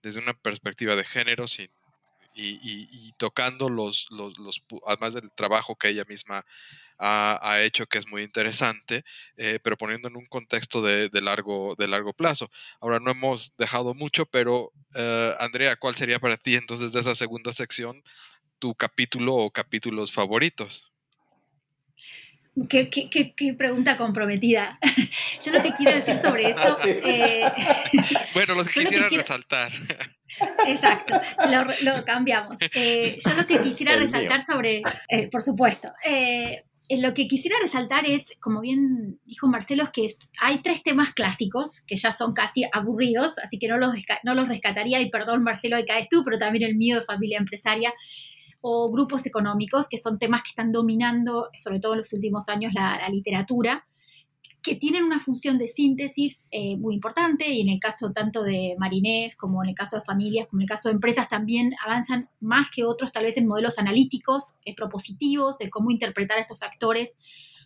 desde 0.00 0.20
una 0.20 0.34
perspectiva 0.34 0.94
de 0.94 1.04
género 1.04 1.48
sin 1.48 1.68
y, 2.38 3.12
tocando 3.16 3.68
los, 3.68 4.06
los, 4.10 4.38
los, 4.38 4.62
además 4.86 5.14
del 5.14 5.30
trabajo 5.32 5.76
que 5.76 5.88
ella 5.88 6.04
misma 6.08 6.44
ha, 6.98 7.62
hecho, 7.62 7.86
que 7.86 7.98
es 7.98 8.08
muy 8.08 8.22
interesante, 8.22 9.04
eh, 9.36 9.60
pero 9.62 9.76
poniendo 9.76 10.08
en 10.08 10.16
un 10.16 10.26
contexto 10.26 10.82
de, 10.82 11.10
largo, 11.20 11.74
de 11.78 11.88
largo 11.88 12.12
plazo. 12.12 12.50
Ahora 12.80 12.98
no 12.98 13.10
hemos 13.10 13.54
dejado 13.56 13.94
mucho, 13.94 14.26
pero 14.26 14.72
eh, 14.94 15.34
Andrea, 15.38 15.76
¿cuál 15.76 15.94
sería 15.94 16.18
para 16.18 16.36
ti 16.36 16.56
entonces 16.56 16.92
de 16.92 17.00
esa 17.00 17.14
segunda 17.14 17.52
sección 17.52 18.02
tu 18.58 18.74
capítulo 18.74 19.34
o 19.36 19.50
capítulos 19.50 20.12
favoritos? 20.12 20.90
Qué, 22.68 22.88
qué, 22.90 23.54
pregunta 23.54 23.96
comprometida. 23.96 24.78
Yo 25.44 25.52
lo 25.52 25.62
que 25.62 25.72
quiero 25.74 25.96
decir 25.96 26.20
sobre 26.22 26.50
eso. 26.50 26.76
Eh, 26.84 27.44
bueno, 28.34 28.54
los 28.54 28.66
que 28.68 28.80
quisiera 28.80 29.08
resaltar. 29.08 29.72
Exacto, 30.66 31.20
lo, 31.82 32.04
cambiamos. 32.04 32.58
yo 32.60 33.34
lo 33.34 33.46
que 33.46 33.60
quisiera 33.60 33.96
resaltar 33.96 34.44
sobre, 34.46 34.82
por 35.30 35.42
supuesto, 35.42 35.88
lo 36.96 37.12
que 37.12 37.28
quisiera 37.28 37.56
resaltar 37.60 38.06
es, 38.06 38.22
como 38.40 38.60
bien 38.60 39.20
dijo 39.26 39.46
Marcelo, 39.46 39.84
es 39.84 39.90
que 39.90 40.10
hay 40.40 40.58
tres 40.58 40.82
temas 40.82 41.12
clásicos 41.12 41.82
que 41.86 41.96
ya 41.96 42.12
son 42.12 42.32
casi 42.32 42.64
aburridos, 42.72 43.38
así 43.44 43.58
que 43.58 43.68
no 43.68 43.76
los, 43.76 43.92
no 44.24 44.34
los 44.34 44.48
rescataría, 44.48 45.00
y 45.00 45.10
perdón 45.10 45.42
Marcelo, 45.42 45.76
ahí 45.76 45.84
caes 45.84 46.08
tú, 46.08 46.24
pero 46.24 46.38
también 46.38 46.64
el 46.64 46.76
mío 46.76 47.00
de 47.00 47.04
familia 47.04 47.38
empresaria, 47.38 47.92
o 48.60 48.90
grupos 48.90 49.26
económicos, 49.26 49.88
que 49.88 49.98
son 49.98 50.18
temas 50.18 50.42
que 50.42 50.50
están 50.50 50.72
dominando, 50.72 51.50
sobre 51.58 51.78
todo 51.78 51.92
en 51.92 51.98
los 51.98 52.12
últimos 52.12 52.48
años, 52.48 52.72
la, 52.74 53.06
literatura. 53.10 53.86
Que 54.68 54.76
tienen 54.76 55.04
una 55.04 55.20
función 55.20 55.56
de 55.56 55.68
síntesis 55.68 56.46
eh, 56.50 56.76
muy 56.76 56.94
importante 56.94 57.48
y 57.48 57.62
en 57.62 57.70
el 57.70 57.80
caso 57.80 58.12
tanto 58.12 58.42
de 58.42 58.74
Marinés 58.78 59.34
como 59.34 59.62
en 59.62 59.70
el 59.70 59.74
caso 59.74 59.96
de 59.96 60.02
familias, 60.02 60.46
como 60.48 60.60
en 60.60 60.64
el 60.64 60.68
caso 60.68 60.88
de 60.88 60.94
empresas 60.94 61.28
también 61.28 61.74
avanzan 61.84 62.28
más 62.40 62.68
que 62.70 62.84
otros 62.84 63.12
tal 63.12 63.24
vez 63.24 63.36
en 63.36 63.46
modelos 63.46 63.78
analíticos, 63.78 64.56
propositivos 64.76 65.56
de 65.58 65.70
cómo 65.70 65.90
interpretar 65.90 66.36
a 66.36 66.42
estos 66.42 66.62
actores 66.62 67.16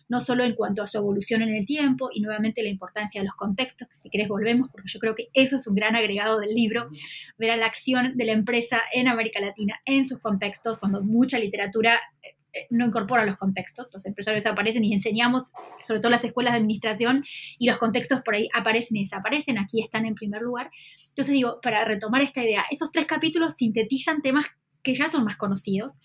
no 0.09 0.19
solo 0.19 0.43
en 0.43 0.55
cuanto 0.55 0.83
a 0.83 0.87
su 0.87 0.97
evolución 0.97 1.41
en 1.41 1.55
el 1.55 1.65
tiempo 1.65 2.09
y 2.13 2.21
nuevamente 2.21 2.61
la 2.61 2.69
importancia 2.69 3.21
de 3.21 3.25
los 3.25 3.35
contextos, 3.35 3.87
si 3.89 4.09
querés 4.09 4.27
volvemos, 4.27 4.69
porque 4.71 4.89
yo 4.89 4.99
creo 4.99 5.15
que 5.15 5.29
eso 5.33 5.57
es 5.57 5.67
un 5.67 5.75
gran 5.75 5.95
agregado 5.95 6.39
del 6.39 6.53
libro, 6.53 6.89
ver 7.37 7.51
a 7.51 7.57
la 7.57 7.65
acción 7.65 8.15
de 8.15 8.25
la 8.25 8.33
empresa 8.33 8.81
en 8.93 9.07
América 9.07 9.39
Latina, 9.39 9.81
en 9.85 10.05
sus 10.05 10.19
contextos, 10.19 10.79
cuando 10.79 11.01
mucha 11.01 11.39
literatura 11.39 11.99
eh, 12.21 12.35
no 12.69 12.85
incorpora 12.85 13.25
los 13.25 13.37
contextos, 13.37 13.91
los 13.93 14.05
empresarios 14.05 14.45
aparecen 14.45 14.83
y 14.83 14.93
enseñamos, 14.93 15.51
sobre 15.85 15.99
todo 15.99 16.11
las 16.11 16.23
escuelas 16.23 16.53
de 16.53 16.59
administración, 16.59 17.23
y 17.57 17.67
los 17.67 17.77
contextos 17.77 18.21
por 18.21 18.35
ahí 18.35 18.47
aparecen 18.53 18.97
y 18.97 19.03
desaparecen, 19.03 19.57
aquí 19.57 19.81
están 19.81 20.05
en 20.05 20.15
primer 20.15 20.41
lugar. 20.41 20.71
Entonces 21.09 21.33
digo, 21.33 21.59
para 21.61 21.85
retomar 21.85 22.21
esta 22.21 22.43
idea, 22.43 22.65
esos 22.71 22.91
tres 22.91 23.05
capítulos 23.05 23.55
sintetizan 23.55 24.21
temas 24.21 24.45
que 24.81 24.95
ya 24.95 25.09
son 25.09 25.23
más 25.23 25.37
conocidos 25.37 25.99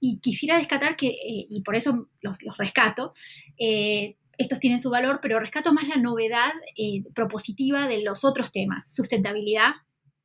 y 0.00 0.20
quisiera 0.20 0.58
rescatar 0.58 0.96
que, 0.96 1.08
eh, 1.08 1.46
y 1.48 1.62
por 1.62 1.76
eso 1.76 2.08
los, 2.20 2.38
rescato, 2.58 3.14
eh, 3.58 4.16
estos 4.36 4.60
tienen 4.60 4.80
su 4.80 4.90
valor, 4.90 5.20
pero 5.22 5.38
rescato 5.40 5.72
más 5.72 5.88
la 5.88 5.96
novedad 5.96 6.52
eh, 6.76 7.04
propositiva 7.14 7.86
de 7.86 8.02
los 8.02 8.24
otros 8.24 8.52
temas. 8.52 8.92
Sustentabilidad, 8.92 9.72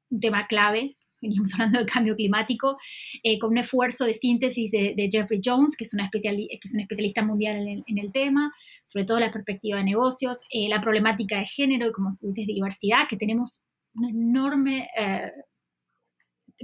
un 0.09 0.19
tema 0.19 0.47
clave, 0.47 0.97
veníamos 1.21 1.53
hablando 1.53 1.79
del 1.79 1.89
cambio 1.89 2.15
climático, 2.15 2.77
con 3.39 3.51
un 3.51 3.57
esfuerzo 3.57 4.05
de 4.05 4.13
síntesis 4.13 4.71
de, 4.71 5.09
Jeffrey 5.11 5.41
Jones, 5.43 5.75
que 5.75 5.83
es, 5.83 5.93
una 5.93 6.09
que 6.11 6.19
es 6.19 6.73
un 6.73 6.79
especialista 6.79 7.23
mundial 7.23 7.83
en 7.85 7.97
el, 7.97 8.11
tema, 8.11 8.53
sobre 8.87 9.05
todo 9.05 9.19
la 9.19 9.31
perspectiva 9.31 9.77
de 9.77 9.83
negocios, 9.83 10.39
la 10.51 10.81
problemática 10.81 11.39
de 11.39 11.45
género 11.45 11.87
y, 11.87 11.91
como 11.91 12.11
dices, 12.21 12.47
de 12.47 12.53
diversidad, 12.53 13.07
que 13.07 13.17
tenemos 13.17 13.61
una 13.93 14.09
enorme 14.09 14.89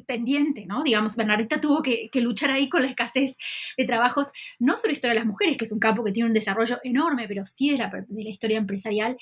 pendiente, 0.05 0.65
¿no? 0.65 0.83
Digamos, 0.83 1.15
Bernardita 1.15 1.61
tuvo 1.61 1.81
que, 1.81 2.09
luchar 2.15 2.51
ahí 2.51 2.69
con 2.69 2.81
la 2.81 2.89
escasez 2.89 3.35
de 3.77 3.85
trabajos, 3.85 4.31
no 4.59 4.77
solo 4.77 4.93
historia 4.93 5.13
de 5.13 5.19
las 5.19 5.27
mujeres, 5.27 5.57
que 5.57 5.65
es 5.65 5.71
un 5.71 5.79
campo 5.79 6.03
que 6.03 6.11
tiene 6.11 6.27
un 6.27 6.33
desarrollo 6.33 6.79
enorme, 6.83 7.27
pero 7.27 7.45
sí 7.45 7.71
de 7.71 7.77
la, 7.77 7.89
de 7.89 8.23
la 8.23 8.29
historia 8.29 8.57
empresarial, 8.57 9.17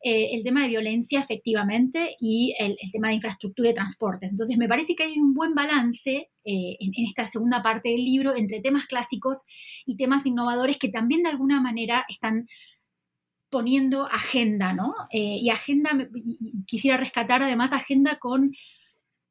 eh, 0.00 0.30
el 0.34 0.44
tema 0.44 0.62
de 0.62 0.68
violencia 0.68 1.20
efectivamente 1.20 2.14
y 2.20 2.54
el, 2.60 2.76
tema 2.92 3.08
de 3.08 3.14
infraestructura 3.14 3.70
y 3.70 3.74
transportes. 3.74 4.30
Entonces, 4.30 4.56
me 4.56 4.68
parece 4.68 4.94
que 4.94 5.02
hay 5.02 5.18
un 5.18 5.34
buen 5.34 5.54
balance 5.54 6.30
eh, 6.44 6.76
en, 6.78 6.92
esta 7.04 7.26
segunda 7.26 7.62
parte 7.62 7.88
del 7.88 8.04
libro 8.04 8.36
entre 8.36 8.60
temas 8.60 8.86
clásicos 8.86 9.42
y 9.86 9.96
temas 9.96 10.24
innovadores 10.24 10.78
que 10.78 10.88
también 10.88 11.24
de 11.24 11.30
alguna 11.30 11.60
manera 11.60 12.04
están 12.08 12.46
poniendo 13.50 14.06
agenda, 14.06 14.72
¿no? 14.72 14.94
Eh, 15.10 15.38
y 15.40 15.50
agenda, 15.50 15.90
y 16.14 16.64
quisiera 16.66 16.96
rescatar 16.96 17.42
además 17.42 17.72
agenda 17.72 18.18
con 18.20 18.52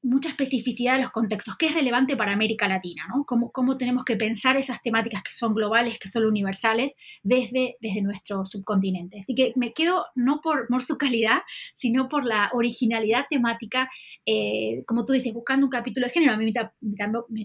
mucha 0.08 0.30
especificidad 0.30 0.96
de 0.96 1.04
los 1.04 1.12
contextos, 1.12 1.58
qué 1.58 1.68
es 1.68 1.74
relevante 1.74 2.16
para 2.16 2.32
América 2.32 2.68
Latina, 2.68 3.04
¿no? 3.10 3.26
Cómo, 3.26 3.78
tenemos 3.78 4.06
que 4.06 4.16
pensar 4.16 4.56
esas 4.56 4.82
temáticas 4.82 5.22
que 5.22 5.32
son 5.32 5.54
globales, 5.54 6.00
que 6.00 6.08
son 6.08 6.26
universales, 6.26 6.94
desde, 7.24 7.76
desde 7.82 8.02
nuestro 8.02 8.46
subcontinente. 8.46 9.20
Así 9.20 9.36
que 9.36 9.54
me 9.56 9.74
quedo 9.74 10.06
no 10.16 10.40
por, 10.42 10.68
por 10.68 10.84
su 10.84 10.98
calidad, 10.98 11.40
sino 11.76 12.08
por 12.08 12.26
la 12.26 12.50
originalidad 12.54 13.26
temática, 13.30 13.90
eh, 14.26 14.84
como 14.88 15.06
tú 15.06 15.14
dices, 15.14 15.34
buscando 15.34 15.66
un 15.66 15.72
capítulo 15.72 16.08
de 16.08 16.14
género. 16.14 16.34
A 16.34 16.38
mí 16.38 16.54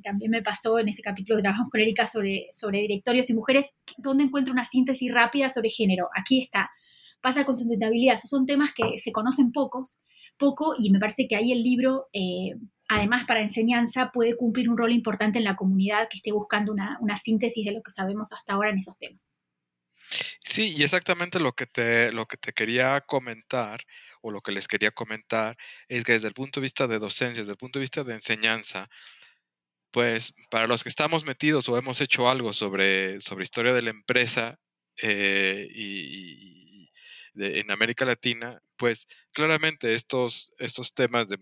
también 0.01 0.31
me 0.31 0.43
pasó 0.43 0.79
en 0.79 0.89
ese 0.89 1.03
capítulo 1.03 1.39
que 1.39 1.43
trabajamos 1.43 1.71
con 1.71 1.81
Erika 1.81 2.07
sobre, 2.07 2.47
sobre 2.53 2.81
directorios 2.81 3.29
y 3.29 3.35
mujeres, 3.35 3.67
donde 3.99 4.25
encuentro 4.25 4.53
una 4.53 4.67
síntesis 4.67 5.13
rápida 5.13 5.51
sobre 5.51 5.69
género. 5.69 6.09
Aquí 6.17 6.43
está. 6.43 6.71
Pasa 7.21 7.45
con 7.45 7.57
sustentabilidad. 7.57 8.15
Esos 8.15 8.31
son 8.31 8.47
temas 8.47 8.71
que 8.75 8.99
se 8.99 9.13
conocen 9.13 9.53
pocos, 9.53 10.01
poco 10.43 10.75
y 10.77 10.91
me 10.91 10.99
parece 10.99 11.29
que 11.29 11.37
ahí 11.37 11.53
el 11.53 11.63
libro, 11.63 12.09
eh, 12.13 12.57
además 12.89 13.25
para 13.27 13.43
enseñanza, 13.43 14.11
puede 14.13 14.37
cumplir 14.37 14.69
un 14.69 14.77
rol 14.77 14.91
importante 14.91 15.39
en 15.39 15.45
la 15.45 15.55
comunidad 15.55 16.09
que 16.11 16.17
esté 16.17 16.33
buscando 16.33 16.73
una, 16.73 17.17
síntesis 17.17 17.65
de 17.65 17.73
lo 17.73 17.83
que 17.83 17.93
sabemos 17.93 18.33
hasta 18.33 18.55
ahora 18.55 18.71
en 18.71 18.79
esos 18.79 18.99
temas. 18.99 19.31
Sí, 20.45 20.75
y 20.77 20.83
exactamente 20.83 21.39
lo 21.39 21.53
que 21.53 21.67
te, 21.67 22.11
lo 22.11 22.27
que 22.27 22.37
te 22.37 22.53
quería 22.53 23.01
comentar 23.03 23.85
o 24.21 24.33
lo 24.33 24.41
que 24.41 24.53
les 24.53 24.67
quería 24.67 24.91
comentar 24.91 25.57
es 25.87 26.03
que 26.03 26.13
desde 26.13 26.29
el 26.29 26.35
punto 26.35 26.59
de 26.59 26.65
vista 26.65 26.89
de 26.89 26.99
docencia, 26.99 27.43
desde 27.43 27.53
el 27.53 27.59
punto 27.59 27.79
de 27.79 27.85
vista 27.85 28.03
de 28.03 28.15
enseñanza, 28.15 28.87
pues 29.93 30.35
para 30.51 30.67
los 30.67 30.83
que 30.83 30.89
estamos 30.89 31.25
metidos 31.25 31.69
o 31.69 31.79
hemos 31.79 32.01
hecho 32.01 32.29
algo 32.29 32.53
sobre, 32.53 33.21
sobre 33.21 33.45
historia 33.45 33.73
de 33.73 33.83
la 33.83 33.91
empresa 33.91 34.59
eh, 35.01 35.69
y, 35.71 36.72
en 37.37 37.71
América 37.71 38.05
Latina, 38.05 38.61
pues 38.77 39.07
claramente 39.33 39.95
estos, 39.95 40.53
estos 40.59 40.95
temas 40.95 41.29
de 41.29 41.39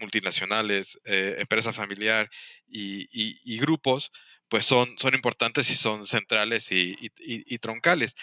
multinacionales, 0.00 0.98
eh, 1.04 1.36
empresa 1.38 1.72
familiar 1.72 2.30
y, 2.66 3.58
grupos, 3.58 4.10
pues 4.48 4.66
son, 4.66 4.98
son 4.98 5.14
importantes 5.14 5.70
y 5.70 5.76
son 5.76 6.06
centrales 6.06 6.68
y, 6.70 7.58
troncales. 7.58 8.14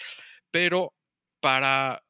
Pero 0.50 0.94
para, 1.40 2.02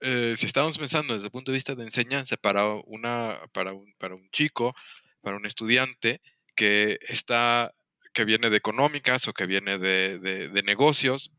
eh, 0.00 0.34
si 0.36 0.46
estamos 0.46 0.78
pensando 0.78 1.14
desde 1.14 1.26
el 1.26 1.32
punto 1.32 1.52
de 1.52 1.56
vista 1.56 1.74
de 1.74 1.84
enseñanza 1.84 2.36
para, 2.36 2.66
una, 2.86 3.40
para, 3.52 3.72
un, 3.72 3.94
para 3.98 4.14
un 4.14 4.28
chico, 4.30 4.74
para 5.20 5.36
un 5.36 5.46
estudiante 5.46 6.20
que 6.54 6.98
está 7.02 7.72
que 8.14 8.24
viene 8.24 8.50
de 8.50 8.56
económicas 8.56 9.28
o 9.28 9.32
que 9.32 9.46
viene 9.46 9.78
de, 9.78 10.18
de 10.18 10.62
negocios, 10.64 11.30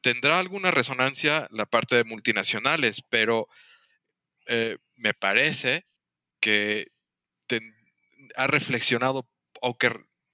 tendrá 0.00 0.38
alguna 0.38 0.70
resonancia 0.70 1.48
la 1.50 1.66
parte 1.66 1.96
de 1.96 2.04
multinacionales, 2.04 3.02
pero 3.08 3.48
eh, 4.46 4.78
me 4.96 5.14
parece 5.14 5.84
que 6.40 6.88
ha 8.36 8.46
reflexionado, 8.46 9.28
aunque 9.62 9.90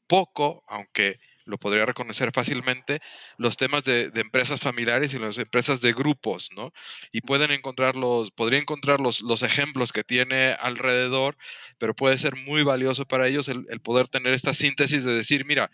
poco, 0.06 0.62
aunque 0.68 1.18
lo 1.44 1.58
podría 1.58 1.84
reconocer 1.84 2.30
fácilmente, 2.32 3.00
los 3.36 3.56
temas 3.56 3.84
de, 3.84 4.10
empresas 4.14 4.60
familiares 4.60 5.12
y 5.12 5.18
las 5.18 5.36
empresas 5.38 5.80
de 5.80 5.92
grupos, 5.92 6.50
¿no? 6.56 6.72
Y 7.12 7.20
pueden 7.20 7.50
encontrar 7.50 7.96
los, 7.96 8.30
podría 8.30 8.58
encontrar 8.58 9.00
los, 9.00 9.42
ejemplos 9.42 9.92
que 9.92 10.04
tiene 10.04 10.52
alrededor, 10.52 11.36
pero 11.78 11.94
puede 11.94 12.16
ser 12.18 12.36
muy 12.36 12.62
valioso 12.62 13.04
para 13.06 13.26
ellos 13.28 13.48
el, 13.48 13.64
poder 13.80 14.08
tener 14.08 14.32
esta 14.32 14.54
síntesis 14.54 15.04
de 15.04 15.14
decir, 15.14 15.44
mira, 15.44 15.70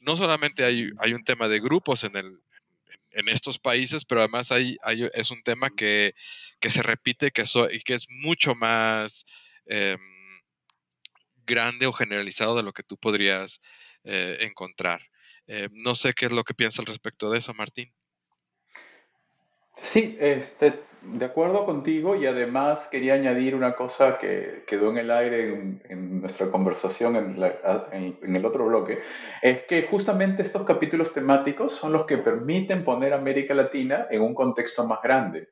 no 0.00 0.16
solamente 0.16 0.64
hay, 0.64 0.90
hay 0.98 1.12
un 1.12 1.24
tema 1.24 1.48
de 1.48 1.60
grupos 1.60 2.02
en 2.02 2.16
el, 2.16 2.40
en 3.12 3.28
estos 3.28 3.58
países, 3.58 4.04
pero 4.04 4.20
además 4.20 4.52
hay, 4.52 4.76
es 5.14 5.30
un 5.30 5.42
tema 5.42 5.70
que, 5.70 6.14
se 6.60 6.82
repite 6.82 7.30
que 7.30 7.44
y 7.72 7.80
que 7.80 7.94
es 7.94 8.06
mucho 8.08 8.54
más 8.54 9.24
em, 9.66 9.98
grande 11.46 11.86
o 11.86 11.92
generalizado 11.92 12.56
de 12.56 12.62
lo 12.62 12.72
que 12.72 12.82
tú 12.82 12.96
podrías 12.98 13.60
eh, 14.04 14.38
encontrar. 14.40 15.00
Eh, 15.46 15.68
no 15.72 15.94
sé 15.94 16.12
qué 16.12 16.26
es 16.26 16.32
lo 16.32 16.44
que 16.44 16.54
piensa 16.54 16.82
al 16.82 16.86
respecto 16.86 17.30
de 17.30 17.38
eso, 17.38 17.54
Martín. 17.54 17.92
Sí, 19.80 20.16
este, 20.20 20.74
de 21.02 21.24
acuerdo 21.24 21.64
contigo 21.64 22.16
y 22.16 22.26
además 22.26 22.88
quería 22.90 23.14
añadir 23.14 23.54
una 23.54 23.74
cosa 23.74 24.18
que 24.18 24.64
quedó 24.66 24.90
en 24.90 24.98
el 24.98 25.10
aire 25.10 25.78
en, 25.88 26.20
nuestra 26.20 26.50
conversación 26.50 27.16
en, 27.16 28.36
el 28.36 28.44
otro 28.44 28.66
bloque, 28.66 29.00
es 29.42 29.62
que 29.62 29.82
justamente 29.84 30.42
estos 30.42 30.64
capítulos 30.64 31.14
temáticos 31.14 31.72
son 31.72 31.92
los 31.92 32.04
que 32.04 32.18
permiten 32.18 32.84
poner 32.84 33.12
América 33.12 33.54
Latina 33.54 34.06
en 34.10 34.22
un 34.22 34.34
contexto 34.34 34.86
más 34.86 35.00
grande, 35.02 35.48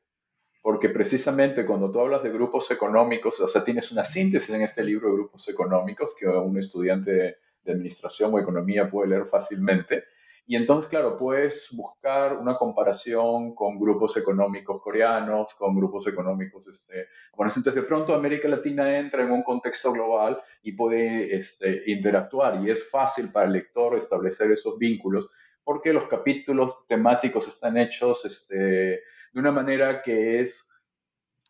porque 0.61 0.89
precisamente 0.89 1.65
cuando 1.65 1.89
tú 1.89 2.01
hablas 2.01 2.23
de 2.23 2.31
grupos 2.31 2.69
económicos, 2.71 3.39
o 3.39 3.47
sea, 3.47 3.63
tienes 3.63 3.91
una 3.91 4.03
síntesis 4.03 4.53
en 4.53 4.63
este 4.63 4.83
libro 4.83 5.09
de 5.09 5.15
grupos 5.15 5.47
económicos 5.47 6.13
que 6.19 6.27
un 6.27 6.57
estudiante 6.57 7.37
de 7.63 7.71
administración 7.71 8.33
o 8.33 8.39
economía 8.39 8.89
puede 8.89 9.09
leer 9.09 9.25
fácilmente, 9.25 10.03
y 10.49 10.55
entonces, 10.55 10.89
claro, 10.89 11.17
puedes 11.17 11.67
buscar 11.73 12.37
una 12.37 12.55
comparación 12.55 13.53
con 13.53 13.77
grupos 13.77 14.15
económicos 14.15 14.81
coreanos, 14.81 15.53
con 15.55 15.75
grupos 15.75 16.07
económicos 16.07 16.65
este, 16.69 17.07
Entonces, 17.37 17.75
de 17.75 17.83
pronto 17.83 18.15
América 18.15 18.47
Latina 18.47 18.97
entra 18.97 19.23
en 19.23 19.31
un 19.31 19.43
contexto 19.43 19.91
global 19.91 20.41
y 20.63 20.71
puede 20.71 21.35
este, 21.35 21.83
interactuar 21.87 22.63
y 22.63 22.71
es 22.71 22.89
fácil 22.89 23.29
para 23.29 23.47
el 23.47 23.53
lector 23.53 23.97
establecer 23.97 24.49
esos 24.51 24.77
vínculos 24.77 25.29
porque 25.65 25.91
los 25.91 26.07
capítulos 26.07 26.87
temáticos 26.87 27.45
están 27.45 27.75
hechos 27.75 28.23
este, 28.23 28.55
de 28.55 29.01
una 29.33 29.51
manera 29.51 30.01
que 30.01 30.39
es 30.39 30.66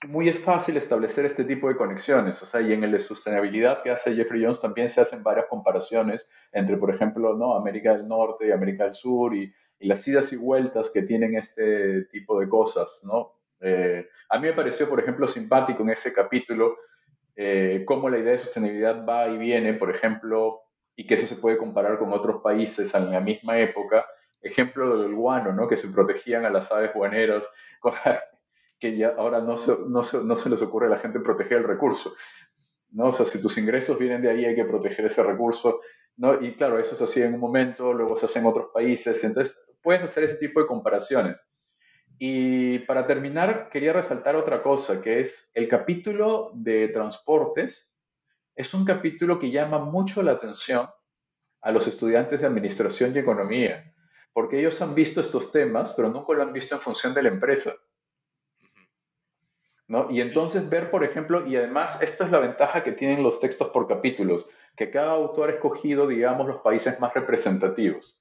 muy 0.07 0.29
es 0.29 0.39
fácil 0.39 0.77
establecer 0.77 1.25
este 1.25 1.43
tipo 1.43 1.67
de 1.67 1.75
conexiones, 1.75 2.41
o 2.43 2.45
sea, 2.45 2.61
y 2.61 2.71
en 2.71 2.83
el 2.83 2.91
de 2.91 2.99
sostenibilidad 2.99 3.81
que 3.81 3.89
hace 3.89 4.15
Jeffrey 4.15 4.43
Jones 4.43 4.61
también 4.61 4.89
se 4.89 5.01
hacen 5.01 5.23
varias 5.23 5.47
comparaciones 5.47 6.29
entre, 6.51 6.77
por 6.77 6.91
ejemplo, 6.91 7.35
¿no? 7.35 7.55
América 7.55 7.97
del 7.97 8.07
Norte 8.07 8.47
y 8.47 8.51
América 8.51 8.83
del 8.83 8.93
Sur 8.93 9.35
y, 9.35 9.53
las 9.79 10.07
idas 10.07 10.33
y 10.33 10.37
vueltas 10.37 10.89
que 10.89 11.03
tienen 11.03 11.35
este 11.35 12.05
tipo 12.05 12.39
de 12.39 12.49
cosas, 12.49 12.99
¿no? 13.03 13.33
Eh, 13.59 14.07
a 14.29 14.39
mí 14.39 14.47
me 14.47 14.53
pareció, 14.53 14.89
por 14.89 14.99
ejemplo, 14.99 15.27
simpático 15.27 15.83
en 15.83 15.91
ese 15.91 16.13
capítulo 16.13 16.77
eh, 17.35 17.83
cómo 17.85 18.09
la 18.09 18.17
idea 18.17 18.31
de 18.31 18.39
sostenibilidad 18.39 19.05
va 19.05 19.27
y 19.27 19.37
viene, 19.37 19.75
por 19.75 19.91
ejemplo, 19.91 20.63
y 20.95 21.05
que 21.05 21.13
eso 21.13 21.27
se 21.27 21.35
puede 21.35 21.57
comparar 21.57 21.99
con 21.99 22.11
otros 22.11 22.41
países 22.41 22.93
en 22.95 23.11
la 23.11 23.19
misma 23.19 23.59
época. 23.59 24.07
Ejemplo 24.41 25.03
del 25.03 25.13
guano, 25.13 25.53
¿no? 25.53 25.67
Que 25.67 25.77
se 25.77 25.87
protegían 25.89 26.45
a 26.45 26.49
las 26.49 26.71
aves 26.71 26.91
guaneras, 26.95 27.47
que 28.79 28.95
ya 28.95 29.09
ahora 29.17 29.41
no 29.41 29.57
se, 29.57 29.75
no 29.87 30.03
se, 30.03 30.23
no 30.23 30.35
se 30.35 30.49
les 30.49 30.61
ocurre 30.61 30.87
a 30.87 30.91
la 30.91 30.97
gente 30.97 31.19
proteger 31.19 31.59
el 31.59 31.63
recurso. 31.63 32.13
¿no? 32.91 33.07
O 33.07 33.11
sea, 33.11 33.25
si 33.25 33.41
tus 33.41 33.57
ingresos 33.57 33.97
vienen 33.97 34.21
de 34.21 34.29
ahí, 34.29 34.45
hay 34.45 34.55
que 34.55 34.65
proteger 34.65 35.05
ese 35.05 35.23
recurso. 35.23 35.81
¿no? 36.15 36.41
Y 36.41 36.55
claro, 36.55 36.79
eso 36.79 36.95
se 36.95 37.03
hacía 37.03 37.25
en 37.25 37.35
un 37.35 37.39
momento, 37.39 37.93
luego 37.93 38.17
se 38.17 38.25
hace 38.25 38.39
en 38.39 38.45
otros 38.45 38.67
países. 38.73 39.23
Entonces, 39.23 39.59
puedes 39.81 40.03
hacer 40.03 40.23
ese 40.23 40.35
tipo 40.35 40.59
de 40.59 40.67
comparaciones. 40.67 41.39
Y 42.19 42.79
para 42.79 43.05
terminar, 43.05 43.69
quería 43.71 43.93
resaltar 43.93 44.35
otra 44.35 44.63
cosa, 44.63 45.01
que 45.01 45.19
es 45.21 45.51
el 45.53 45.67
capítulo 45.67 46.51
de 46.55 46.87
transportes. 46.87 47.91
Es 48.55 48.73
un 48.73 48.85
capítulo 48.85 49.37
que 49.39 49.51
llama 49.51 49.77
mucho 49.79 50.23
la 50.23 50.31
atención 50.31 50.89
a 51.61 51.71
los 51.71 51.87
estudiantes 51.87 52.41
de 52.41 52.47
administración 52.47 53.13
y 53.15 53.19
economía, 53.19 53.93
porque 54.33 54.59
ellos 54.59 54.81
han 54.81 54.95
visto 54.95 55.21
estos 55.21 55.51
temas, 55.51 55.93
pero 55.93 56.09
nunca 56.09 56.33
lo 56.33 56.41
han 56.41 56.53
visto 56.53 56.75
en 56.75 56.81
función 56.81 57.13
de 57.13 57.23
la 57.23 57.29
empresa. 57.29 57.75
¿No? 59.87 60.07
Y 60.09 60.21
entonces 60.21 60.69
ver, 60.69 60.91
por 60.91 61.03
ejemplo, 61.03 61.45
y 61.47 61.55
además 61.55 62.01
esto 62.01 62.23
es 62.23 62.31
la 62.31 62.39
ventaja 62.39 62.83
que 62.83 62.91
tienen 62.91 63.23
los 63.23 63.39
textos 63.39 63.69
por 63.69 63.87
capítulos, 63.87 64.47
que 64.75 64.91
cada 64.91 65.11
autor 65.11 65.49
ha 65.49 65.53
escogido, 65.53 66.07
digamos, 66.07 66.47
los 66.47 66.61
países 66.61 66.99
más 66.99 67.13
representativos 67.13 68.19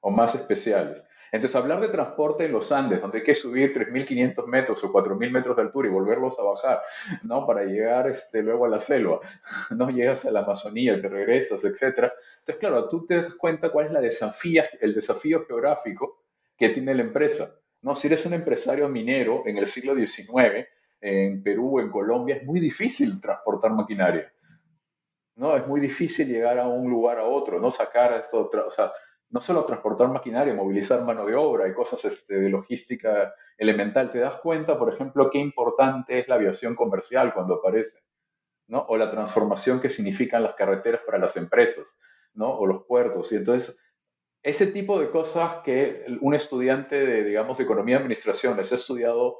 o 0.00 0.10
más 0.10 0.34
especiales. 0.34 1.04
Entonces, 1.32 1.54
hablar 1.56 1.80
de 1.80 1.88
transporte 1.88 2.44
en 2.44 2.52
los 2.52 2.72
Andes, 2.72 3.00
donde 3.00 3.18
hay 3.18 3.24
que 3.24 3.34
subir 3.34 3.72
3.500 3.72 4.46
metros 4.46 4.82
o 4.82 4.92
4.000 4.92 5.30
metros 5.30 5.56
de 5.56 5.62
altura 5.62 5.88
y 5.88 5.92
volverlos 5.92 6.38
a 6.38 6.42
bajar, 6.42 6.82
¿no? 7.22 7.46
Para 7.46 7.64
llegar 7.64 8.08
este, 8.08 8.42
luego 8.42 8.64
a 8.64 8.68
la 8.68 8.80
selva, 8.80 9.20
¿no? 9.70 9.90
Llegas 9.90 10.24
a 10.24 10.32
la 10.32 10.40
Amazonía, 10.40 11.00
te 11.00 11.08
regresas, 11.08 11.64
etc. 11.64 12.10
Entonces, 12.40 12.56
claro, 12.58 12.88
tú 12.88 13.06
te 13.06 13.16
das 13.16 13.34
cuenta 13.34 13.70
cuál 13.70 13.86
es 13.86 13.92
la 13.92 14.00
desafía, 14.00 14.68
el 14.80 14.94
desafío 14.94 15.44
geográfico 15.46 16.24
que 16.56 16.70
tiene 16.70 16.94
la 16.94 17.02
empresa, 17.02 17.54
¿no? 17.82 17.94
Si 17.94 18.08
eres 18.08 18.26
un 18.26 18.34
empresario 18.34 18.88
minero 18.88 19.44
en 19.46 19.56
el 19.56 19.66
siglo 19.66 19.94
XIX, 19.94 20.66
en 21.00 21.42
Perú, 21.42 21.80
en 21.80 21.90
Colombia, 21.90 22.36
es 22.36 22.44
muy 22.44 22.60
difícil 22.60 23.20
transportar 23.20 23.72
maquinaria. 23.72 24.32
¿no? 25.36 25.56
Es 25.56 25.66
muy 25.66 25.80
difícil 25.80 26.28
llegar 26.28 26.58
a 26.58 26.68
un 26.68 26.90
lugar 26.90 27.18
a 27.18 27.24
otro, 27.24 27.58
no 27.58 27.70
sacar 27.70 28.12
esto, 28.12 28.50
o 28.66 28.70
sea, 28.70 28.92
no 29.30 29.40
solo 29.40 29.64
transportar 29.64 30.08
maquinaria, 30.08 30.52
movilizar 30.52 31.02
mano 31.02 31.24
de 31.24 31.34
obra 31.34 31.68
y 31.68 31.72
cosas 31.72 32.04
este, 32.04 32.40
de 32.40 32.50
logística 32.50 33.34
elemental. 33.56 34.10
Te 34.10 34.18
das 34.18 34.36
cuenta, 34.36 34.78
por 34.78 34.92
ejemplo, 34.92 35.30
qué 35.30 35.38
importante 35.38 36.18
es 36.18 36.28
la 36.28 36.34
aviación 36.34 36.74
comercial 36.74 37.32
cuando 37.32 37.54
aparece, 37.54 38.00
¿no? 38.66 38.80
O 38.88 38.96
la 38.96 39.10
transformación 39.10 39.80
que 39.80 39.88
significan 39.88 40.42
las 40.42 40.54
carreteras 40.54 41.02
para 41.06 41.18
las 41.18 41.36
empresas, 41.36 41.86
¿no? 42.34 42.50
O 42.50 42.66
los 42.66 42.84
puertos. 42.84 43.32
Y 43.32 43.36
entonces, 43.36 43.78
ese 44.42 44.66
tipo 44.66 44.98
de 44.98 45.10
cosas 45.10 45.62
que 45.64 46.04
un 46.20 46.34
estudiante 46.34 47.06
de, 47.06 47.24
digamos, 47.24 47.58
de 47.58 47.64
economía 47.64 47.96
y 47.96 47.98
administración 47.98 48.56
les 48.56 48.72
ha 48.72 48.74
estudiado 48.74 49.38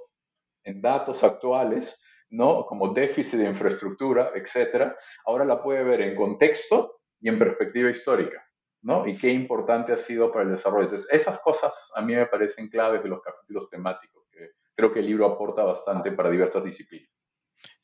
en 0.64 0.80
datos 0.80 1.24
actuales, 1.24 2.00
¿no? 2.30 2.66
Como 2.66 2.92
déficit 2.92 3.38
de 3.38 3.46
infraestructura, 3.46 4.32
etcétera, 4.34 4.96
ahora 5.24 5.44
la 5.44 5.62
puede 5.62 5.82
ver 5.82 6.00
en 6.02 6.16
contexto 6.16 7.00
y 7.20 7.28
en 7.28 7.38
perspectiva 7.38 7.90
histórica. 7.90 8.44
¿no? 8.82 9.06
Y 9.06 9.16
qué 9.16 9.28
importante 9.28 9.92
ha 9.92 9.96
sido 9.96 10.32
para 10.32 10.44
el 10.44 10.52
desarrollo. 10.52 10.84
Entonces, 10.84 11.08
esas 11.12 11.40
cosas 11.40 11.90
a 11.94 12.02
mí 12.02 12.14
me 12.14 12.26
parecen 12.26 12.68
claves 12.68 13.02
de 13.02 13.08
los 13.08 13.20
capítulos 13.22 13.68
temáticos, 13.68 14.24
que 14.32 14.50
creo 14.74 14.92
que 14.92 15.00
el 15.00 15.06
libro 15.06 15.26
aporta 15.26 15.62
bastante 15.62 16.12
para 16.12 16.30
diversas 16.30 16.64
disciplinas. 16.64 17.20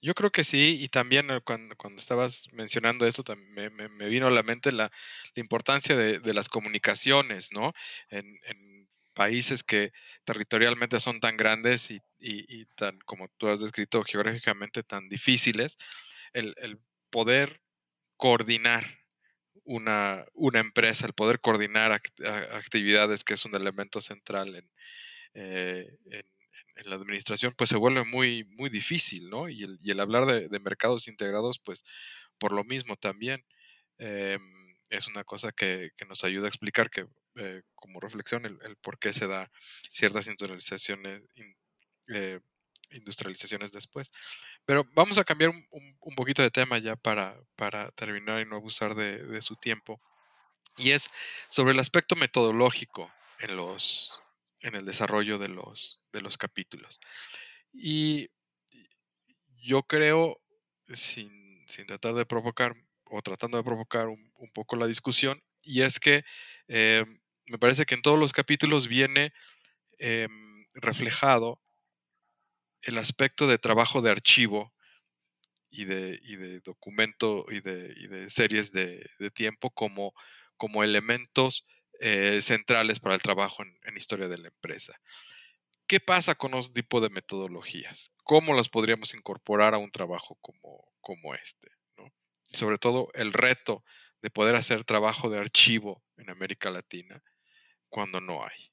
Yo 0.00 0.14
creo 0.14 0.30
que 0.30 0.44
sí, 0.44 0.78
y 0.80 0.88
también 0.88 1.30
eh, 1.30 1.40
cuando, 1.44 1.76
cuando 1.76 2.00
estabas 2.00 2.48
mencionando 2.52 3.06
esto, 3.06 3.22
me, 3.50 3.68
me, 3.70 4.06
vino 4.08 4.26
a 4.26 4.30
la 4.30 4.42
mente 4.42 4.72
la, 4.72 4.90
la 5.34 5.40
importancia 5.40 5.96
de, 5.96 6.18
de, 6.18 6.34
las 6.34 6.48
comunicaciones, 6.48 7.52
¿no? 7.52 7.72
En, 8.08 8.38
en, 8.44 8.75
países 9.16 9.64
que 9.64 9.92
territorialmente 10.24 11.00
son 11.00 11.20
tan 11.20 11.38
grandes 11.38 11.90
y, 11.90 11.96
y, 12.20 12.60
y, 12.60 12.66
tan, 12.76 12.98
como 13.00 13.28
tú 13.38 13.48
has 13.48 13.60
descrito, 13.60 14.04
geográficamente 14.04 14.82
tan 14.82 15.08
difíciles, 15.08 15.78
el, 16.34 16.54
el 16.58 16.78
poder 17.10 17.62
coordinar 18.18 18.84
una, 19.64 20.26
una 20.34 20.60
empresa, 20.60 21.06
el 21.06 21.14
poder 21.14 21.40
coordinar 21.40 21.92
actividades, 21.92 23.24
que 23.24 23.34
es 23.34 23.44
un 23.46 23.56
elemento 23.56 24.02
central 24.02 24.54
eh, 25.34 25.98
en, 26.04 26.26
en, 26.76 26.90
la 26.90 26.96
administración, 26.96 27.54
pues 27.56 27.70
se 27.70 27.78
vuelve 27.78 28.04
muy, 28.04 28.44
muy 28.44 28.68
difícil, 28.68 29.30
¿no? 29.30 29.48
Y 29.48 29.64
el, 29.64 29.78
y 29.82 29.90
el 29.92 30.00
hablar 30.00 30.26
de, 30.26 30.60
mercados 30.60 31.08
integrados, 31.08 31.58
pues 31.58 31.84
por 32.38 32.52
lo 32.52 32.64
mismo 32.64 32.96
también. 32.96 33.44
Eh, 33.98 34.38
es 34.90 35.08
una 35.08 35.24
cosa 35.24 35.52
que, 35.52 35.90
que, 35.96 36.04
nos 36.04 36.22
ayuda 36.22 36.44
a 36.44 36.48
explicar 36.48 36.90
que 36.90 37.06
eh, 37.36 37.62
como 37.74 38.00
reflexión 38.00 38.46
el, 38.46 38.58
el, 38.62 38.76
por 38.76 38.98
qué 38.98 39.12
se 39.12 39.26
da 39.26 39.50
ciertas 39.90 40.26
industrializaciones, 40.26 41.22
in, 41.34 41.56
eh, 42.08 42.40
industrializaciones 42.90 43.72
después. 43.72 44.10
Pero 44.64 44.84
vamos 44.94 45.18
a 45.18 45.24
cambiar 45.24 45.50
un, 45.50 45.66
un, 46.00 46.14
poquito 46.14 46.42
de 46.42 46.50
tema 46.50 46.78
ya 46.78 46.96
para, 46.96 47.38
para, 47.56 47.90
terminar 47.92 48.40
y 48.40 48.48
no 48.48 48.56
abusar 48.56 48.94
de, 48.94 49.18
de, 49.18 49.42
su 49.42 49.56
tiempo. 49.56 50.00
Y 50.78 50.92
es 50.92 51.08
sobre 51.50 51.72
el 51.72 51.80
aspecto 51.80 52.16
metodológico 52.16 53.12
en, 53.40 53.56
los, 53.56 54.18
en 54.60 54.74
el 54.74 54.86
desarrollo 54.86 55.38
de 55.38 55.48
los, 55.48 56.00
de 56.12 56.22
los 56.22 56.38
capítulos. 56.38 56.98
Y 57.72 58.30
yo 59.58 59.82
creo, 59.82 60.40
sin, 60.94 61.66
sin 61.68 61.86
tratar 61.86 62.14
de 62.14 62.24
provocar 62.24 62.74
o 63.04 63.20
tratando 63.20 63.58
de 63.58 63.64
provocar 63.64 64.08
un, 64.08 64.32
un 64.36 64.50
poco 64.52 64.76
la 64.76 64.86
discusión, 64.86 65.42
y 65.62 65.82
es 65.82 65.98
que 66.00 66.24
eh, 66.68 67.04
me 67.48 67.58
parece 67.58 67.86
que 67.86 67.94
en 67.94 68.02
todos 68.02 68.18
los 68.18 68.32
capítulos 68.32 68.88
viene 68.88 69.32
eh, 69.98 70.28
reflejado 70.74 71.60
el 72.82 72.98
aspecto 72.98 73.46
de 73.46 73.58
trabajo 73.58 74.02
de 74.02 74.10
archivo 74.10 74.72
y 75.70 75.84
de, 75.84 76.18
y 76.22 76.36
de 76.36 76.60
documento 76.60 77.46
y 77.50 77.60
de, 77.60 77.92
y 77.96 78.06
de 78.06 78.30
series 78.30 78.72
de, 78.72 79.08
tiempo 79.34 79.70
como, 79.70 80.14
como 80.56 80.84
elementos 80.84 81.66
eh, 82.00 82.40
centrales 82.40 83.00
para 83.00 83.14
el 83.14 83.22
trabajo 83.22 83.62
en, 83.62 83.96
historia 83.96 84.28
de 84.28 84.38
la 84.38 84.48
empresa. 84.48 84.94
¿Qué 85.88 86.00
pasa 86.00 86.34
con 86.34 86.52
los 86.52 86.72
tipos 86.72 87.00
de 87.02 87.10
metodologías? 87.10 88.12
¿Cómo 88.24 88.54
las 88.54 88.68
podríamos 88.68 89.14
incorporar 89.14 89.74
a 89.74 89.78
un 89.78 89.90
trabajo 89.90 90.36
como, 90.40 90.92
como 91.00 91.34
este? 91.34 91.68
sobre 92.52 92.78
todo 92.78 93.10
el 93.14 93.32
reto 93.32 93.84
de 94.22 94.30
poder 94.30 94.54
hacer 94.54 94.84
trabajo 94.84 95.28
de 95.28 95.38
archivo 95.38 96.02
en 96.16 96.30
América 96.30 96.70
Latina 96.70 97.22
cuando 97.88 98.20
no 98.20 98.44
hay 98.44 98.72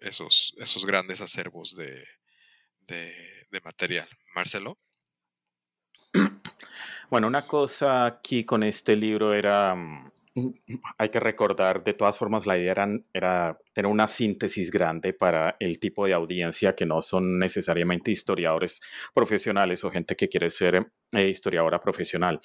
esos, 0.00 0.54
esos 0.58 0.84
grandes 0.84 1.20
acervos 1.20 1.74
de, 1.76 2.04
de, 2.80 3.60
material. 3.64 4.08
Marcelo. 4.34 4.78
Bueno, 7.10 7.26
una 7.26 7.46
cosa 7.46 8.06
aquí 8.06 8.42
con 8.44 8.62
este 8.62 8.96
libro 8.96 9.34
era, 9.34 9.74
mm, 9.74 10.10
hay 10.96 11.10
que 11.10 11.20
recordar, 11.20 11.84
de 11.84 11.92
todas 11.92 12.16
formas, 12.16 12.46
la 12.46 12.56
idea 12.56 12.74
era 13.12 13.58
tener 13.72 13.90
una 13.90 14.08
síntesis 14.08 14.70
grande 14.70 15.12
para 15.12 15.56
el 15.58 15.78
tipo 15.78 16.06
de 16.06 16.14
audiencia 16.14 16.74
que 16.74 16.86
no 16.86 17.00
son 17.00 17.38
necesariamente 17.38 18.10
historiadores 18.10 18.80
profesionales 19.14 19.84
o 19.84 19.90
gente 19.90 20.16
que 20.16 20.28
quiere 20.28 20.50
ser 20.50 20.92
eh, 21.14 21.28
historiadora 21.28 21.78
profesional. 21.78 22.40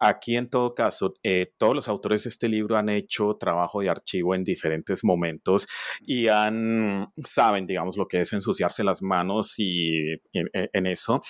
Aquí, 0.00 0.36
en 0.36 0.50
todo 0.50 0.74
caso, 0.74 1.14
eh, 1.22 1.52
todos 1.56 1.74
los 1.74 1.86
autores 1.86 2.24
de 2.24 2.30
este 2.30 2.48
libro 2.48 2.76
han 2.76 2.88
hecho 2.88 3.36
trabajo 3.36 3.80
de 3.80 3.90
archivo 3.90 4.34
en 4.34 4.42
diferentes 4.42 5.04
momentos 5.04 5.68
y 6.00 6.26
han, 6.26 7.06
saben, 7.24 7.66
digamos, 7.66 7.96
lo 7.96 8.08
que 8.08 8.22
es 8.22 8.32
ensuciarse 8.32 8.82
las 8.82 9.02
manos 9.02 9.54
y 9.58 10.14
en, 10.32 10.86
eso 10.86 11.20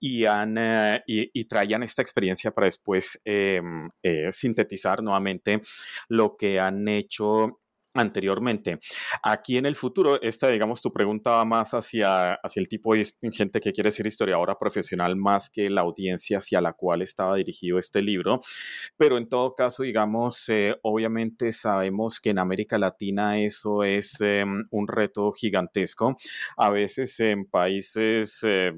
y 0.00 0.24
han, 0.24 0.56
eh, 0.58 1.02
y, 1.06 1.30
y, 1.38 1.44
traían 1.44 1.82
esta 1.82 2.00
experiencia 2.00 2.50
para 2.50 2.66
después 2.66 3.18
em, 3.24 3.90
sintetizar 4.30 5.02
nuevamente 5.02 5.60
lo 6.08 6.36
que 6.36 6.60
han 6.60 6.88
hecho 6.88 7.60
anteriormente. 7.94 8.78
Aquí 9.22 9.56
en 9.56 9.66
el 9.66 9.74
futuro, 9.74 10.20
esta, 10.20 10.48
digamos, 10.48 10.80
tu 10.80 10.92
pregunta 10.92 11.30
va 11.30 11.44
más 11.44 11.72
hacia, 11.72 12.34
hacia 12.34 12.60
el 12.60 12.68
tipo 12.68 12.94
de 12.94 13.06
gente 13.32 13.60
que 13.60 13.72
quiere 13.72 13.90
ser 13.90 14.06
historiadora 14.06 14.58
profesional 14.58 15.16
más 15.16 15.48
que 15.48 15.70
la 15.70 15.80
audiencia 15.80 16.38
hacia 16.38 16.60
la 16.60 16.74
cual 16.74 17.02
estaba 17.02 17.36
dirigido 17.36 17.78
este 17.78 18.02
libro. 18.02 18.40
Pero 18.96 19.16
en 19.16 19.28
todo 19.28 19.54
caso, 19.54 19.82
digamos, 19.82 20.48
eh, 20.48 20.78
obviamente 20.82 21.52
sabemos 21.52 22.20
que 22.20 22.30
en 22.30 22.38
América 22.38 22.78
Latina 22.78 23.38
eso 23.38 23.82
es 23.84 24.20
eh, 24.20 24.44
un 24.70 24.88
reto 24.88 25.32
gigantesco. 25.32 26.16
A 26.56 26.70
veces 26.70 27.18
en 27.20 27.46
países, 27.46 28.40
eh, 28.44 28.72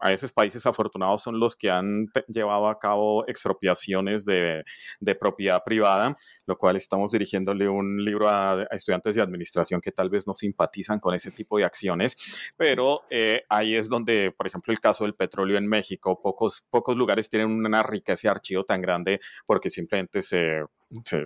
a 0.00 0.10
veces 0.10 0.32
países 0.32 0.64
afortunados 0.66 1.22
son 1.22 1.38
los 1.38 1.54
que 1.54 1.70
han 1.70 2.06
llevado 2.28 2.68
a 2.68 2.78
cabo 2.78 3.26
expropiaciones 3.28 4.24
de, 4.24 4.64
de 5.00 5.14
propiedad 5.14 5.62
privada, 5.64 6.16
lo 6.46 6.56
cual 6.56 6.76
estamos 6.76 7.12
dirigiéndole 7.12 7.68
un 7.68 8.02
libro 8.02 8.28
a 8.28 8.53
a 8.62 8.76
estudiantes 8.76 9.14
de 9.14 9.22
administración 9.22 9.80
que 9.80 9.92
tal 9.92 10.10
vez 10.10 10.26
no 10.26 10.34
simpatizan 10.34 11.00
con 11.00 11.14
ese 11.14 11.30
tipo 11.30 11.58
de 11.58 11.64
acciones, 11.64 12.52
pero 12.56 13.02
eh, 13.10 13.44
ahí 13.48 13.74
es 13.74 13.88
donde, 13.88 14.32
por 14.36 14.46
ejemplo, 14.46 14.72
el 14.72 14.80
caso 14.80 15.04
del 15.04 15.14
petróleo 15.14 15.58
en 15.58 15.66
México, 15.66 16.20
pocos, 16.20 16.66
pocos 16.70 16.96
lugares 16.96 17.28
tienen 17.28 17.50
una 17.50 17.82
riqueza 17.82 18.28
de 18.28 18.30
archivo 18.30 18.64
tan 18.64 18.80
grande 18.80 19.20
porque 19.46 19.70
simplemente 19.70 20.22
se, 20.22 20.62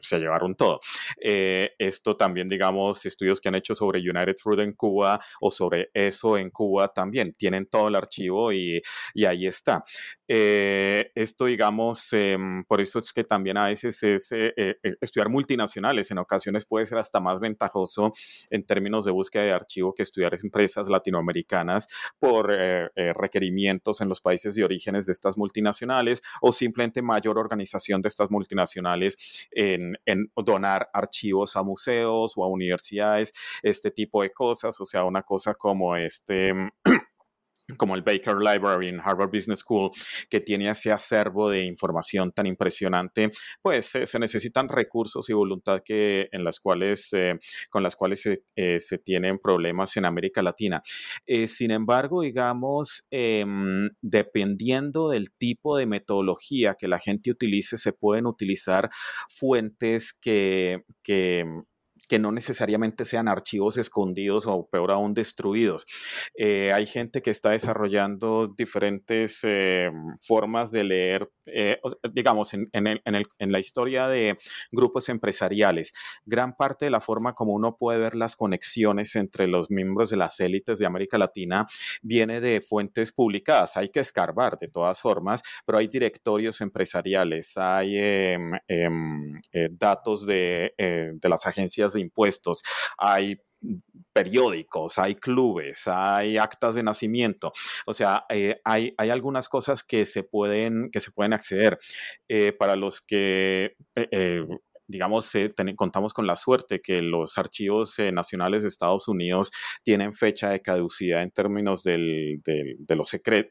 se, 0.01 0.19
llevaron 0.19 0.55
todo. 0.55 0.81
Eh, 1.21 1.73
esto 1.79 2.17
también, 2.17 2.49
digamos, 2.49 3.05
estudios 3.07 3.41
que 3.41 3.49
han 3.49 3.55
hecho 3.55 3.75
sobre 3.75 4.01
United 4.01 4.37
Fruit 4.43 4.61
en 4.61 4.73
Cuba 4.73 5.21
o 5.41 5.51
sobre 5.51 5.91
eso 5.95 6.39
en 6.39 6.51
Cuba 6.51 6.89
también 6.89 7.35
tienen 7.35 7.67
todo 7.67 7.89
el 7.89 7.95
archivo 7.95 8.53
y, 8.53 8.81
y 9.15 9.25
ahí 9.25 9.47
está. 9.47 9.85
Eh, 10.27 11.11
esto, 11.15 11.47
digamos, 11.47 12.13
em, 12.13 12.65
por 12.65 12.81
eso 12.81 12.99
es 12.99 13.13
que 13.13 13.25
también 13.25 13.57
a 13.57 13.67
veces 13.67 14.03
es 14.03 14.33
eh, 14.33 14.77
estudiar 15.01 15.29
multinacionales, 15.31 16.11
en 16.11 16.19
ocasiones 16.19 16.67
puede 16.67 16.87
ser 16.87 16.99
hasta 16.99 17.21
más 17.21 17.41
ventajoso 17.41 18.13
en 18.51 18.65
términos 18.65 19.05
de 19.05 19.11
búsqueda 19.11 19.45
de 19.45 19.53
archivo 19.53 19.95
que 19.95 20.03
estudiar 20.03 20.37
empresas 20.43 20.91
latinoamericanas 20.91 21.87
por 22.19 22.49
requerimientos 22.95 24.01
en 24.01 24.09
los 24.09 24.21
países 24.21 24.55
de 24.55 24.65
orígenes 24.65 25.07
de 25.07 25.13
estas 25.13 25.39
multinacionales 25.39 26.23
o 26.41 26.53
simplemente 26.53 27.03
mayor 27.03 27.39
organización 27.39 28.03
de 28.03 28.09
estas 28.09 28.31
multinacionales 28.31 29.48
en, 29.51 29.97
donar 30.37 30.89
archivos 30.93 31.57
a 31.57 31.63
museos 31.63 32.35
o 32.37 32.45
a 32.45 32.49
universidades, 32.49 33.33
este 33.63 33.91
tipo 33.91 34.23
de 34.23 34.33
cosas, 34.33 34.81
o 34.81 34.85
sea, 34.85 35.05
una 35.05 35.23
cosa 35.23 35.55
como 35.55 35.97
este... 35.97 36.53
como 37.77 37.95
el 37.95 38.03
Baker 38.03 38.37
Library 38.37 38.89
en 38.89 39.01
Harvard 39.01 39.31
Business 39.31 39.61
School, 39.61 39.91
que 40.31 40.41
tiene 40.41 40.71
ese 40.71 40.91
acervo 40.91 41.51
de 41.51 41.65
información 41.65 42.33
tan 42.33 42.47
impresionante, 42.47 43.31
pues 43.63 43.95
eh, 43.95 44.07
se 44.07 44.19
necesitan 44.19 44.69
recursos 44.69 45.29
y 45.29 45.33
voluntad 45.33 45.83
que, 45.85 46.29
en 46.33 46.45
las 46.45 46.61
cuales, 46.61 47.11
eh, 47.13 47.39
con 47.71 47.83
las 47.83 47.97
cuales 47.97 48.25
eh, 48.27 48.81
se, 48.81 48.99
tienen 48.99 49.39
problemas 49.39 49.97
en 49.97 50.05
América 50.05 50.43
Latina. 50.43 50.83
sin 51.47 51.71
embargo, 51.71 52.23
digamos, 52.23 53.07
em, 53.11 53.89
dependiendo 54.03 55.09
del 55.11 55.31
tipo 55.33 55.77
de 55.77 55.87
metodología 55.87 56.75
que 56.75 56.89
la 56.89 56.99
gente 56.99 57.31
utilice, 57.31 57.77
se 57.77 57.93
pueden 57.93 58.27
utilizar 58.27 58.91
fuentes 59.29 60.13
que, 60.13 60.83
que 61.03 61.45
que 62.09 62.19
no 62.19 62.33
necesariamente 62.33 63.05
sean 63.05 63.29
archivos 63.29 63.77
escondidos 63.77 64.47
o 64.47 64.69
peor 64.69 64.91
aún 64.91 65.15
destruidos. 65.15 65.85
Eh, 66.35 66.73
hay 66.73 66.87
gente 66.87 67.23
que 67.23 67.31
está 67.31 67.51
desarrollando 67.51 68.49
diferentes 68.49 69.41
eh, 69.43 69.91
formas 70.21 70.73
de 70.73 70.85
leer, 70.85 71.31
eh, 71.47 71.79
digamos, 72.13 72.55
en, 72.55 72.69
en, 72.73 73.53
la 73.53 73.59
historia 73.59 74.09
de 74.09 74.37
grupos 74.73 75.09
empresariales. 75.09 75.93
Gran 76.25 76.57
parte 76.57 76.87
de 76.87 76.91
la 76.91 77.01
forma 77.01 77.35
como 77.35 77.53
uno 77.53 77.77
puede 77.77 77.99
ver 77.99 78.15
las 78.15 78.37
conexiones 78.37 79.15
entre 79.15 79.47
los 79.47 79.71
miembros 79.71 80.11
de 80.11 80.17
las 80.17 80.41
élites 80.41 80.79
de 80.79 80.87
América 80.87 81.19
Latina 81.19 81.67
viene 82.03 82.41
de 82.41 82.61
fuentes 82.61 83.13
publicadas. 83.13 83.77
Hay 83.77 83.91
que 83.91 84.01
escarbar 84.01 84.59
de 84.59 84.69
todas 84.69 85.01
formas, 85.01 85.43
pero 85.67 85.79
hay 85.79 85.89
directorios 85.89 86.61
empresariales, 86.61 87.57
hay 87.57 87.99
em, 87.99 88.53
em, 88.67 89.41
datos 89.73 90.27
de, 90.27 90.75
de 90.79 91.29
las 91.29 91.47
agencias 91.47 91.93
de 91.93 91.98
impuestos, 92.01 92.63
hay 92.97 93.39
periódicos, 94.13 94.99
hay 94.99 95.15
clubes, 95.17 95.89
hay 95.89 96.39
actas 96.39 96.75
de 96.75 96.83
nacimiento. 96.83 97.53
O 97.87 97.95
sea, 97.95 98.23
eh, 98.31 98.61
hay, 98.65 98.93
hay, 98.97 99.11
algunas 99.11 99.49
cosas 99.49 99.83
que 99.83 100.07
se 100.07 100.23
pueden, 100.23 100.91
que 100.91 101.01
se 101.01 101.11
pueden 101.11 101.33
acceder. 101.33 101.79
Eh, 102.29 102.53
para 102.53 102.77
los 102.77 103.01
que 103.01 103.77
eh, 103.95 104.45
digamos, 104.91 105.33
contamos 105.77 106.15
con 106.15 106.27
la 106.27 106.37
suerte 106.37 106.81
que 106.81 107.03
los 107.03 107.37
archivos 107.37 107.97
nacionales 108.13 108.63
de 108.63 108.69
Estados 108.69 109.07
Unidos 109.07 109.53
tienen 109.85 110.15
fecha 110.15 110.49
de 110.49 110.63
caducidad 110.63 111.23
en 111.23 111.31
términos 111.31 111.83
de 111.83 112.41
los 112.97 113.09
secretos, 113.09 113.51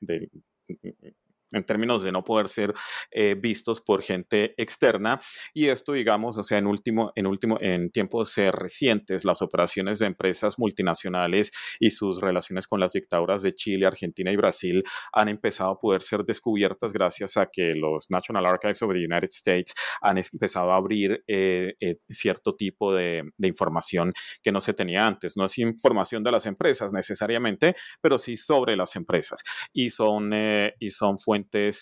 en 1.52 1.64
términos 1.64 2.04
de 2.04 2.12
no 2.12 2.24
poder 2.24 2.50
ser 2.50 2.74
eh, 3.12 3.36
vistos 3.40 3.82
por 3.82 4.02
gente 4.02 4.54
externa. 4.58 5.20
Y 5.54 5.68
esto, 5.68 5.94
digamos, 5.94 6.38
o 6.38 6.44
sea, 6.44 6.58
en 6.58 6.68
último, 6.68 7.12
en 7.16 7.28
último, 7.28 7.58
en 7.62 7.90
tiempos 7.92 8.38
eh, 8.38 8.52
recientes, 8.52 9.26
las 9.26 9.42
operaciones 9.42 10.00
de 10.00 10.08
empresas 10.08 10.60
multinacionales 10.60 11.52
y 11.80 11.92
sus 11.92 12.22
relaciones 12.22 12.68
con 12.68 12.80
las 12.80 12.94
dictaduras 12.94 13.42
de 13.42 13.56
Chile, 13.56 13.86
Argentina 13.86 14.32
y 14.32 14.36
Brasil 14.36 14.84
han 15.14 15.30
empezado 15.30 15.72
a 15.72 15.80
poder 15.80 16.02
ser 16.02 16.24
descubiertas 16.24 16.94
gracias 16.94 17.38
a 17.38 17.48
que 17.52 17.74
los 17.76 18.10
National 18.10 18.46
Archives 18.46 18.82
of 18.82 18.94
the 18.94 19.00
United 19.00 19.30
States 19.30 19.74
han 20.02 20.18
empezado 20.18 20.72
a 20.72 20.76
abrir 20.76 21.24
eh, 21.28 21.76
cierto 22.10 22.56
tipo 22.56 22.94
de, 22.94 23.24
de 23.38 23.48
información 23.48 24.14
que 24.44 24.52
no 24.52 24.62
se 24.62 24.74
tenía 24.74 25.08
antes. 25.08 25.38
No 25.38 25.46
es 25.46 25.58
información 25.58 26.24
de 26.24 26.32
las 26.32 26.46
empresas 26.46 26.94
necesariamente, 26.94 27.76
pero 28.02 28.18
sí 28.18 28.38
sobre 28.38 28.76
las 28.76 28.96
empresas. 28.96 29.42
Y 29.74 29.90
son, 29.90 30.32
y 30.80 30.90
son 30.90 31.18
fuentes 31.18 31.37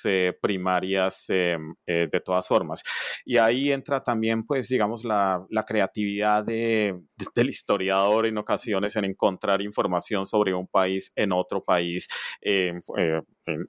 eh, 0.06 0.34
primarias 0.42 1.30
em, 1.30 1.76
eh, 1.86 2.08
de 2.12 2.20
todas 2.20 2.48
formas. 2.48 2.84
Y 3.26 3.38
ahí 3.38 3.72
entra 3.72 4.04
también, 4.04 4.46
pues, 4.46 4.68
digamos, 4.68 5.04
la, 5.04 5.46
creatividad 5.68 6.46
del 6.46 7.50
historiador 7.50 8.28
en 8.28 8.38
ocasiones 8.38 8.96
en 8.96 9.06
encontrar 9.06 9.62
información 9.62 10.26
sobre 10.26 10.54
un 10.54 10.68
país 10.68 11.12
en 11.16 11.32
otro 11.32 11.64
país, 11.64 12.08
em, 12.42 12.80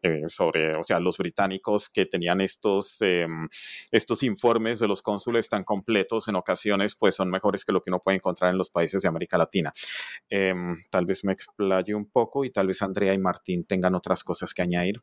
eh, 0.03 0.23
sobre, 0.27 0.77
o 0.77 0.83
sea, 0.83 1.01
los 1.01 1.17
británicos 1.17 1.89
que 1.89 2.07
tenían 2.07 2.41
estos, 2.41 3.01
em, 3.01 3.49
estos 3.93 4.23
informes 4.23 4.79
de 4.79 4.89
los 4.89 5.01
cónsules 5.03 5.49
tan 5.49 5.65
completos 5.65 6.29
en 6.29 6.37
ocasiones, 6.37 6.97
pues 6.97 7.15
son 7.15 7.31
mejores 7.31 7.65
que 7.65 7.73
lo 7.73 7.81
que 7.81 7.91
uno 7.91 8.01
puede 8.01 8.17
encontrar 8.17 8.51
en 8.51 8.59
los 8.59 8.71
países 8.71 9.03
de 9.03 9.09
América 9.09 9.39
Latina. 9.39 9.73
tal 10.91 11.07
vez 11.07 11.25
me 11.25 11.33
explaye 11.33 11.95
un 11.95 12.11
poco 12.11 12.45
y 12.45 12.51
tal 12.51 12.67
vez 12.67 12.83
Andrea 12.83 13.15
y 13.15 13.19
Martín 13.19 13.65
tengan 13.65 13.95
otras 13.95 14.23
cosas 14.25 14.53
que 14.55 14.63
añadir. 14.63 15.01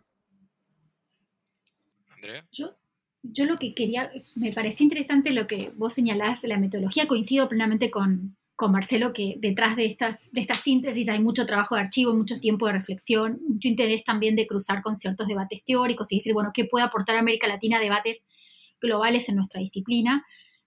Yo, 2.51 2.75
yo 3.23 3.45
lo 3.45 3.57
que 3.57 3.73
quería, 3.73 4.11
me 4.35 4.51
parece 4.51 4.83
interesante 4.83 5.31
lo 5.31 5.47
que 5.47 5.71
vos 5.75 5.93
señalás 5.93 6.41
de 6.41 6.47
la 6.47 6.57
metodología, 6.57 7.07
coincido 7.07 7.47
plenamente 7.47 7.89
con, 7.89 8.35
con 8.55 8.71
Marcelo 8.71 9.13
que 9.13 9.35
detrás 9.39 9.75
de 9.75 9.85
estas, 9.85 10.31
de 10.31 10.41
estas 10.41 10.59
síntesis 10.59 11.09
hay 11.09 11.19
mucho 11.19 11.45
trabajo 11.45 11.75
de 11.75 11.81
archivo, 11.81 12.13
mucho 12.13 12.39
tiempo 12.39 12.67
de 12.67 12.73
reflexión, 12.73 13.41
mucho 13.47 13.67
interés 13.67 14.03
también 14.03 14.35
de 14.35 14.47
cruzar 14.47 14.81
con 14.81 14.97
ciertos 14.97 15.27
debates 15.27 15.63
teóricos 15.63 16.11
y 16.11 16.17
decir, 16.17 16.33
bueno, 16.33 16.51
¿qué 16.53 16.65
puede 16.65 16.85
aportar 16.85 17.17
América 17.17 17.47
Latina 17.47 17.79
debates 17.79 18.23
globales 18.79 19.27
en 19.29 19.37
nuestra 19.37 19.59
disciplina? 19.59 20.25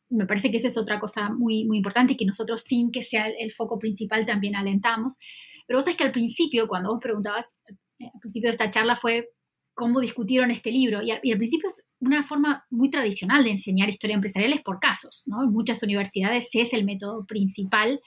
Me 0.09 0.27
parece 0.27 0.51
que 0.51 0.57
esa 0.57 0.69
es 0.69 0.79
otra 0.79 1.01
cosa 1.01 1.31
muy, 1.31 1.65
muy 1.65 1.79
importante 1.79 2.15
y 2.15 2.17
que 2.17 2.27
nosotros, 2.27 2.63
sin 2.63 2.91
que 2.91 3.03
sea 3.03 3.29
el, 3.29 3.51
foco 3.53 3.79
principal, 3.79 4.25
también 4.25 4.57
alentamos. 4.57 5.19
Pero 5.67 5.79
vos 5.79 5.85
sabés 5.85 5.97
que 5.97 6.05
al 6.05 6.13
principio, 6.13 6.69
cuando 6.69 6.93
vos 6.93 7.03
preguntabas, 7.03 7.47
eh, 7.99 8.11
al 8.13 8.21
principio 8.21 8.51
de 8.51 8.53
esta 8.53 8.71
charla 8.71 8.95
fue 8.95 9.31
cómo 9.77 10.01
discutieron 10.01 10.51
este 10.51 10.73
libro. 10.73 11.03
Y, 11.03 11.11
al 11.13 11.21
principio 11.21 11.69
es 11.69 11.85
una 12.01 12.23
forma 12.25 12.67
muy 12.71 12.91
tradicional 12.91 13.45
de 13.45 13.51
enseñar 13.51 13.91
historia 13.91 14.15
empresarial 14.15 14.53
es 14.55 14.63
por 14.63 14.81
casos, 14.81 15.25
¿no? 15.27 15.45
En 15.45 15.53
muchas 15.53 15.83
universidades 15.83 16.49
es 16.55 16.73
el 16.73 16.85
método 16.85 17.27
principal. 17.27 18.01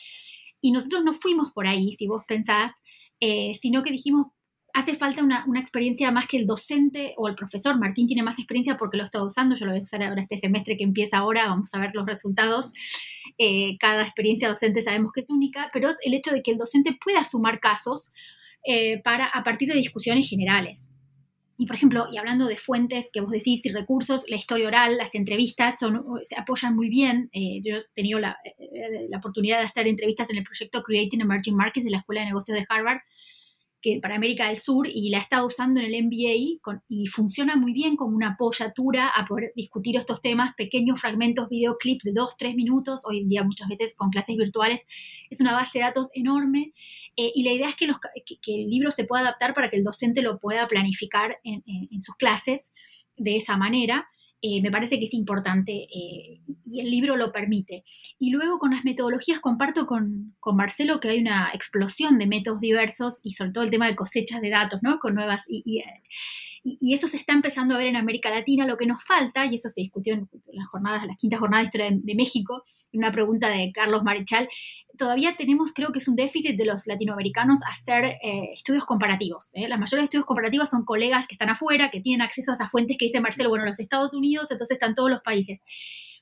Y 0.60 0.72
nosotros 0.72 1.04
no 1.06 1.14
fuimos 1.14 1.52
por 1.54 1.68
ahí, 1.68 1.94
si 1.94 2.08
vos 2.08 2.24
pensás, 2.28 2.72
eh, 3.22 3.54
sino 3.62 3.84
que 3.84 3.92
dijimos, 3.92 4.28
hace 4.74 4.96
falta 4.96 5.24
una, 5.24 5.46
experiencia 5.60 6.12
más 6.12 6.28
que 6.28 6.38
el 6.38 6.48
docente 6.48 7.14
o 7.18 7.28
el 7.28 7.36
profesor. 7.36 7.80
Martín 7.80 8.08
tiene 8.08 8.24
más 8.24 8.40
experiencia 8.40 8.76
porque 8.76 8.98
lo 8.98 9.04
está 9.04 9.24
usando, 9.24 9.56
yo 9.56 9.66
lo 9.66 9.72
voy 9.72 9.82
a 9.82 9.84
usar 9.84 10.02
ahora 10.02 10.24
este 10.24 10.38
semestre 10.38 10.76
que 10.76 10.84
empieza 10.84 11.20
ahora, 11.20 11.48
vamos 11.48 11.74
a 11.74 11.80
ver 11.80 11.92
los 11.94 12.06
resultados. 12.06 12.72
Eh, 13.38 13.78
cada 13.80 14.02
experiencia 14.02 14.50
docente 14.50 14.82
sabemos 14.82 15.12
que 15.14 15.22
es 15.22 15.30
única, 15.30 15.70
pero 15.72 15.90
es 15.90 15.98
el 16.04 16.16
hecho 16.16 16.32
de 16.32 16.42
que 16.42 16.52
el 16.52 16.58
docente 16.58 16.98
pueda 17.02 17.24
sumar 17.24 17.60
casos 17.60 18.12
eh, 18.66 19.02
para, 19.04 19.28
a 19.28 19.44
partir 19.44 19.70
de 19.70 19.76
discusiones 19.76 20.28
generales. 20.28 20.90
Y 21.62 21.66
por 21.66 21.76
ejemplo, 21.76 22.07
y 22.10 22.18
hablando 22.18 22.47
de 22.47 22.55
fuentes 22.55 23.10
que 23.12 23.20
vos 23.20 23.32
decís 23.32 23.66
y 23.66 23.70
recursos, 23.74 24.24
la 24.30 24.38
historia 24.38 24.70
oral, 24.70 24.95
las 24.95 25.14
entrevistas 25.14 25.78
son, 25.78 26.05
se 26.24 26.39
apoyan 26.39 26.74
muy 26.74 26.88
bien. 26.89 27.30
Eh, 27.34 27.60
yo 27.62 27.76
he 27.76 27.86
tenido 27.93 28.18
la, 28.18 28.38
eh, 28.45 29.07
la, 29.10 29.18
oportunidad 29.18 29.60
de 29.60 29.66
hacer 29.66 29.86
entrevistas 29.86 30.30
en 30.30 30.38
el 30.38 30.45
proyecto 30.45 30.82
Creating 30.84 31.20
Emerging 31.20 31.57
Markets 31.57 31.84
de 31.84 31.91
la 31.91 31.97
Escuela 31.97 32.22
de 32.22 32.28
Negocios 32.28 32.57
de 32.57 32.66
Harvard 32.70 32.99
que 33.82 34.00
para 34.02 34.16
América 34.16 34.48
del 34.48 34.58
Sur 34.58 34.88
y 34.88 35.10
la 35.10 35.20
estado 35.20 35.48
usando 35.48 35.80
en 35.80 35.94
el 35.94 36.06
MBA 36.06 36.60
y 36.88 37.08
funciona 37.08 37.56
muy 37.56 37.74
bien 37.74 37.96
como 37.96 38.16
una 38.16 38.32
apoyatura 38.32 39.08
a 39.08 39.26
poder 39.26 39.54
discutir 39.56 39.98
estos 39.98 40.22
temas, 40.22 40.54
pequeños 40.56 41.00
fragmentos, 41.00 41.50
videoclips 41.50 42.04
de 42.04 42.14
dos, 42.14 42.36
tres 42.38 42.56
minutos, 42.56 43.02
hoy 43.06 43.22
en 43.22 43.30
día 43.30 43.44
muchas 43.44 43.70
veces 43.70 43.96
con 43.96 44.10
clases 44.10 44.36
virtuales, 44.36 44.86
es 45.30 45.40
una 45.40 45.54
base 45.54 45.80
de 45.80 45.86
datos 45.86 46.10
enorme 46.14 46.74
eh, 47.16 47.32
y 47.34 47.44
la 47.44 47.52
idea 47.52 47.70
es 47.70 47.76
que, 47.76 47.88
los, 47.88 47.98
que, 48.26 48.64
el 48.64 48.70
libro 48.70 48.92
se 48.92 49.06
pueda 49.06 49.22
adaptar 49.22 49.54
para 49.54 49.70
que 49.70 49.78
el 49.78 49.84
docente 49.84 50.22
lo 50.22 50.40
pueda 50.40 50.68
planificar 50.68 51.40
en 51.44 52.02
sus 52.02 52.16
clases 52.16 52.74
de 53.18 53.38
esa 53.38 53.58
manera. 53.58 54.10
Eh, 54.42 54.62
me 54.62 54.72
parece 54.72 54.98
que 55.00 55.06
es 55.06 55.14
importante 55.14 55.72
eh, 55.74 56.40
y 56.66 56.80
el 56.80 56.90
libro 56.90 57.18
lo 57.18 57.32
permite. 57.32 57.84
Y 58.18 58.32
luego 58.32 58.58
con 58.58 58.72
las 58.72 58.86
metodologías 58.86 59.40
comparto 59.40 59.86
con, 59.86 60.36
con, 60.40 60.56
Marcelo 60.56 61.00
que 61.00 61.10
hay 61.10 61.20
una 61.20 61.52
explosión 61.54 62.18
de 62.18 62.28
métodos 62.28 62.62
diversos 62.62 63.20
y 63.24 63.34
sobre 63.34 63.52
todo 63.52 63.64
el 63.64 63.70
tema 63.70 63.88
de 63.88 63.96
cosechas 63.96 64.42
de 64.42 64.50
datos, 64.50 64.80
¿no? 64.82 65.00
Con 65.00 65.16
nuevas... 65.16 65.44
Y, 65.48 65.82
y, 66.64 66.94
eso 66.94 67.08
se 67.08 67.18
está 67.18 67.34
empezando 67.34 67.76
a 67.76 67.78
ver 67.78 67.88
en 67.88 67.96
América 67.96 68.30
Latina. 68.30 68.66
Lo 68.66 68.78
que 68.78 68.86
nos 68.86 69.04
falta, 69.04 69.46
y 69.46 69.56
eso 69.56 69.70
se 69.70 69.82
discutió 69.82 70.14
en 70.14 70.30
las 70.54 70.68
jornadas, 70.68 71.06
las 71.06 71.18
quintas 71.18 71.40
jornadas 71.40 71.64
de 71.64 71.68
historia 71.68 72.00
de, 72.02 72.16
México, 72.16 72.64
una 72.94 73.12
pregunta 73.12 73.50
de 73.50 73.72
Carlos 73.74 74.04
Marichal, 74.04 74.50
todavía 75.00 75.34
tenemos, 75.36 75.72
creo 75.74 75.91
que 75.91 76.00
es 76.00 76.08
un 76.08 76.16
déficit 76.16 76.58
de 76.58 76.66
los 76.66 76.86
latinoamericanos 76.86 77.60
hacer 77.72 78.04
eh, 78.06 78.52
estudios 78.54 78.86
comparativos. 78.86 79.50
¿eh? 79.54 79.68
Las 79.68 79.80
mayores 79.80 80.04
estudios 80.04 80.26
comparativos 80.26 80.70
son 80.70 80.84
colegas 80.84 81.26
que 81.26 81.36
están 81.36 81.50
afuera, 81.50 81.89
que 81.89 82.02
tienen 82.02 82.22
acceso 82.22 82.52
a 82.52 82.56
esas 82.56 82.70
fuentes 82.70 82.97
que 83.00 83.06
dice 83.06 83.22
Marcelo, 83.22 83.50
bueno, 83.50 83.66
los 83.66 83.80
Estados 83.80 84.14
Unidos, 84.14 84.52
entonces 84.52 84.76
están 84.76 84.93
todos 84.93 85.10
los 85.10 85.22
países. 85.22 85.62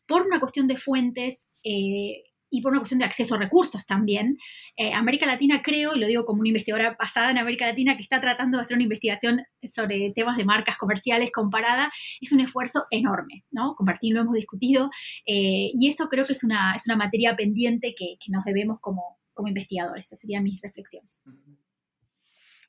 por 0.07 0.21
una 0.21 0.39
cuestión 0.39 0.67
de 0.67 0.77
fuentes 0.77 1.57
eh, 1.65 2.23
y 2.49 2.61
por 2.61 2.71
una 2.71 2.79
cuestión 2.79 2.99
de 2.99 3.05
acceso 3.05 3.35
a 3.35 3.37
recursos 3.37 3.85
también. 3.85 4.37
Eh, 4.75 4.93
América 4.93 5.25
Latina 5.25 5.61
creo, 5.61 5.95
y 5.95 5.99
lo 5.99 6.07
digo 6.07 6.25
como 6.25 6.39
una 6.39 6.49
investigadora 6.49 6.95
basada 6.97 7.31
en 7.31 7.37
América 7.37 7.65
Latina 7.65 7.95
que 7.95 8.03
está 8.03 8.21
tratando 8.21 8.57
de 8.57 8.63
hacer 8.63 8.75
una 8.75 8.83
investigación 8.83 9.43
sobre 9.63 10.11
temas 10.13 10.37
de 10.37 10.45
marcas 10.45 10.77
comerciales 10.77 11.31
comparada, 11.31 11.91
es 12.21 12.31
un 12.31 12.39
esfuerzo 12.39 12.85
enorme, 12.91 13.45
¿no? 13.51 13.75
Compartir 13.75 14.13
lo 14.13 14.21
hemos 14.21 14.33
discutido, 14.33 14.89
eh, 15.25 15.71
y 15.73 15.89
eso 15.89 16.07
creo 16.09 16.25
que 16.25 16.33
es 16.33 16.43
una, 16.43 16.73
es 16.75 16.83
una 16.87 16.95
materia 16.95 17.35
pendiente 17.35 17.93
que, 17.97 18.17
nos 18.29 18.43
debemos 18.43 18.79
como, 18.81 19.19
como 19.33 19.47
investigadores. 19.47 20.07
Esas 20.07 20.19
serían 20.19 20.43
mis 20.43 20.61
reflexiones. 20.61 21.21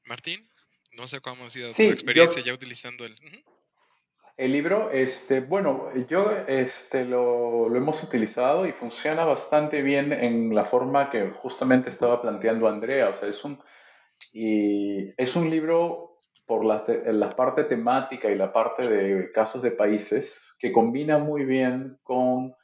Martín, 0.04 0.48
no 0.92 1.08
sé 1.08 1.20
cómo 1.20 1.46
ha 1.46 1.50
sido 1.50 1.72
tu 1.72 1.82
experiencia 1.82 2.42
ya 2.42 2.54
utilizando 2.54 3.04
el... 3.04 3.16
El 4.38 4.52
libro, 4.52 4.92
este, 4.92 5.40
bueno, 5.40 5.90
yo 6.08 6.30
este, 6.46 7.04
lo, 7.04 7.74
hemos 7.74 8.04
utilizado 8.04 8.68
y 8.68 8.72
funciona 8.72 9.24
bastante 9.24 9.82
bien 9.82 10.12
en 10.12 10.54
la 10.54 10.64
forma 10.64 11.10
que 11.10 11.30
justamente 11.30 11.90
estaba 11.90 12.22
planteando 12.22 12.68
Andrea. 12.68 13.08
O 13.08 13.14
sea, 13.14 13.28
es 13.28 13.44
un, 13.44 13.58
y 14.32 15.12
es 15.20 15.34
un 15.34 15.50
libro 15.50 16.14
por 16.46 16.64
la, 16.64 16.84
la 17.06 17.30
parte 17.30 17.64
temática 17.64 18.30
y 18.30 18.36
la 18.36 18.52
parte 18.52 18.88
de 18.88 19.28
casos 19.32 19.60
de 19.60 19.72
países 19.72 20.54
que 20.60 20.70
combina 20.70 21.18
muy 21.18 21.44
bien 21.44 21.98
con 22.04 22.54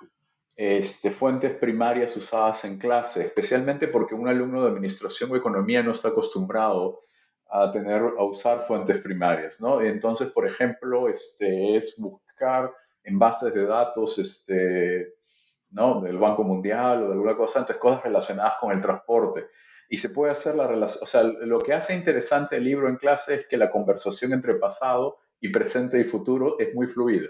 este, 0.56 1.10
fuentes 1.10 1.54
primarias 1.56 2.16
usadas 2.16 2.64
en 2.64 2.78
clase, 2.78 3.24
especialmente 3.24 3.88
porque 3.88 4.14
un 4.14 4.28
alumno 4.28 4.62
de 4.62 4.70
administración 4.70 5.32
o 5.32 5.36
economía 5.36 5.82
no 5.82 5.90
está 5.90 6.10
acostumbrado 6.10 7.00
a 7.50 7.70
tener, 7.70 8.02
a 8.18 8.24
usar 8.24 8.60
fuentes 8.60 8.98
primarias, 8.98 9.60
¿no? 9.60 9.80
Entonces, 9.80 10.30
por 10.30 10.46
ejemplo, 10.46 11.08
este, 11.08 11.76
es 11.76 11.94
buscar 11.98 12.72
en 13.04 13.18
bases 13.18 13.54
de 13.54 13.66
datos, 13.66 14.18
este, 14.18 15.14
¿no? 15.70 16.00
Del 16.00 16.18
Banco 16.18 16.42
Mundial 16.42 17.02
o 17.02 17.06
de 17.06 17.12
alguna 17.12 17.36
cosa, 17.36 17.60
entonces 17.60 17.80
cosas 17.80 18.02
relacionadas 18.02 18.56
con 18.60 18.72
el 18.72 18.80
transporte. 18.80 19.48
Y 19.88 19.98
se 19.98 20.10
puede 20.10 20.32
hacer 20.32 20.54
la 20.54 20.66
relación, 20.66 21.02
o 21.02 21.06
sea, 21.06 21.22
lo 21.22 21.58
que 21.60 21.74
hace 21.74 21.94
interesante 21.94 22.56
el 22.56 22.64
libro 22.64 22.88
en 22.88 22.96
clase 22.96 23.34
es 23.34 23.46
que 23.46 23.56
la 23.56 23.70
conversación 23.70 24.32
entre 24.32 24.54
pasado 24.54 25.18
y 25.40 25.50
presente 25.50 26.00
y 26.00 26.04
futuro 26.04 26.58
es 26.58 26.74
muy 26.74 26.86
fluida, 26.86 27.28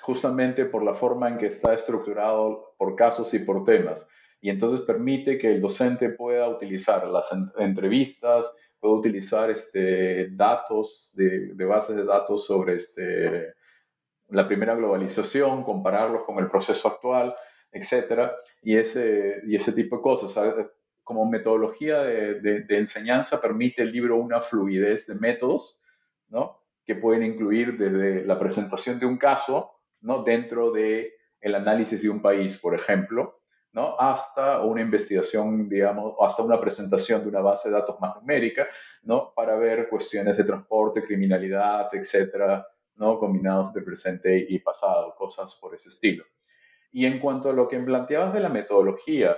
justamente 0.00 0.66
por 0.66 0.84
la 0.84 0.92
forma 0.92 1.28
en 1.28 1.38
que 1.38 1.46
está 1.46 1.72
estructurado 1.72 2.74
por 2.76 2.94
casos 2.94 3.32
y 3.32 3.38
por 3.38 3.64
temas. 3.64 4.06
Y 4.42 4.50
entonces 4.50 4.80
permite 4.82 5.38
que 5.38 5.48
el 5.48 5.60
docente 5.60 6.10
pueda 6.10 6.48
utilizar 6.48 7.06
las 7.06 7.28
entrevistas, 7.58 8.54
puedo 8.80 8.94
utilizar 8.94 9.50
este, 9.50 10.30
datos 10.30 11.12
de, 11.14 11.52
bases 11.64 11.96
de 11.96 12.04
datos 12.04 12.46
sobre 12.46 12.76
este, 12.76 13.54
la 14.28 14.48
primera 14.48 14.74
globalización, 14.74 15.62
compararlos 15.62 16.24
con 16.24 16.38
el 16.38 16.50
proceso 16.50 16.88
actual, 16.88 17.34
etcétera, 17.70 18.34
y 18.62 18.76
ese, 18.76 19.42
y 19.46 19.54
ese 19.54 19.72
tipo 19.72 19.96
de 19.96 20.02
cosas. 20.02 20.34
como 21.04 21.28
metodología 21.28 22.00
de, 22.02 22.40
de, 22.40 22.78
enseñanza 22.78 23.40
permite 23.40 23.82
el 23.82 23.92
libro 23.92 24.16
una 24.16 24.40
fluidez 24.40 25.06
de 25.06 25.16
métodos, 25.16 25.80
¿no? 26.28 26.60
Que 26.84 26.94
pueden 26.94 27.22
incluir 27.24 27.76
desde 27.76 28.24
la 28.24 28.38
presentación 28.38 28.98
de 28.98 29.06
un 29.06 29.18
caso, 29.18 29.72
¿no? 30.00 30.22
Dentro 30.22 30.72
de 30.72 31.14
el 31.40 31.54
análisis 31.54 32.00
de 32.02 32.08
un 32.08 32.22
país, 32.22 32.56
por 32.58 32.74
ejemplo, 32.74 33.39
¿no? 33.72 33.98
hasta 33.98 34.62
una 34.62 34.80
investigación, 34.80 35.68
digamos, 35.68 36.14
hasta 36.20 36.42
una 36.42 36.60
presentación 36.60 37.22
de 37.22 37.28
una 37.28 37.40
base 37.40 37.68
de 37.68 37.74
datos 37.74 38.00
más 38.00 38.16
numérica, 38.16 38.68
¿no? 39.04 39.32
para 39.34 39.56
ver 39.56 39.88
cuestiones 39.88 40.36
de 40.36 40.44
transporte, 40.44 41.02
criminalidad, 41.02 41.88
etcétera, 41.92 42.66
¿no? 42.96 43.18
combinados 43.18 43.72
de 43.72 43.82
presente 43.82 44.46
y 44.48 44.58
pasado, 44.58 45.14
cosas 45.16 45.54
por 45.60 45.74
ese 45.74 45.88
estilo. 45.88 46.24
Y 46.92 47.06
en 47.06 47.18
cuanto 47.20 47.50
a 47.50 47.52
lo 47.52 47.68
que 47.68 47.78
planteabas 47.78 48.32
de 48.32 48.40
la 48.40 48.48
metodología, 48.48 49.36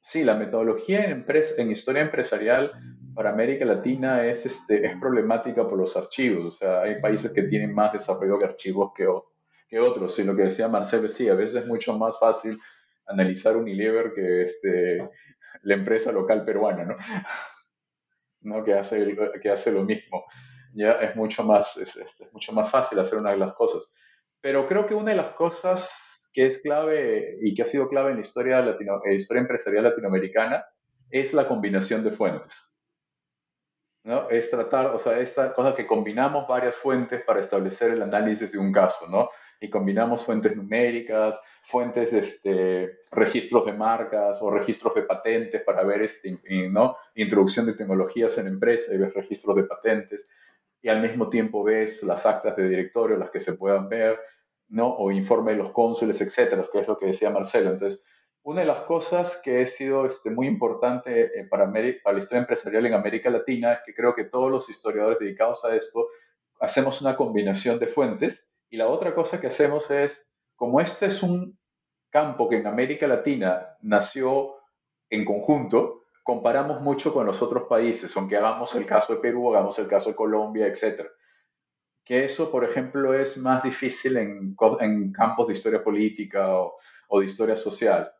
sí, 0.00 0.24
la 0.24 0.34
metodología 0.34 1.04
en, 1.04 1.24
en 1.28 1.70
historia 1.70 2.02
empresarial 2.02 2.72
para 3.14 3.30
América 3.30 3.64
Latina 3.64 4.26
es, 4.26 4.46
este, 4.46 4.84
es 4.84 4.96
problemática 4.96 5.68
por 5.68 5.78
los 5.78 5.96
archivos. 5.96 6.46
O 6.46 6.50
sea, 6.50 6.82
hay 6.82 7.00
países 7.00 7.32
que 7.32 7.42
tienen 7.42 7.74
más 7.74 7.92
desarrollo 7.92 8.38
de 8.38 8.46
archivos 8.46 8.92
que, 8.94 9.06
que 9.68 9.78
otros. 9.78 10.18
Y 10.18 10.24
lo 10.24 10.34
que 10.34 10.42
decía 10.42 10.68
Marcelo, 10.68 11.08
sí, 11.08 11.28
a 11.28 11.34
veces 11.34 11.62
es 11.62 11.66
mucho 11.66 11.96
más 11.96 12.18
fácil 12.18 12.58
analizar 13.08 13.56
Unilever 13.56 14.12
que 14.14 14.42
este, 14.42 14.98
la 15.62 15.74
empresa 15.74 16.12
local 16.12 16.44
peruana, 16.44 16.84
¿no? 16.84 16.96
¿no? 18.42 18.64
Que, 18.64 18.74
hace, 18.74 19.16
que 19.42 19.50
hace 19.50 19.72
lo 19.72 19.84
mismo. 19.84 20.24
Ya 20.74 20.92
es 20.92 21.16
mucho, 21.16 21.42
más, 21.44 21.76
es, 21.76 21.98
mucho 22.32 22.52
más 22.52 22.70
fácil 22.70 22.98
hacer 22.98 23.18
una 23.18 23.30
de 23.30 23.38
las 23.38 23.54
cosas. 23.54 23.90
Pero 24.40 24.66
creo 24.66 24.86
que 24.86 24.94
una 24.94 25.10
de 25.10 25.16
las 25.16 25.30
cosas 25.30 26.30
que 26.32 26.46
es 26.46 26.60
clave 26.60 27.38
y 27.42 27.54
que 27.54 27.62
ha 27.62 27.66
sido 27.66 27.88
clave 27.88 28.10
en 28.10 28.16
la 28.16 28.22
historia, 28.22 28.60
latino, 28.60 29.00
la 29.04 29.12
historia 29.12 29.40
empresarial 29.40 29.84
latinoamericana 29.84 30.64
es 31.10 31.32
la 31.32 31.48
combinación 31.48 32.04
de 32.04 32.10
fuentes. 32.10 32.67
¿No? 34.08 34.30
Es 34.30 34.50
tratar, 34.50 34.86
o 34.86 34.98
sea, 34.98 35.20
esta 35.20 35.52
cosa 35.52 35.74
que 35.74 35.86
combinamos 35.86 36.48
varias 36.48 36.74
fuentes 36.74 37.22
para 37.24 37.40
establecer 37.40 37.92
el 37.92 38.00
análisis 38.00 38.50
de 38.50 38.58
un 38.58 38.72
caso, 38.72 39.06
¿no? 39.06 39.28
y 39.60 39.68
combinamos 39.68 40.24
fuentes 40.24 40.56
numéricas, 40.56 41.38
fuentes, 41.62 42.14
este, 42.14 43.00
registros 43.10 43.66
de 43.66 43.74
marcas 43.74 44.38
o 44.40 44.50
registros 44.50 44.94
de 44.94 45.02
patentes 45.02 45.62
para 45.62 45.84
ver 45.84 46.00
este, 46.02 46.38
¿no? 46.70 46.96
introducción 47.16 47.66
de 47.66 47.74
tecnologías 47.74 48.38
en 48.38 48.46
empresa 48.46 48.94
y 48.94 48.98
ves 48.98 49.12
registros 49.12 49.56
de 49.56 49.64
patentes 49.64 50.26
y 50.80 50.88
al 50.88 51.02
mismo 51.02 51.28
tiempo 51.28 51.62
ves 51.62 52.02
las 52.02 52.24
actas 52.24 52.56
de 52.56 52.66
directorio, 52.66 53.18
las 53.18 53.30
que 53.30 53.40
se 53.40 53.54
puedan 53.54 53.90
ver, 53.90 54.18
¿no? 54.68 54.88
o 54.88 55.10
informe 55.10 55.52
de 55.52 55.58
los 55.58 55.70
cónsules, 55.72 56.18
etcétera, 56.22 56.62
que 56.72 56.78
es 56.78 56.88
lo 56.88 56.96
que 56.96 57.06
decía 57.06 57.28
Marcelo. 57.28 57.72
Entonces, 57.72 58.02
una 58.42 58.60
de 58.60 58.66
las 58.66 58.80
cosas 58.80 59.40
que 59.42 59.62
ha 59.62 59.66
sido 59.66 60.06
este, 60.06 60.30
muy 60.30 60.46
importante 60.46 61.38
eh, 61.38 61.44
para, 61.44 61.70
para 61.70 62.14
la 62.14 62.18
historia 62.18 62.40
empresarial 62.40 62.86
en 62.86 62.94
América 62.94 63.30
Latina 63.30 63.74
es 63.74 63.80
que 63.84 63.94
creo 63.94 64.14
que 64.14 64.24
todos 64.24 64.50
los 64.50 64.68
historiadores 64.68 65.18
dedicados 65.18 65.64
a 65.64 65.74
esto 65.76 66.08
hacemos 66.60 67.00
una 67.00 67.16
combinación 67.16 67.78
de 67.78 67.86
fuentes 67.86 68.48
y 68.70 68.76
la 68.76 68.88
otra 68.88 69.14
cosa 69.14 69.40
que 69.40 69.48
hacemos 69.48 69.90
es, 69.90 70.26
como 70.56 70.80
este 70.80 71.06
es 71.06 71.22
un 71.22 71.58
campo 72.10 72.48
que 72.48 72.56
en 72.56 72.66
América 72.66 73.06
Latina 73.06 73.76
nació 73.80 74.56
en 75.10 75.24
conjunto, 75.24 76.04
comparamos 76.22 76.80
mucho 76.80 77.12
con 77.12 77.26
los 77.26 77.40
otros 77.40 77.64
países, 77.68 78.14
aunque 78.16 78.36
hagamos 78.36 78.74
el 78.74 78.84
caso 78.84 79.14
de 79.14 79.20
Perú, 79.20 79.54
hagamos 79.54 79.78
el 79.78 79.88
caso 79.88 80.10
de 80.10 80.16
Colombia, 80.16 80.66
etc. 80.66 81.06
Que 82.04 82.24
eso, 82.24 82.50
por 82.50 82.64
ejemplo, 82.64 83.14
es 83.14 83.36
más 83.36 83.62
difícil 83.62 84.16
en, 84.16 84.56
en 84.80 85.12
campos 85.12 85.48
de 85.48 85.54
historia 85.54 85.82
política 85.82 86.58
o, 86.58 86.76
o 87.08 87.20
de 87.20 87.26
historia 87.26 87.56
social. 87.56 88.12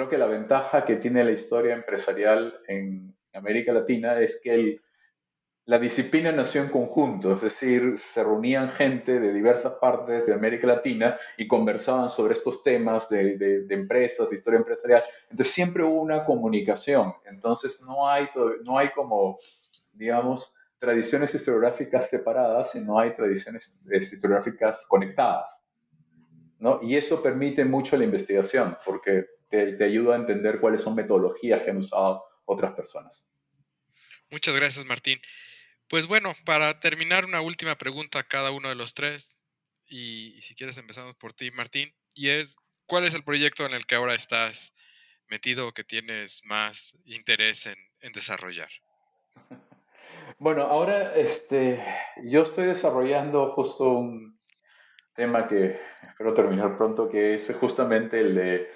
Creo 0.00 0.08
que 0.08 0.16
la 0.16 0.28
ventaja 0.28 0.86
que 0.86 0.96
tiene 0.96 1.22
la 1.22 1.32
historia 1.32 1.74
empresarial 1.74 2.58
en 2.68 3.14
América 3.34 3.70
Latina 3.70 4.18
es 4.18 4.40
que 4.42 4.54
el, 4.54 4.80
la 5.66 5.78
disciplina 5.78 6.32
nació 6.32 6.62
en 6.62 6.70
conjunto, 6.70 7.34
es 7.34 7.42
decir, 7.42 7.98
se 7.98 8.24
reunían 8.24 8.66
gente 8.70 9.20
de 9.20 9.30
diversas 9.34 9.74
partes 9.74 10.24
de 10.24 10.32
América 10.32 10.68
Latina 10.68 11.18
y 11.36 11.46
conversaban 11.46 12.08
sobre 12.08 12.32
estos 12.32 12.62
temas 12.62 13.10
de, 13.10 13.66
empresas, 13.68 14.30
de 14.30 14.36
historia 14.36 14.60
empresarial. 14.60 15.02
Entonces 15.30 15.52
siempre 15.52 15.84
hubo 15.84 16.00
una 16.00 16.24
comunicación. 16.24 17.12
Entonces 17.26 17.82
no 17.82 18.08
hay, 18.08 18.26
no 18.64 18.78
hay 18.78 18.88
como, 18.92 19.36
digamos, 19.92 20.54
tradiciones 20.78 21.34
historiográficas 21.34 22.08
separadas, 22.08 22.70
sino 22.70 22.98
hay 22.98 23.14
tradiciones 23.14 23.70
historiográficas 23.84 24.86
conectadas. 24.88 25.62
¿no? 26.58 26.80
Y 26.80 26.96
eso 26.96 27.22
permite 27.22 27.66
mucho 27.66 27.98
la 27.98 28.04
investigación, 28.04 28.78
porque 28.82 29.39
te, 29.50 29.72
te 29.72 29.84
ayuda 29.84 30.14
a 30.14 30.18
entender 30.18 30.60
cuáles 30.60 30.82
son 30.82 30.94
metodologías 30.94 31.62
que 31.62 31.70
han 31.70 31.78
usado 31.78 32.24
otras 32.44 32.72
personas. 32.74 33.28
Muchas 34.30 34.54
gracias, 34.54 34.86
Martín. 34.86 35.20
Pues 35.88 36.06
bueno, 36.06 36.34
para 36.44 36.78
terminar, 36.78 37.24
una 37.24 37.40
última 37.40 37.74
pregunta 37.76 38.20
a 38.20 38.28
cada 38.28 38.52
uno 38.52 38.68
de 38.68 38.76
los 38.76 38.94
tres. 38.94 39.36
Y, 39.88 40.40
si 40.40 40.54
quieres 40.54 40.76
empezamos 40.78 41.16
por 41.16 41.32
ti, 41.32 41.50
Martín. 41.50 41.92
Y 42.14 42.28
es, 42.28 42.56
¿cuál 42.86 43.04
es 43.04 43.14
el 43.14 43.24
proyecto 43.24 43.66
en 43.66 43.74
el 43.74 43.86
que 43.86 43.96
ahora 43.96 44.14
estás 44.14 44.72
metido 45.28 45.66
o 45.66 45.72
que 45.72 45.82
tienes 45.82 46.42
más 46.44 46.96
interés 47.04 47.66
en, 47.66 48.12
desarrollar? 48.12 48.70
Bueno, 50.38 50.62
ahora 50.62 51.14
este, 51.16 51.84
yo 52.24 52.44
estoy 52.44 52.64
desarrollando 52.64 53.50
justo 53.50 53.90
un 53.90 54.40
tema 55.14 55.46
que 55.46 55.78
espero 56.02 56.32
terminar 56.32 56.78
pronto, 56.78 57.10
que 57.10 57.34
es 57.34 57.54
justamente 57.60 58.20
el 58.20 58.34
de 58.34 58.70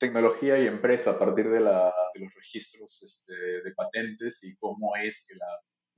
tecnología 0.00 0.58
y 0.58 0.66
empresa 0.66 1.12
a 1.12 1.18
partir 1.18 1.48
de, 1.48 1.60
los 1.60 2.34
registros 2.34 3.02
este, 3.04 3.34
de 3.34 3.72
patentes 3.76 4.42
y 4.42 4.56
cómo 4.56 4.96
es 4.96 5.24
que 5.28 5.36
la 5.36 5.46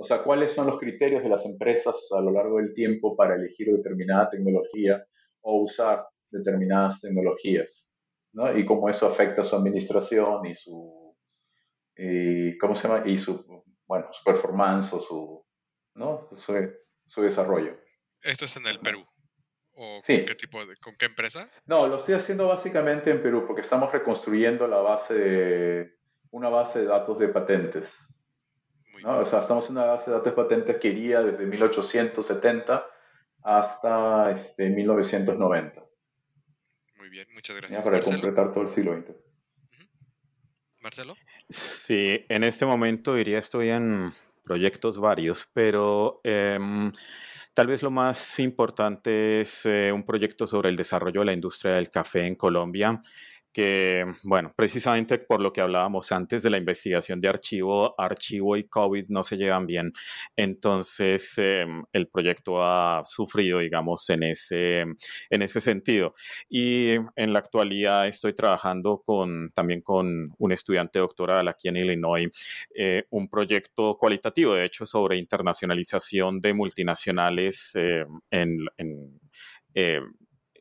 o 0.03 0.05
sea, 0.05 0.25
cuáles 0.25 0.53
son 0.53 0.67
los 0.67 0.81
criterios 0.81 1.23
de 1.23 1.29
las 1.29 1.47
empresas 1.47 1.95
a 2.11 2.21
lo 2.21 2.33
largo 2.33 2.57
del 2.57 2.73
tiempo 2.73 3.17
para 3.17 3.37
elegir 3.37 3.69
determinada 3.69 4.31
tecnología 4.31 5.07
o 5.43 5.63
usar 5.63 6.05
determinadas 6.29 7.01
tecnologías, 7.01 7.89
¿no? 8.33 8.57
Y 8.59 8.65
cómo 8.65 8.89
eso 8.89 9.07
afecta 9.07 9.45
su 9.45 9.55
administración 9.55 10.45
y 10.47 10.57
su, 10.57 11.17
¿cómo 12.61 12.75
se 12.75 12.89
llama? 12.89 13.05
Y 13.07 13.17
su, 13.17 13.65
bueno, 13.87 14.09
su 14.13 14.25
performance 14.25 14.93
o 14.93 14.99
su, 14.99 15.47
¿no? 15.95 16.29
Su 16.35 17.23
desarrollo. 17.23 17.79
Esto 18.23 18.47
es 18.47 18.57
en 18.57 18.67
el 18.67 18.81
Perú. 18.81 19.07
¿O 19.85 20.01
con 20.01 20.25
qué 20.25 20.35
tipo 20.37 20.65
de, 20.65 20.77
con 20.77 20.95
qué 20.95 21.07
empresas? 21.07 21.61
No, 21.67 21.89
lo 21.89 21.97
estoy 21.97 22.15
haciendo 22.15 22.47
básicamente 22.47 23.11
en 23.11 23.21
Perú 23.21 23.43
porque 23.49 23.63
estamos 23.63 23.91
reconstruyendo 23.91 24.69
la 24.69 24.79
base 24.79 25.13
de, 25.13 25.99
una 26.31 26.49
base 26.49 26.79
de 26.79 26.85
datos 26.85 27.19
de 27.19 27.27
patentes. 27.27 27.93
¿no? 29.03 29.19
O 29.19 29.27
sea, 29.27 29.41
estamos 29.41 29.69
en 29.69 29.79
una 29.79 29.87
base 29.87 30.09
de 30.09 30.19
datos 30.19 30.33
de 30.33 30.37
patentes 30.41 30.77
que 30.77 30.87
iría 30.87 31.21
desde 31.21 31.45
1870 31.47 32.87
hasta 33.43 34.31
este, 34.31 34.71
1990. 34.71 35.85
Muy 36.99 37.09
bien, 37.09 37.27
muchas 37.35 37.57
gracias. 37.57 37.83
para 37.83 38.01
completar 38.01 38.53
todo 38.53 38.63
el 38.63 38.71
siglo 38.71 38.97
XX. 38.97 39.17
Marcelo. 40.79 41.17
Sí, 41.49 42.25
en 42.29 42.45
este 42.45 42.67
momento 42.67 43.15
diría 43.17 43.41
estoy 43.41 43.71
en 43.71 44.13
proyectos 44.45 45.01
varios, 45.01 45.49
pero 45.53 46.21
em, 46.23 46.93
tal 47.55 47.67
vez 47.67 47.83
lo 47.83 47.91
más 47.91 48.39
importante 48.39 49.41
es 49.41 49.67
eh, 49.67 49.93
un 49.93 50.05
proyecto 50.05 50.47
sobre 50.47 50.71
el 50.71 50.77
desarrollo 50.77 51.21
de 51.21 51.27
la 51.27 51.33
industria 51.33 51.75
del 51.75 51.91
café 51.91 52.27
en 52.27 52.35
Colombia 52.35 53.01
que, 53.53 54.05
bueno, 54.23 54.53
precisamente 54.57 55.19
por 55.19 55.41
lo 55.41 55.53
que 55.53 55.61
hablábamos 55.61 56.11
antes 56.13 56.43
de 56.43 56.51
la 56.51 56.59
investigación 56.59 57.21
de 57.21 57.29
archivo, 57.29 57.95
archivo 57.99 58.57
y 58.57 58.65
COVID 58.65 59.07
no 59.09 59.23
se 59.23 59.37
llevan 59.37 59.67
bien. 59.67 59.93
Entonces, 60.37 61.37
em, 61.39 61.85
el 61.93 62.09
proyecto 62.09 62.63
ha 62.63 63.03
sufrido, 63.05 63.59
digamos, 63.59 64.09
en 64.11 64.23
ese, 64.23 64.81
en 64.81 65.43
ese 65.43 65.61
sentido. 65.61 66.15
Y 66.49 66.93
en 67.17 67.33
la 67.33 67.41
actualidad 67.41 68.09
estoy 68.09 68.33
trabajando 68.33 69.03
con, 69.05 69.51
también 69.55 69.83
con 69.83 70.25
un 70.39 70.53
estudiante 70.53 70.99
doctoral 70.99 71.49
aquí 71.49 71.69
en 71.69 71.77
Illinois, 71.77 72.29
eh, 72.75 73.05
un 73.11 73.29
proyecto 73.29 73.97
cualitativo, 73.99 74.55
de 74.55 74.65
hecho, 74.65 74.87
sobre 74.87 75.19
internacionalización 75.19 76.41
de 76.41 76.55
multinacionales 76.55 77.75
em, 77.75 78.21
en, 78.31 78.57
en, 78.79 79.21
em, 79.75 80.13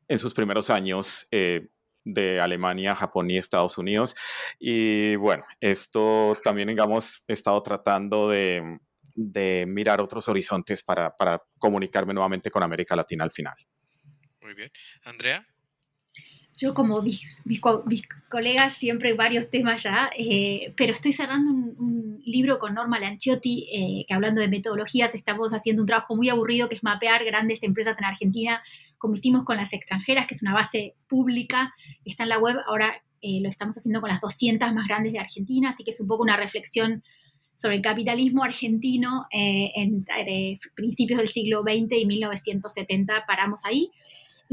en 0.08 0.20
sus 0.20 0.34
primeros 0.34 0.70
años 0.70 1.28
eh, 1.32 1.70
de 2.04 2.40
Alemania, 2.40 2.96
Japón 2.96 3.30
y 3.30 3.38
Estados 3.38 3.78
Unidos. 3.78 4.16
Y 4.60 5.16
bueno, 5.16 5.44
esto 5.60 6.38
también, 6.44 6.68
digamos, 6.68 7.24
he 7.28 7.34
estado 7.34 7.62
tratando 7.62 8.30
de, 8.30 8.80
mirar 9.68 10.02
otros 10.02 10.28
horizontes 10.30 10.84
para, 10.84 11.14
comunicarme 11.58 12.14
nuevamente 12.14 12.50
con 12.50 12.64
América 12.64 12.96
Latina 12.96 13.24
al 13.24 13.32
final. 13.32 13.56
Muy 14.42 14.54
bien. 14.54 14.72
Andrea. 15.04 15.46
Yo 16.58 16.74
como 16.74 17.02
mis, 17.02 17.40
mis, 17.46 17.62
colegas 18.30 18.78
siempre 18.78 19.14
varios 19.14 19.50
temas 19.50 19.82
ya, 19.82 20.12
eh, 20.16 20.74
pero 20.78 20.94
estoy 20.94 21.14
cerrando 21.14 21.52
un, 21.52 22.22
libro 22.24 22.60
con 22.60 22.76
Norma 22.76 23.00
Lanchotti, 23.00 23.68
eh, 23.74 24.06
que 24.08 24.14
hablando 24.14 24.42
de 24.42 24.48
metodologías, 24.48 25.16
estamos 25.16 25.54
haciendo 25.54 25.82
un 25.82 25.88
trabajo 25.88 26.16
muy 26.16 26.30
aburrido 26.30 26.70
que 26.70 26.76
es 26.76 26.84
mapear 26.84 27.26
grandes 27.26 27.64
empresas 27.64 27.98
en 27.98 28.06
Argentina 28.06 28.62
como 29.02 29.16
hicimos 29.16 29.44
con 29.44 29.58
las 29.58 29.74
extranjeras, 29.74 30.28
que 30.28 30.36
es 30.36 30.44
una 30.44 30.54
base 30.54 30.94
pública, 31.10 31.74
está 32.06 32.22
en 32.22 32.30
la 32.30 32.38
web, 32.38 32.56
ahora 32.68 33.02
eh, 33.24 33.40
lo 33.42 33.50
estamos 33.50 33.76
haciendo 33.76 34.00
con 34.00 34.12
las 34.12 34.22
200 34.22 34.72
más 34.76 34.88
grandes 34.88 35.12
de 35.12 35.18
Argentina, 35.18 35.72
así 35.72 35.84
que 35.84 35.90
es 35.90 36.00
un 36.00 36.08
poco 36.08 36.22
una 36.22 36.38
reflexión 36.38 37.04
sobre 37.58 37.78
el 37.78 37.82
capitalismo 37.82 38.44
argentino 38.44 39.26
eh, 39.32 39.72
en 39.76 40.06
eh, 40.28 40.60
principios 40.76 41.18
del 41.18 41.30
siglo 41.30 41.64
XX 41.64 41.98
y 41.98 42.06
1970, 42.06 43.26
paramos 43.26 43.66
ahí 43.66 43.90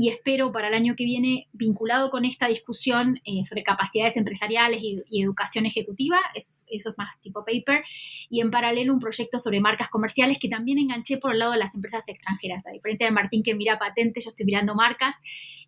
y 0.01 0.11
espero 0.11 0.53
para 0.53 0.69
el 0.69 0.75
año 0.75 0.95
que 0.95 1.05
viene, 1.05 1.49
vinculado 1.53 2.13
con 2.13 2.25
esta 2.25 2.47
discusión 2.47 3.19
eh, 3.25 3.45
sobre 3.45 3.65
capacidades 3.65 4.17
empresariales 4.17 4.81
y, 4.81 5.21
educación 5.21 5.67
ejecutiva, 5.67 6.19
eso 6.35 6.55
es 6.69 6.97
más 6.97 7.21
tipo 7.21 7.45
paper, 7.45 7.83
y 8.31 8.41
en 8.41 8.53
paralelo 8.53 8.93
un 8.93 9.01
proyecto 9.01 9.41
sobre 9.41 9.59
marcas 9.59 9.89
comerciales 9.91 10.39
que 10.39 10.49
también 10.49 10.79
enganché 10.79 11.19
por 11.19 11.33
el 11.33 11.41
lado 11.41 11.51
de 11.51 11.59
las 11.59 11.75
empresas 11.75 12.05
extranjeras. 12.07 12.65
A 12.69 12.71
diferencia 12.71 13.07
de 13.07 13.13
Martín 13.13 13.43
que 13.43 13.57
mira 13.57 13.81
patentes, 13.81 14.25
yo 14.25 14.31
estoy 14.31 14.47
mirando 14.47 14.77
marcas, 14.77 15.17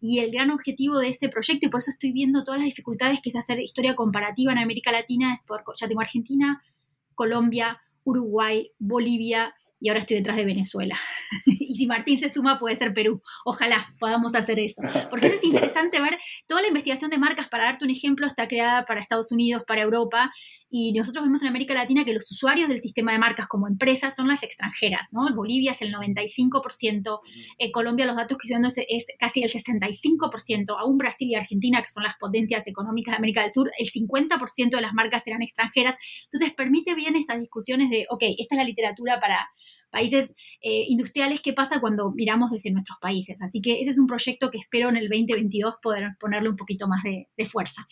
y 0.00 0.20
el 0.20 0.30
gran 0.30 0.52
objetivo 0.52 1.00
de 1.00 1.08
ese 1.08 1.28
proyecto, 1.28 1.66
y 1.66 1.68
por 1.68 1.80
eso 1.80 1.90
estoy 1.90 2.12
viendo 2.12 2.44
todas 2.44 2.60
las 2.60 2.66
dificultades 2.66 3.18
que 3.20 3.30
es 3.30 3.36
hacer 3.36 3.58
historia 3.58 3.96
comparativa 3.96 4.52
en 4.52 4.58
América 4.58 4.92
Latina, 4.92 5.34
es 5.34 5.40
por, 5.42 5.64
ya 5.76 5.88
tengo 5.88 6.02
Argentina, 6.02 6.62
Colombia, 7.16 7.80
Uruguay, 8.04 8.70
Bolivia, 8.78 9.56
y 9.80 9.88
ahora 9.88 10.00
estoy 10.00 10.18
detrás 10.18 10.36
de 10.36 10.44
Venezuela. 10.44 10.96
si 11.80 11.86
Martín 11.86 12.20
se 12.20 12.28
suma, 12.28 12.58
puede 12.58 12.76
ser 12.76 12.92
Perú. 12.92 13.22
Ojalá 13.44 13.94
podamos 13.98 14.34
hacer 14.34 14.58
eso. 14.60 14.82
Porque 15.10 15.28
es 15.28 15.42
interesante 15.42 16.00
ver 16.00 16.18
toda 16.46 16.60
la 16.60 16.68
investigación 16.68 17.10
de 17.10 17.18
marcas, 17.18 17.48
para 17.48 17.64
darte 17.64 17.84
un 17.84 17.90
ejemplo, 17.90 18.26
está 18.26 18.46
creada 18.48 18.84
para 18.84 19.00
Estados 19.00 19.32
Unidos, 19.32 19.62
para 19.66 19.80
Europa, 19.80 20.30
y 20.68 20.92
nosotros 20.92 21.24
vemos 21.24 21.42
en 21.42 21.48
América 21.48 21.74
Latina 21.74 22.04
que 22.04 22.12
los 22.12 22.30
usuarios 22.30 22.68
del 22.68 22.78
sistema 22.78 23.12
de 23.12 23.18
marcas 23.18 23.48
como 23.48 23.66
empresas 23.66 24.14
son 24.14 24.28
las 24.28 24.42
extranjeras, 24.44 25.08
¿no? 25.10 25.26
En 25.26 25.34
Bolivia 25.34 25.72
es 25.72 25.82
el 25.82 25.92
95%, 25.92 27.20
en 27.58 27.72
Colombia 27.72 28.06
los 28.06 28.14
datos 28.14 28.38
que 28.38 28.46
estoy 28.46 28.62
dando 28.62 28.68
es, 28.68 29.06
casi 29.18 29.42
el 29.42 29.50
65%, 29.50 30.76
aún 30.78 30.98
Brasil 30.98 31.28
y 31.28 31.34
Argentina, 31.34 31.82
que 31.82 31.88
son 31.88 32.04
las 32.04 32.16
potencias 32.20 32.66
económicas 32.66 33.12
de 33.12 33.16
América 33.16 33.40
del 33.40 33.50
Sur, 33.50 33.70
el 33.78 33.90
50% 33.90 34.70
de 34.70 34.80
las 34.80 34.92
marcas 34.92 35.26
eran 35.26 35.42
extranjeras. 35.42 35.96
Entonces 36.24 36.54
permite 36.54 36.94
bien 36.94 37.16
estas 37.16 37.40
discusiones 37.40 37.90
de, 37.90 38.06
ok, 38.08 38.22
esta 38.38 38.54
es 38.54 38.58
la 38.58 38.64
literatura 38.64 39.18
para 39.18 39.48
países 39.90 40.30
eh, 40.60 40.84
industriales, 40.88 41.40
qué 41.42 41.52
pasa 41.52 41.80
cuando 41.80 42.10
miramos 42.10 42.50
desde 42.50 42.70
nuestros 42.70 42.98
países. 43.00 43.40
Así 43.42 43.60
que 43.60 43.80
ese 43.80 43.90
es 43.90 43.98
un 43.98 44.06
proyecto 44.06 44.50
que 44.50 44.58
espero 44.58 44.88
en 44.88 44.96
el 44.96 45.08
2022 45.08 45.76
poder 45.82 46.16
ponerle 46.18 46.48
un 46.48 46.56
poquito 46.56 46.88
más 46.88 47.02
de 47.02 47.46
fuerza. 47.46 47.86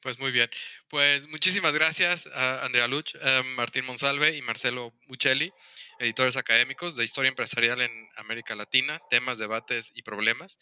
Pues 0.00 0.20
muy 0.20 0.30
bien. 0.30 0.48
Pues 0.88 1.26
muchísimas 1.26 1.74
gracias 1.74 2.28
a 2.32 2.64
Andrea 2.64 2.86
Luch, 2.86 3.16
eh, 3.20 3.42
Martín 3.56 3.84
Monsalve 3.84 4.36
y 4.36 4.42
Marcelo 4.42 4.94
Buccelli, 5.08 5.52
editores 5.98 6.36
académicos 6.36 6.94
de 6.94 7.02
Historia 7.02 7.30
Empresarial 7.30 7.80
en 7.80 8.08
América 8.16 8.54
Latina, 8.54 9.00
temas, 9.10 9.38
debates 9.38 9.90
y 9.96 10.02
problemas. 10.02 10.58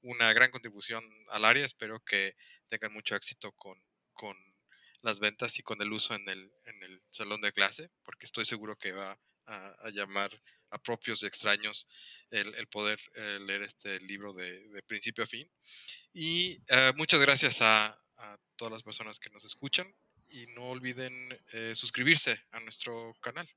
Una 0.00 0.32
gran 0.32 0.50
contribución 0.50 1.04
al 1.28 1.44
área. 1.44 1.66
Espero 1.66 2.00
que 2.00 2.34
tengan 2.68 2.94
mucho 2.94 3.14
éxito 3.14 3.52
con, 3.52 3.78
con 4.14 4.36
las 5.02 5.20
ventas 5.20 5.58
y 5.58 5.62
con 5.62 5.82
el 5.82 5.92
uso 5.92 6.14
en 6.14 6.26
el, 6.26 6.50
en 6.64 6.82
el 6.82 7.02
salón 7.10 7.42
de 7.42 7.52
clase, 7.52 7.90
porque 8.04 8.24
estoy 8.24 8.46
seguro 8.46 8.76
que 8.76 8.92
va 8.92 9.18
a, 9.48 9.90
llamar 9.90 10.30
a 10.70 10.78
propios 10.78 11.22
y 11.22 11.26
extraños 11.26 11.88
el, 12.30 12.66
poder 12.68 12.98
eh, 13.14 13.38
leer 13.40 13.62
este 13.62 13.98
libro 14.00 14.32
de, 14.32 14.82
principio 14.86 15.24
a 15.24 15.26
fin. 15.26 15.50
Y 16.12 16.62
eh, 16.68 16.92
muchas 16.96 17.20
gracias 17.20 17.60
a, 17.60 17.98
a 18.16 18.38
todas 18.56 18.72
las 18.72 18.82
personas 18.82 19.18
que 19.18 19.30
nos 19.30 19.44
escuchan 19.44 19.92
y 20.30 20.46
no 20.54 20.70
olviden 20.70 21.12
eh, 21.52 21.74
suscribirse 21.74 22.38
a 22.50 22.60
nuestro 22.60 23.14
canal. 23.20 23.48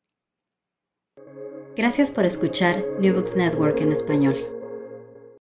Gracias 1.75 2.11
por 2.11 2.25
escuchar 2.25 2.83
New 2.99 3.13
Books 3.13 3.35
Network 3.35 3.79
en 3.81 3.91
español. 3.91 4.60